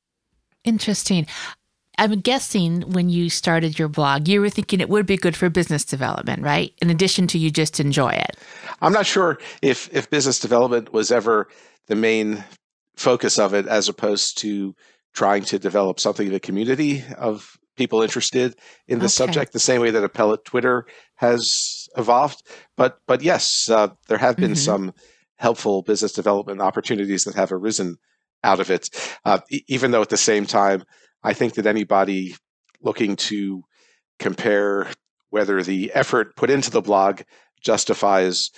Interesting. 0.64 1.26
I'm 1.98 2.20
guessing 2.20 2.82
when 2.92 3.10
you 3.10 3.28
started 3.28 3.78
your 3.78 3.88
blog, 3.88 4.26
you 4.26 4.40
were 4.40 4.48
thinking 4.48 4.80
it 4.80 4.88
would 4.88 5.06
be 5.06 5.16
good 5.16 5.36
for 5.36 5.50
business 5.50 5.84
development, 5.84 6.42
right? 6.42 6.72
In 6.80 6.88
addition 6.88 7.26
to 7.28 7.38
you 7.38 7.50
just 7.50 7.78
enjoy 7.78 8.10
it. 8.10 8.36
I'm 8.80 8.92
not 8.92 9.06
sure 9.06 9.38
if 9.60 9.92
if 9.92 10.08
business 10.08 10.38
development 10.38 10.92
was 10.92 11.12
ever 11.12 11.48
the 11.88 11.96
main 11.96 12.44
focus 12.96 13.38
of 13.38 13.52
it, 13.54 13.66
as 13.66 13.88
opposed 13.88 14.38
to 14.38 14.74
trying 15.12 15.42
to 15.44 15.58
develop 15.58 16.00
something 16.00 16.28
of 16.28 16.34
a 16.34 16.40
community 16.40 17.04
of 17.18 17.58
people 17.76 18.02
interested 18.02 18.54
in 18.88 18.98
the 18.98 19.06
okay. 19.06 19.10
subject, 19.10 19.52
the 19.52 19.58
same 19.58 19.80
way 19.80 19.90
that 19.90 20.04
appellate 20.04 20.44
Twitter 20.44 20.86
has 21.16 21.88
evolved. 21.96 22.42
But 22.76 22.98
but 23.06 23.22
yes, 23.22 23.68
uh, 23.68 23.88
there 24.08 24.18
have 24.18 24.36
been 24.36 24.52
mm-hmm. 24.52 24.54
some 24.54 24.94
helpful 25.40 25.82
business 25.82 26.12
development 26.12 26.60
opportunities 26.60 27.24
that 27.24 27.34
have 27.34 27.50
arisen 27.50 27.96
out 28.44 28.60
of 28.60 28.70
it, 28.70 28.88
uh, 29.24 29.38
e- 29.50 29.62
even 29.68 29.90
though 29.90 30.02
at 30.02 30.10
the 30.10 30.16
same 30.16 30.46
time 30.46 30.84
I 31.22 31.32
think 31.32 31.54
that 31.54 31.66
anybody 31.66 32.36
looking 32.82 33.16
to 33.16 33.62
compare 34.18 34.86
whether 35.30 35.62
the 35.62 35.92
effort 35.94 36.36
put 36.36 36.50
into 36.50 36.70
the 36.70 36.82
blog 36.82 37.22
justifies 37.62 38.50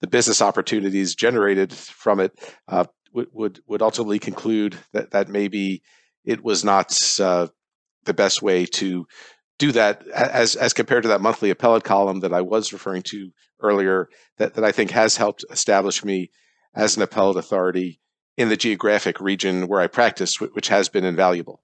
the 0.00 0.06
business 0.06 0.40
opportunities 0.40 1.14
generated 1.14 1.72
from 1.72 2.20
it 2.20 2.32
uh, 2.68 2.84
would, 3.12 3.28
would, 3.32 3.60
would 3.66 3.82
ultimately 3.82 4.18
conclude 4.18 4.76
that 4.92 5.10
that 5.10 5.28
maybe 5.28 5.82
it 6.24 6.44
was 6.44 6.64
not 6.64 6.96
uh, 7.20 7.48
the 8.04 8.14
best 8.14 8.42
way 8.42 8.64
to 8.64 9.06
do 9.58 9.72
that 9.72 10.06
as 10.08 10.56
as 10.56 10.72
compared 10.72 11.02
to 11.02 11.08
that 11.08 11.20
monthly 11.20 11.50
appellate 11.50 11.84
column 11.84 12.20
that 12.20 12.32
I 12.32 12.40
was 12.40 12.72
referring 12.72 13.02
to 13.02 13.30
earlier 13.60 14.08
that, 14.38 14.54
that 14.54 14.64
I 14.64 14.72
think 14.72 14.92
has 14.92 15.16
helped 15.16 15.44
establish 15.50 16.04
me 16.04 16.30
as 16.74 16.96
an 16.96 17.02
appellate 17.02 17.36
authority 17.36 18.00
in 18.36 18.48
the 18.48 18.56
geographic 18.56 19.20
region 19.20 19.66
where 19.66 19.80
I 19.80 19.88
practice, 19.88 20.40
which 20.40 20.68
has 20.68 20.88
been 20.88 21.04
invaluable. 21.04 21.60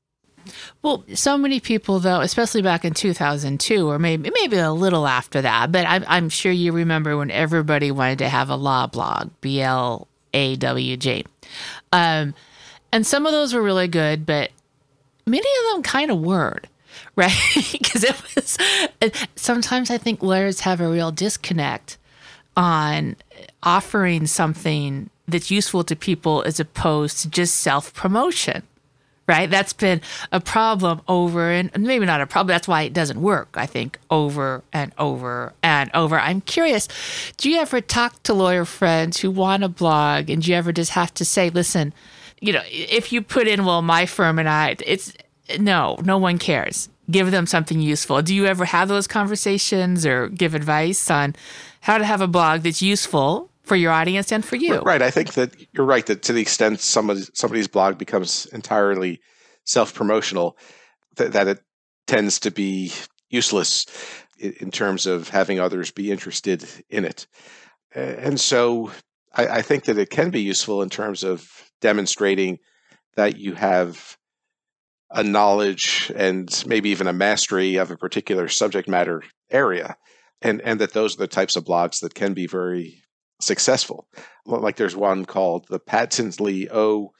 Well, 0.82 1.04
so 1.14 1.38
many 1.38 1.60
people, 1.60 2.00
though, 2.00 2.20
especially 2.20 2.60
back 2.60 2.84
in 2.84 2.92
2002, 2.92 3.88
or 3.88 3.98
maybe 3.98 4.30
maybe 4.34 4.58
a 4.58 4.72
little 4.72 5.06
after 5.06 5.40
that, 5.40 5.72
but 5.72 5.86
I'm, 5.86 6.04
I'm 6.06 6.28
sure 6.28 6.52
you 6.52 6.72
remember 6.72 7.16
when 7.16 7.30
everybody 7.30 7.90
wanted 7.90 8.18
to 8.18 8.28
have 8.28 8.50
a 8.50 8.56
law 8.56 8.86
blog, 8.86 9.30
B 9.40 9.62
L 9.62 10.06
A 10.34 10.56
W 10.56 10.96
G. 10.96 11.24
Um, 11.92 12.34
and 12.92 13.06
some 13.06 13.24
of 13.24 13.32
those 13.32 13.54
were 13.54 13.62
really 13.62 13.88
good, 13.88 14.26
but 14.26 14.50
many 15.26 15.48
of 15.48 15.74
them 15.74 15.82
kind 15.82 16.10
of 16.10 16.20
weren't, 16.20 16.66
right? 17.16 17.32
Because 17.72 18.04
it 18.04 18.16
was 18.34 18.58
sometimes 19.36 19.90
I 19.90 19.98
think 19.98 20.22
lawyers 20.22 20.60
have 20.60 20.80
a 20.80 20.88
real 20.88 21.12
disconnect 21.12 21.98
on 22.56 23.16
offering 23.62 24.26
something 24.26 25.10
that's 25.26 25.50
useful 25.50 25.84
to 25.84 25.96
people 25.96 26.42
as 26.42 26.60
opposed 26.60 27.20
to 27.20 27.30
just 27.30 27.56
self 27.56 27.94
promotion 27.94 28.62
right? 29.26 29.50
That's 29.50 29.72
been 29.72 30.00
a 30.32 30.40
problem 30.40 31.00
over 31.08 31.50
and 31.50 31.70
maybe 31.78 32.04
not 32.04 32.20
a 32.20 32.26
problem. 32.26 32.48
That's 32.48 32.68
why 32.68 32.82
it 32.82 32.92
doesn't 32.92 33.20
work, 33.20 33.48
I 33.54 33.66
think, 33.66 33.98
over 34.10 34.62
and 34.72 34.92
over 34.98 35.54
and 35.62 35.90
over. 35.94 36.18
I'm 36.18 36.40
curious, 36.42 36.88
do 37.36 37.50
you 37.50 37.58
ever 37.58 37.80
talk 37.80 38.22
to 38.24 38.34
lawyer 38.34 38.64
friends 38.64 39.20
who 39.20 39.30
want 39.30 39.62
to 39.62 39.68
blog 39.68 40.28
and 40.28 40.42
do 40.42 40.50
you 40.50 40.56
ever 40.56 40.72
just 40.72 40.90
have 40.90 41.14
to 41.14 41.24
say, 41.24 41.50
listen, 41.50 41.94
you 42.40 42.52
know, 42.52 42.62
if 42.66 43.12
you 43.12 43.22
put 43.22 43.48
in, 43.48 43.64
well, 43.64 43.80
my 43.80 44.06
firm 44.06 44.38
and 44.38 44.48
I, 44.48 44.76
it's 44.84 45.14
no, 45.58 45.98
no 46.04 46.18
one 46.18 46.38
cares. 46.38 46.88
Give 47.10 47.30
them 47.30 47.46
something 47.46 47.80
useful. 47.80 48.22
Do 48.22 48.34
you 48.34 48.46
ever 48.46 48.64
have 48.64 48.88
those 48.88 49.06
conversations 49.06 50.06
or 50.06 50.28
give 50.28 50.54
advice 50.54 51.10
on 51.10 51.34
how 51.82 51.98
to 51.98 52.04
have 52.04 52.22
a 52.22 52.26
blog 52.26 52.62
that's 52.62 52.80
useful 52.80 53.50
for 53.64 53.76
your 53.76 53.90
audience 53.90 54.30
and 54.30 54.44
for 54.44 54.56
you. 54.56 54.78
Right. 54.80 55.02
I 55.02 55.10
think 55.10 55.34
that 55.34 55.50
you're 55.72 55.86
right 55.86 56.04
that 56.06 56.22
to 56.22 56.32
the 56.32 56.40
extent 56.40 56.80
somebody, 56.80 57.24
somebody's 57.32 57.68
blog 57.68 57.98
becomes 57.98 58.46
entirely 58.46 59.20
self 59.64 59.94
promotional, 59.94 60.56
that, 61.16 61.32
that 61.32 61.48
it 61.48 61.60
tends 62.06 62.38
to 62.40 62.50
be 62.50 62.92
useless 63.30 63.86
in 64.38 64.70
terms 64.70 65.06
of 65.06 65.30
having 65.30 65.58
others 65.58 65.90
be 65.90 66.10
interested 66.10 66.64
in 66.90 67.04
it. 67.04 67.26
And 67.94 68.38
so 68.38 68.90
I, 69.34 69.46
I 69.46 69.62
think 69.62 69.84
that 69.84 69.98
it 69.98 70.10
can 70.10 70.30
be 70.30 70.42
useful 70.42 70.82
in 70.82 70.90
terms 70.90 71.24
of 71.24 71.70
demonstrating 71.80 72.58
that 73.16 73.38
you 73.38 73.54
have 73.54 74.18
a 75.14 75.22
knowledge 75.22 76.12
and 76.14 76.64
maybe 76.66 76.90
even 76.90 77.06
a 77.06 77.12
mastery 77.12 77.76
of 77.76 77.90
a 77.90 77.96
particular 77.96 78.48
subject 78.48 78.88
matter 78.88 79.22
area 79.50 79.96
and 80.44 80.60
and 80.60 80.80
that 80.80 80.92
those 80.92 81.14
are 81.14 81.18
the 81.18 81.26
types 81.26 81.56
of 81.56 81.64
blogs 81.64 82.00
that 82.00 82.14
can 82.14 82.34
be 82.34 82.46
very 82.46 83.02
successful. 83.40 84.06
Like 84.46 84.76
there's 84.76 84.94
one 84.94 85.24
called 85.24 85.66
the 85.68 85.80
Patently 85.80 86.70
O 86.70 87.12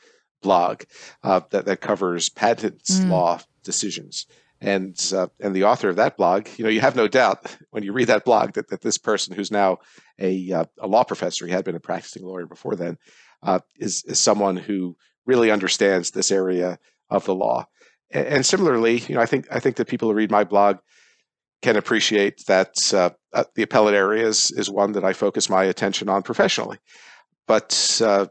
blog 0.43 0.83
uh, 1.23 1.41
that 1.51 1.65
that 1.65 1.81
covers 1.81 2.29
patents 2.29 3.01
mm. 3.01 3.11
law 3.11 3.41
decisions. 3.65 4.27
And 4.61 4.97
uh, 5.15 5.29
and 5.41 5.57
the 5.57 5.65
author 5.65 5.89
of 5.89 5.97
that 5.97 6.17
blog, 6.17 6.49
you 6.57 6.65
know, 6.65 6.71
you 6.71 6.81
have 6.81 6.97
no 6.97 7.09
doubt 7.09 7.57
when 7.71 7.83
you 7.83 7.93
read 7.93 8.09
that 8.09 8.25
blog 8.25 8.53
that, 8.53 8.69
that 8.69 8.83
this 8.83 8.99
person 8.99 9.35
who's 9.35 9.51
now 9.51 9.79
a 10.19 10.53
uh, 10.53 10.65
a 10.79 10.87
law 10.87 11.03
professor, 11.03 11.47
he 11.47 11.53
had 11.53 11.65
been 11.65 11.75
a 11.75 11.81
practicing 11.81 12.25
lawyer 12.25 12.47
before 12.47 12.77
then, 12.77 12.99
uh, 13.43 13.61
is 13.79 14.05
is 14.07 14.21
someone 14.21 14.57
who 14.57 14.97
really 15.27 15.51
understands 15.51 16.11
this 16.11 16.31
area 16.31 16.79
of 17.11 17.25
the 17.25 17.35
law. 17.35 17.67
And, 18.15 18.47
similarly, 18.47 18.99
you 19.09 19.17
know, 19.17 19.21
I 19.21 19.27
think 19.27 19.47
I 19.51 19.59
think 19.59 19.77
that 19.77 19.89
people 19.89 20.09
who 20.09 20.15
read 20.15 20.31
my 20.31 20.45
blog 20.45 20.79
can 21.63 21.77
appreciate 21.77 22.45
that 22.47 22.95
uh, 22.95 23.11
uh, 23.33 23.45
the 23.57 23.63
appellate 23.63 23.95
area 23.95 24.27
is, 24.27 24.53
is 24.53 24.71
one 24.71 24.93
that 24.93 25.05
I 25.05 25.13
focus 25.13 25.51
my 25.51 25.65
attention 25.65 26.09
on 26.09 26.23
professionally. 26.23 26.79
But 27.49 28.01
uh, 28.05 28.27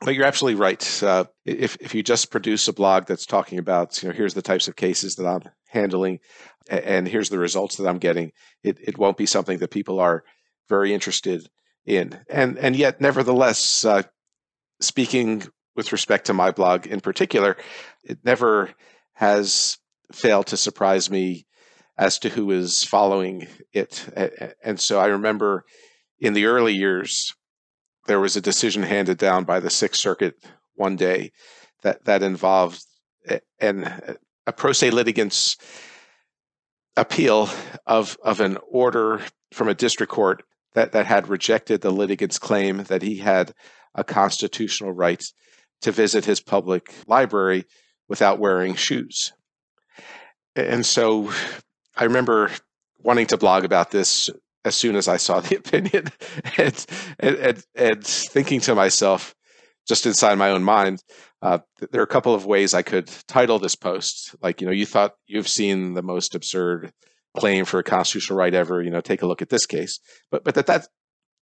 but 0.00 0.14
you're 0.14 0.24
absolutely 0.24 0.60
right. 0.60 1.02
Uh, 1.02 1.24
if 1.44 1.76
if 1.80 1.94
you 1.94 2.02
just 2.02 2.30
produce 2.30 2.68
a 2.68 2.72
blog 2.72 3.06
that's 3.06 3.26
talking 3.26 3.58
about 3.58 4.02
you 4.02 4.08
know 4.08 4.14
here's 4.14 4.34
the 4.34 4.42
types 4.42 4.68
of 4.68 4.76
cases 4.76 5.16
that 5.16 5.26
I'm 5.26 5.42
handling, 5.68 6.20
and 6.68 7.08
here's 7.08 7.28
the 7.28 7.38
results 7.38 7.76
that 7.76 7.88
I'm 7.88 7.98
getting, 7.98 8.32
it 8.62 8.78
it 8.80 8.98
won't 8.98 9.16
be 9.16 9.26
something 9.26 9.58
that 9.58 9.70
people 9.70 9.98
are 9.98 10.22
very 10.68 10.94
interested 10.94 11.48
in. 11.86 12.18
And 12.30 12.58
and 12.58 12.76
yet, 12.76 13.00
nevertheless, 13.00 13.84
uh, 13.84 14.02
speaking 14.80 15.42
with 15.74 15.92
respect 15.92 16.26
to 16.26 16.34
my 16.34 16.50
blog 16.50 16.86
in 16.86 17.00
particular, 17.00 17.56
it 18.04 18.18
never 18.24 18.70
has 19.14 19.78
failed 20.12 20.46
to 20.48 20.56
surprise 20.56 21.10
me 21.10 21.46
as 21.98 22.18
to 22.18 22.28
who 22.28 22.50
is 22.50 22.84
following 22.84 23.46
it. 23.72 24.08
And 24.64 24.80
so 24.80 24.98
I 24.98 25.06
remember 25.06 25.64
in 26.18 26.32
the 26.32 26.46
early 26.46 26.74
years, 26.74 27.34
there 28.06 28.20
was 28.20 28.36
a 28.36 28.40
decision 28.40 28.82
handed 28.82 29.18
down 29.18 29.44
by 29.44 29.60
the 29.60 29.70
Sixth 29.70 30.00
Circuit 30.00 30.34
one 30.74 30.96
day 30.96 31.32
that, 31.82 32.04
that 32.04 32.22
involved 32.22 32.84
an, 33.60 34.16
a 34.46 34.52
pro 34.52 34.72
se 34.72 34.90
litigant's 34.90 35.56
appeal 36.96 37.48
of, 37.86 38.16
of 38.22 38.40
an 38.40 38.58
order 38.68 39.20
from 39.52 39.68
a 39.68 39.74
district 39.74 40.12
court 40.12 40.42
that, 40.74 40.92
that 40.92 41.06
had 41.06 41.28
rejected 41.28 41.80
the 41.80 41.90
litigant's 41.90 42.38
claim 42.38 42.84
that 42.84 43.02
he 43.02 43.18
had 43.18 43.54
a 43.94 44.04
constitutional 44.04 44.92
right 44.92 45.24
to 45.82 45.92
visit 45.92 46.24
his 46.24 46.40
public 46.40 46.92
library 47.06 47.64
without 48.12 48.38
wearing 48.38 48.74
shoes. 48.74 49.32
And 50.54 50.84
so 50.84 51.32
I 51.96 52.04
remember 52.04 52.50
wanting 53.02 53.24
to 53.28 53.38
blog 53.38 53.64
about 53.64 53.90
this 53.90 54.28
as 54.66 54.74
soon 54.74 54.96
as 54.96 55.08
I 55.08 55.16
saw 55.16 55.40
the 55.40 55.56
opinion, 55.62 56.08
and, 56.58 56.86
and, 57.18 57.36
and, 57.36 57.64
and 57.74 58.04
thinking 58.06 58.60
to 58.60 58.74
myself, 58.74 59.34
just 59.88 60.04
inside 60.04 60.36
my 60.36 60.50
own 60.50 60.62
mind, 60.62 61.02
uh, 61.40 61.60
there 61.90 62.02
are 62.02 62.04
a 62.04 62.06
couple 62.06 62.34
of 62.34 62.44
ways 62.44 62.74
I 62.74 62.82
could 62.82 63.10
title 63.28 63.58
this 63.58 63.76
post. 63.76 64.36
Like, 64.42 64.60
you 64.60 64.66
know, 64.66 64.74
you 64.74 64.84
thought 64.84 65.14
you've 65.26 65.48
seen 65.48 65.94
the 65.94 66.02
most 66.02 66.34
absurd 66.34 66.92
claim 67.34 67.64
for 67.64 67.78
a 67.78 67.82
constitutional 67.82 68.38
right 68.38 68.52
ever. 68.52 68.82
You 68.82 68.90
know, 68.90 69.00
take 69.00 69.22
a 69.22 69.26
look 69.26 69.40
at 69.40 69.48
this 69.48 69.64
case. 69.64 70.00
But 70.30 70.44
but 70.44 70.54
that 70.56 70.66
that 70.66 70.86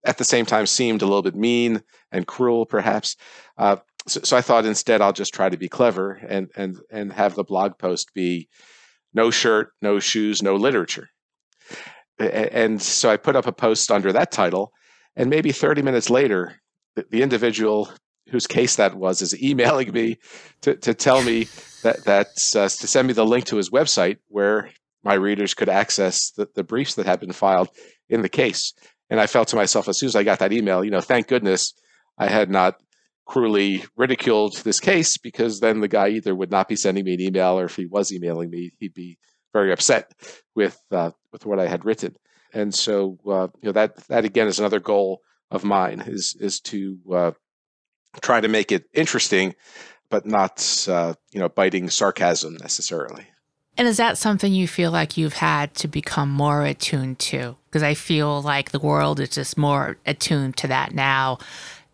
at 0.05 0.19
the 0.19 0.23
same 0.23 0.45
time 0.45 0.67
seemed 0.67 1.01
a 1.01 1.05
little 1.05 1.23
bit 1.23 1.35
mean 1.35 1.81
and 2.11 2.27
cruel, 2.27 2.67
perhaps. 2.67 3.15
Uh, 3.57 3.77
so, 4.09 4.21
so, 4.23 4.37
I 4.37 4.41
thought 4.41 4.65
instead 4.65 5.01
I'll 5.01 5.13
just 5.13 5.33
try 5.33 5.49
to 5.49 5.57
be 5.57 5.69
clever 5.69 6.13
and 6.27 6.49
and 6.55 6.77
and 6.91 7.13
have 7.13 7.35
the 7.35 7.43
blog 7.43 7.77
post 7.77 8.13
be 8.13 8.49
no 9.13 9.31
shirt, 9.31 9.71
no 9.81 9.99
shoes, 9.99 10.41
no 10.41 10.55
literature. 10.55 11.09
And 12.19 12.81
so 12.81 13.09
I 13.09 13.17
put 13.17 13.35
up 13.35 13.47
a 13.47 13.51
post 13.51 13.91
under 13.91 14.11
that 14.11 14.31
title, 14.31 14.73
and 15.15 15.29
maybe 15.29 15.51
30 15.53 15.81
minutes 15.81 16.09
later, 16.09 16.59
the 16.95 17.21
individual 17.21 17.89
whose 18.29 18.45
case 18.45 18.75
that 18.75 18.95
was 18.95 19.21
is 19.21 19.41
emailing 19.41 19.91
me 19.91 20.17
to, 20.61 20.75
to 20.75 20.93
tell 20.93 21.23
me 21.23 21.47
that 21.83 22.03
that's 22.03 22.55
uh, 22.55 22.63
to 22.63 22.87
send 22.87 23.07
me 23.07 23.13
the 23.13 23.25
link 23.25 23.45
to 23.45 23.55
his 23.55 23.69
website 23.69 24.17
where 24.27 24.69
my 25.03 25.13
readers 25.13 25.53
could 25.53 25.69
access 25.69 26.31
the, 26.31 26.47
the 26.55 26.63
briefs 26.63 26.95
that 26.95 27.05
had 27.05 27.19
been 27.19 27.31
filed 27.31 27.69
in 28.09 28.21
the 28.21 28.29
case. 28.29 28.73
And 29.09 29.19
I 29.19 29.27
felt 29.27 29.47
to 29.49 29.55
myself 29.55 29.87
as 29.87 29.97
soon 29.97 30.07
as 30.07 30.15
I 30.15 30.23
got 30.23 30.39
that 30.39 30.53
email, 30.53 30.83
you 30.83 30.91
know, 30.91 31.01
thank 31.01 31.27
goodness 31.27 31.73
I 32.17 32.27
had 32.27 32.49
not 32.49 32.75
cruelly 33.29 33.85
ridiculed 33.95 34.57
this 34.63 34.79
case 34.79 35.17
because 35.17 35.59
then 35.59 35.81
the 35.81 35.87
guy 35.87 36.09
either 36.09 36.33
would 36.33 36.49
not 36.49 36.67
be 36.67 36.75
sending 36.75 37.05
me 37.05 37.13
an 37.13 37.21
email 37.21 37.59
or 37.59 37.65
if 37.65 37.75
he 37.75 37.85
was 37.85 38.11
emailing 38.11 38.49
me, 38.49 38.71
he'd 38.79 38.93
be 38.93 39.19
very 39.53 39.71
upset 39.71 40.11
with 40.55 40.77
uh, 40.91 41.11
with 41.31 41.45
what 41.45 41.59
I 41.59 41.67
had 41.67 41.85
written. 41.85 42.15
And 42.53 42.73
so, 42.73 43.19
uh, 43.27 43.47
you 43.61 43.67
know, 43.67 43.71
that 43.73 43.95
that 44.07 44.25
again 44.25 44.47
is 44.47 44.57
another 44.57 44.79
goal 44.79 45.21
of 45.51 45.63
mine 45.63 46.03
is 46.07 46.35
is 46.39 46.59
to 46.61 46.97
uh, 47.13 47.31
try 48.21 48.41
to 48.41 48.47
make 48.47 48.71
it 48.71 48.85
interesting, 48.93 49.53
but 50.09 50.25
not 50.25 50.87
uh, 50.89 51.13
you 51.31 51.39
know 51.39 51.49
biting 51.49 51.91
sarcasm 51.91 52.57
necessarily. 52.59 53.27
And 53.77 53.87
is 53.87 53.97
that 53.97 54.17
something 54.17 54.51
you 54.51 54.67
feel 54.67 54.91
like 54.91 55.15
you've 55.15 55.35
had 55.35 55.73
to 55.75 55.87
become 55.87 56.29
more 56.29 56.65
attuned 56.65 57.19
to? 57.19 57.55
Because 57.67 57.83
I 57.83 57.93
feel 57.93 58.41
like 58.41 58.71
the 58.71 58.79
world 58.79 59.19
is 59.21 59.29
just 59.29 59.57
more 59.57 59.97
attuned 60.05 60.57
to 60.57 60.67
that 60.67 60.93
now 60.93 61.37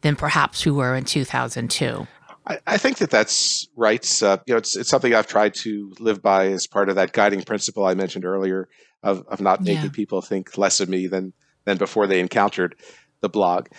than 0.05 0.15
perhaps 0.15 0.63
we 0.67 0.71
were 0.71 0.95
in 0.95 1.03
2002. 1.03 2.05
I, 2.45 2.59
I 2.67 2.77
think 2.77 2.99
that 2.99 3.09
that's 3.09 3.67
right. 3.75 4.21
Uh, 4.21 4.37
you 4.45 4.53
know, 4.53 4.59
it's, 4.59 4.75
it's 4.75 4.87
something 4.87 5.15
I've 5.15 5.25
tried 5.25 5.55
to 5.55 5.91
live 5.99 6.21
by 6.21 6.49
as 6.49 6.67
part 6.67 6.89
of 6.89 6.95
that 6.95 7.11
guiding 7.11 7.41
principle 7.41 7.85
I 7.85 7.95
mentioned 7.95 8.23
earlier 8.23 8.69
of, 9.01 9.25
of 9.27 9.41
not 9.41 9.61
making 9.61 9.85
yeah. 9.85 9.89
people 9.91 10.21
think 10.21 10.59
less 10.59 10.79
of 10.79 10.89
me 10.89 11.07
than 11.07 11.33
than 11.65 11.77
before 11.77 12.05
they 12.05 12.19
encountered 12.19 12.75
the 13.21 13.29
blog. 13.29 13.69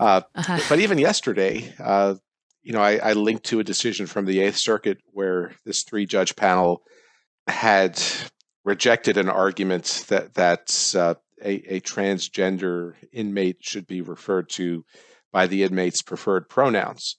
Uh, 0.00 0.22
uh-huh. 0.34 0.58
But 0.68 0.80
even 0.80 0.98
yesterday, 0.98 1.72
uh, 1.78 2.16
you 2.64 2.72
know, 2.72 2.82
I, 2.82 2.96
I, 2.96 3.12
linked 3.12 3.44
to 3.44 3.60
a 3.60 3.64
decision 3.64 4.06
from 4.06 4.24
the 4.24 4.40
Eighth 4.40 4.56
Circuit 4.56 4.98
where 5.12 5.52
this 5.64 5.84
three 5.84 6.04
judge 6.04 6.34
panel 6.34 6.82
had 7.46 8.02
rejected 8.64 9.16
an 9.16 9.28
argument 9.28 10.04
that 10.08 10.34
that 10.34 10.94
uh, 10.96 11.14
a, 11.40 11.76
a, 11.76 11.80
transgender 11.80 12.94
inmate 13.12 13.58
should 13.60 13.86
be 13.86 14.00
referred 14.00 14.48
to 14.48 14.84
by 15.32 15.46
the 15.46 15.62
inmate's 15.62 16.02
preferred 16.02 16.48
pronouns. 16.48 17.16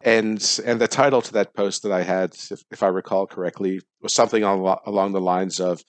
And 0.00 0.60
and 0.66 0.80
the 0.80 0.88
title 0.88 1.22
to 1.22 1.32
that 1.32 1.54
post 1.54 1.82
that 1.82 1.92
I 1.92 2.02
had, 2.02 2.34
if, 2.50 2.62
if 2.70 2.82
I 2.82 2.88
recall 2.88 3.26
correctly, 3.26 3.80
was 4.02 4.12
something 4.12 4.44
on, 4.44 4.78
along 4.84 5.12
the 5.12 5.20
lines 5.20 5.60
of 5.60 5.82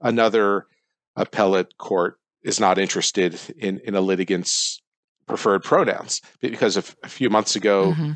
another 0.00 0.66
appellate 1.14 1.76
court 1.78 2.18
is 2.42 2.58
not 2.58 2.78
interested 2.78 3.38
in, 3.56 3.80
in 3.84 3.94
a 3.94 4.00
litigant's 4.00 4.80
preferred 5.26 5.62
pronouns 5.62 6.20
because 6.40 6.76
a, 6.76 6.82
a 7.04 7.08
few 7.08 7.30
months 7.30 7.54
ago 7.54 7.92
mm-hmm. 7.92 8.12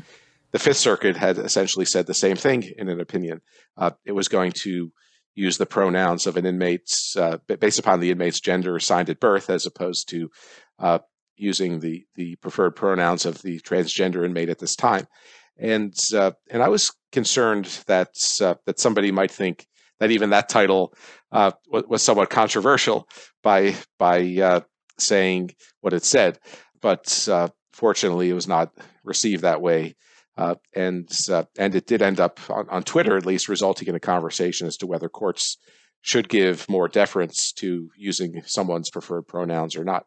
the 0.51 0.59
Fifth 0.59 0.77
Circuit 0.77 1.15
had 1.15 1.37
essentially 1.37 1.85
said 1.85 2.07
the 2.07 2.13
same 2.13 2.35
thing 2.35 2.63
in 2.77 2.89
an 2.89 2.99
opinion. 2.99 3.41
Uh, 3.77 3.91
it 4.03 4.11
was 4.11 4.27
going 4.27 4.51
to 4.63 4.91
use 5.35 5.57
the 5.57 5.65
pronouns 5.65 6.27
of 6.27 6.37
an 6.37 6.45
inmate's 6.45 7.15
uh, 7.15 7.37
based 7.59 7.79
upon 7.79 7.99
the 7.99 8.11
inmate's 8.11 8.39
gender 8.39 8.75
assigned 8.75 9.09
at 9.09 9.19
birth, 9.19 9.49
as 9.49 9.65
opposed 9.65 10.09
to 10.09 10.29
uh, 10.79 10.99
using 11.37 11.79
the 11.79 12.05
the 12.15 12.35
preferred 12.37 12.75
pronouns 12.75 13.25
of 13.25 13.41
the 13.41 13.59
transgender 13.61 14.25
inmate 14.25 14.49
at 14.49 14.59
this 14.59 14.75
time. 14.75 15.07
And 15.57 15.95
uh, 16.13 16.31
and 16.49 16.61
I 16.61 16.69
was 16.69 16.91
concerned 17.11 17.65
that 17.87 18.09
uh, 18.41 18.55
that 18.65 18.79
somebody 18.79 19.11
might 19.11 19.31
think 19.31 19.67
that 19.99 20.11
even 20.11 20.31
that 20.31 20.49
title 20.49 20.93
uh, 21.31 21.51
was, 21.69 22.01
somewhat 22.01 22.29
controversial 22.29 23.07
by 23.43 23.75
by 23.97 24.35
uh, 24.41 24.61
saying 24.97 25.51
what 25.81 25.93
it 25.93 26.03
said, 26.03 26.39
but 26.81 27.27
fortunately, 27.75 28.29
it 28.29 28.33
was 28.33 28.47
not 28.47 28.71
received 29.03 29.43
that 29.43 29.61
way. 29.61 29.95
Uh, 30.37 30.55
and 30.75 31.09
uh, 31.31 31.43
and 31.57 31.75
it 31.75 31.87
did 31.87 32.01
end 32.01 32.19
up 32.19 32.39
on, 32.49 32.67
on 32.69 32.83
Twitter, 32.83 33.15
at 33.15 33.25
least, 33.25 33.47
resulting 33.47 33.87
in 33.87 33.95
a 33.95 33.99
conversation 33.99 34.67
as 34.67 34.75
to 34.77 34.87
whether 34.87 35.07
courts 35.07 35.57
should 36.01 36.27
give 36.27 36.67
more 36.69 36.87
deference 36.87 37.53
to 37.53 37.89
using 37.95 38.41
someone's 38.45 38.89
preferred 38.89 39.23
pronouns 39.23 39.75
or 39.75 39.83
not, 39.83 40.05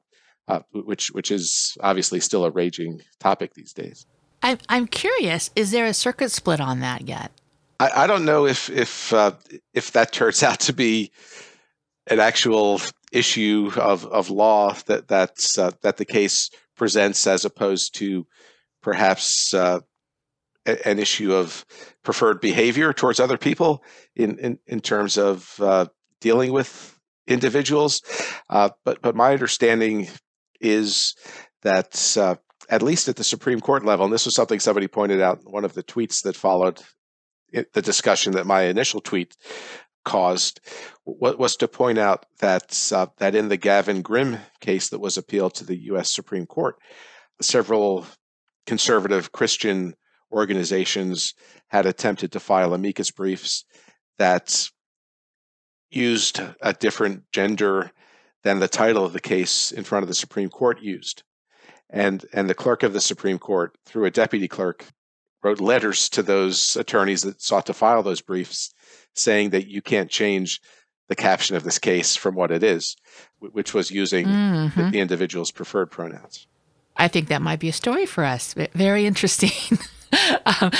uh, 0.48 0.60
which 0.72 1.08
which 1.12 1.30
is 1.30 1.76
obviously 1.80 2.20
still 2.20 2.44
a 2.44 2.50
raging 2.50 3.02
topic 3.20 3.54
these 3.54 3.72
days. 3.72 4.06
I'm 4.42 4.58
I'm 4.68 4.86
curious. 4.86 5.50
Is 5.54 5.70
there 5.70 5.86
a 5.86 5.94
circuit 5.94 6.30
split 6.30 6.60
on 6.60 6.80
that 6.80 7.06
yet? 7.06 7.30
I, 7.80 7.90
I 8.04 8.06
don't 8.06 8.24
know 8.24 8.46
if 8.46 8.70
if 8.70 9.12
uh, 9.12 9.32
if 9.74 9.92
that 9.92 10.12
turns 10.12 10.42
out 10.42 10.60
to 10.60 10.72
be 10.72 11.12
an 12.06 12.20
actual 12.20 12.80
issue 13.12 13.70
of, 13.76 14.06
of 14.06 14.30
law 14.30 14.74
that 14.86 15.08
that's 15.08 15.58
uh, 15.58 15.70
that 15.82 15.96
the 15.96 16.04
case 16.04 16.50
presents, 16.76 17.26
as 17.26 17.44
opposed 17.44 17.94
to 17.96 18.26
perhaps 18.82 19.52
uh, 19.52 19.80
an 20.64 20.98
issue 20.98 21.34
of 21.34 21.64
preferred 22.02 22.40
behavior 22.40 22.92
towards 22.92 23.20
other 23.20 23.38
people 23.38 23.82
in 24.16 24.38
in, 24.38 24.58
in 24.66 24.80
terms 24.80 25.18
of 25.18 25.54
uh, 25.60 25.86
dealing 26.20 26.52
with 26.52 26.98
individuals. 27.26 28.00
Uh, 28.48 28.70
but 28.84 29.02
but 29.02 29.14
my 29.14 29.32
understanding 29.32 30.08
is 30.60 31.14
that 31.62 32.16
uh, 32.16 32.36
at 32.68 32.82
least 32.82 33.08
at 33.08 33.16
the 33.16 33.24
Supreme 33.24 33.60
Court 33.60 33.84
level, 33.84 34.04
and 34.04 34.12
this 34.12 34.24
was 34.24 34.34
something 34.34 34.60
somebody 34.60 34.88
pointed 34.88 35.20
out 35.20 35.40
in 35.44 35.50
one 35.50 35.64
of 35.64 35.74
the 35.74 35.82
tweets 35.82 36.22
that 36.22 36.36
followed 36.36 36.82
it, 37.52 37.72
the 37.72 37.82
discussion 37.82 38.32
that 38.32 38.46
my 38.46 38.62
initial 38.62 39.00
tweet 39.00 39.36
caused 40.04 40.60
was 41.04 41.56
to 41.56 41.68
point 41.68 41.98
out 41.98 42.26
that 42.40 42.90
uh, 42.94 43.06
that 43.18 43.34
in 43.34 43.48
the 43.48 43.56
Gavin 43.56 44.02
Grimm 44.02 44.38
case 44.60 44.88
that 44.90 45.00
was 45.00 45.16
appealed 45.16 45.54
to 45.54 45.64
the 45.64 45.76
U.S. 45.84 46.14
Supreme 46.14 46.46
Court, 46.46 46.76
several 47.40 48.06
conservative 48.66 49.32
Christian 49.32 49.94
organizations 50.30 51.34
had 51.68 51.86
attempted 51.86 52.32
to 52.32 52.40
file 52.40 52.74
amicus 52.74 53.10
briefs 53.10 53.64
that 54.18 54.68
used 55.90 56.40
a 56.60 56.72
different 56.72 57.22
gender 57.32 57.90
than 58.44 58.60
the 58.60 58.68
title 58.68 59.04
of 59.04 59.12
the 59.12 59.20
case 59.20 59.72
in 59.72 59.84
front 59.84 60.02
of 60.02 60.08
the 60.08 60.14
Supreme 60.14 60.48
Court 60.48 60.80
used. 60.80 61.22
And, 61.90 62.24
and 62.32 62.48
the 62.48 62.54
clerk 62.54 62.82
of 62.82 62.92
the 62.92 63.00
Supreme 63.00 63.38
Court, 63.38 63.76
through 63.84 64.04
a 64.04 64.10
deputy 64.10 64.48
clerk, 64.48 64.84
wrote 65.42 65.60
letters 65.60 66.08
to 66.10 66.22
those 66.22 66.76
attorneys 66.76 67.22
that 67.22 67.40
sought 67.40 67.66
to 67.66 67.74
file 67.74 68.02
those 68.02 68.20
briefs 68.20 68.74
saying 69.14 69.50
that 69.50 69.68
you 69.68 69.80
can't 69.82 70.10
change 70.10 70.60
the 71.08 71.16
caption 71.16 71.56
of 71.56 71.64
this 71.64 71.78
case 71.78 72.16
from 72.16 72.34
what 72.34 72.50
it 72.50 72.62
is, 72.62 72.96
which 73.38 73.72
was 73.72 73.90
using 73.90 74.26
mm-hmm. 74.26 74.80
the, 74.80 74.90
the 74.90 75.00
individual's 75.00 75.50
preferred 75.50 75.90
pronouns. 75.90 76.46
I 76.96 77.08
think 77.08 77.28
that 77.28 77.40
might 77.40 77.60
be 77.60 77.68
a 77.68 77.72
story 77.72 78.06
for 78.06 78.24
us. 78.24 78.54
Very 78.74 79.06
interesting. 79.06 79.78
um, 80.60 80.70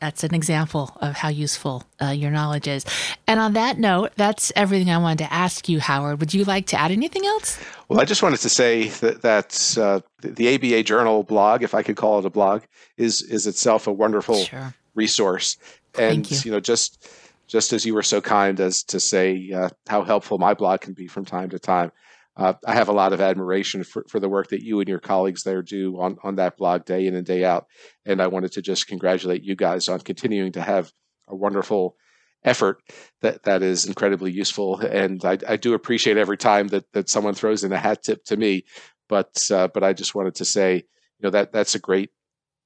that's 0.00 0.24
an 0.24 0.34
example 0.34 0.96
of 1.00 1.14
how 1.14 1.28
useful 1.28 1.84
uh, 2.00 2.10
your 2.10 2.30
knowledge 2.30 2.68
is. 2.68 2.84
And 3.26 3.40
on 3.40 3.52
that 3.54 3.78
note, 3.78 4.12
that's 4.16 4.52
everything 4.56 4.90
I 4.90 4.98
wanted 4.98 5.24
to 5.24 5.32
ask 5.32 5.68
you, 5.68 5.80
Howard. 5.80 6.20
Would 6.20 6.34
you 6.34 6.44
like 6.44 6.66
to 6.68 6.80
add 6.80 6.90
anything 6.90 7.24
else? 7.26 7.58
Well, 7.88 8.00
I 8.00 8.04
just 8.04 8.22
wanted 8.22 8.40
to 8.40 8.48
say 8.48 8.88
that, 8.88 9.22
that 9.22 9.78
uh, 9.78 10.00
the 10.20 10.54
ABA 10.54 10.84
Journal 10.84 11.22
blog, 11.22 11.62
if 11.62 11.74
I 11.74 11.82
could 11.82 11.96
call 11.96 12.18
it 12.18 12.24
a 12.24 12.30
blog, 12.30 12.62
is 12.96 13.22
is 13.22 13.46
itself 13.46 13.86
a 13.86 13.92
wonderful 13.92 14.44
sure. 14.44 14.74
resource. 14.94 15.56
And 15.98 16.28
you. 16.30 16.38
you. 16.44 16.50
know, 16.50 16.60
just 16.60 17.08
just 17.46 17.72
as 17.72 17.84
you 17.84 17.94
were 17.94 18.02
so 18.02 18.20
kind 18.20 18.58
as 18.60 18.82
to 18.84 18.98
say 18.98 19.52
uh, 19.52 19.68
how 19.86 20.02
helpful 20.02 20.38
my 20.38 20.54
blog 20.54 20.80
can 20.80 20.94
be 20.94 21.06
from 21.06 21.24
time 21.24 21.50
to 21.50 21.58
time 21.58 21.92
uh, 22.36 22.54
I 22.66 22.74
have 22.74 22.88
a 22.88 22.92
lot 22.92 23.12
of 23.12 23.20
admiration 23.20 23.84
for, 23.84 24.04
for 24.08 24.18
the 24.18 24.28
work 24.28 24.48
that 24.48 24.62
you 24.62 24.80
and 24.80 24.88
your 24.88 24.98
colleagues 24.98 25.44
there 25.44 25.62
do 25.62 26.00
on, 26.00 26.18
on 26.22 26.36
that 26.36 26.56
blog 26.56 26.84
day 26.84 27.06
in 27.06 27.14
and 27.14 27.26
day 27.26 27.44
out. 27.44 27.66
And 28.04 28.20
I 28.20 28.26
wanted 28.26 28.52
to 28.52 28.62
just 28.62 28.88
congratulate 28.88 29.44
you 29.44 29.54
guys 29.54 29.88
on 29.88 30.00
continuing 30.00 30.52
to 30.52 30.62
have 30.62 30.92
a 31.28 31.36
wonderful 31.36 31.96
effort 32.44 32.82
that, 33.22 33.44
that 33.44 33.62
is 33.62 33.86
incredibly 33.86 34.32
useful. 34.32 34.80
And 34.80 35.24
I, 35.24 35.38
I 35.48 35.56
do 35.56 35.74
appreciate 35.74 36.16
every 36.16 36.36
time 36.36 36.68
that, 36.68 36.92
that 36.92 37.08
someone 37.08 37.34
throws 37.34 37.62
in 37.62 37.72
a 37.72 37.78
hat 37.78 38.02
tip 38.02 38.24
to 38.24 38.36
me. 38.36 38.64
But, 39.08 39.50
uh, 39.50 39.68
but 39.68 39.84
I 39.84 39.92
just 39.92 40.14
wanted 40.14 40.34
to 40.36 40.44
say, 40.44 40.74
you 40.74 41.22
know, 41.22 41.30
that 41.30 41.52
that's 41.52 41.74
a 41.74 41.78
great 41.78 42.10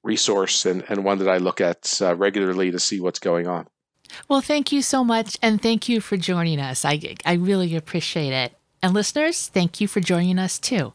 resource 0.03 0.65
and, 0.65 0.85
and 0.89 1.05
one 1.05 1.19
that 1.19 1.29
I 1.29 1.39
look 1.39 1.61
at 1.61 2.01
uh, 2.01 2.17
regularly 2.17 2.71
to 2.71 2.79
see 2.79 3.01
what's 3.01 3.19
going 3.19 3.47
on. 3.47 3.67
Well, 4.29 4.41
thank 4.41 4.73
you 4.73 4.81
so 4.81 5.05
much. 5.05 5.37
And 5.43 5.61
thank 5.61 5.89
you 5.89 6.01
for 6.01 6.17
joining 6.17 6.59
us. 6.59 6.85
I, 6.85 7.17
I 7.27 7.35
really 7.35 7.77
appreciate 7.77 8.33
it. 8.33 8.55
And 8.83 8.95
listeners, 8.95 9.49
thank 9.49 9.81
you 9.81 9.89
for 9.89 10.01
joining 10.01 10.39
us 10.39 10.59
too. 10.59 10.93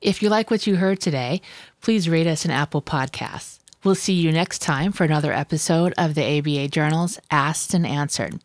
If 0.00 0.22
you 0.22 0.28
like 0.28 0.50
what 0.50 0.66
you 0.66 0.76
heard 0.76 1.00
today, 1.00 1.40
please 1.80 2.08
rate 2.08 2.26
us 2.26 2.44
an 2.44 2.50
Apple 2.50 2.82
Podcasts. 2.82 3.60
We'll 3.84 3.94
see 3.94 4.14
you 4.14 4.32
next 4.32 4.60
time 4.60 4.92
for 4.92 5.04
another 5.04 5.32
episode 5.32 5.92
of 5.96 6.14
the 6.14 6.38
ABA 6.38 6.68
Journal's 6.68 7.18
Asked 7.30 7.74
and 7.74 7.86
Answered. 7.86 8.40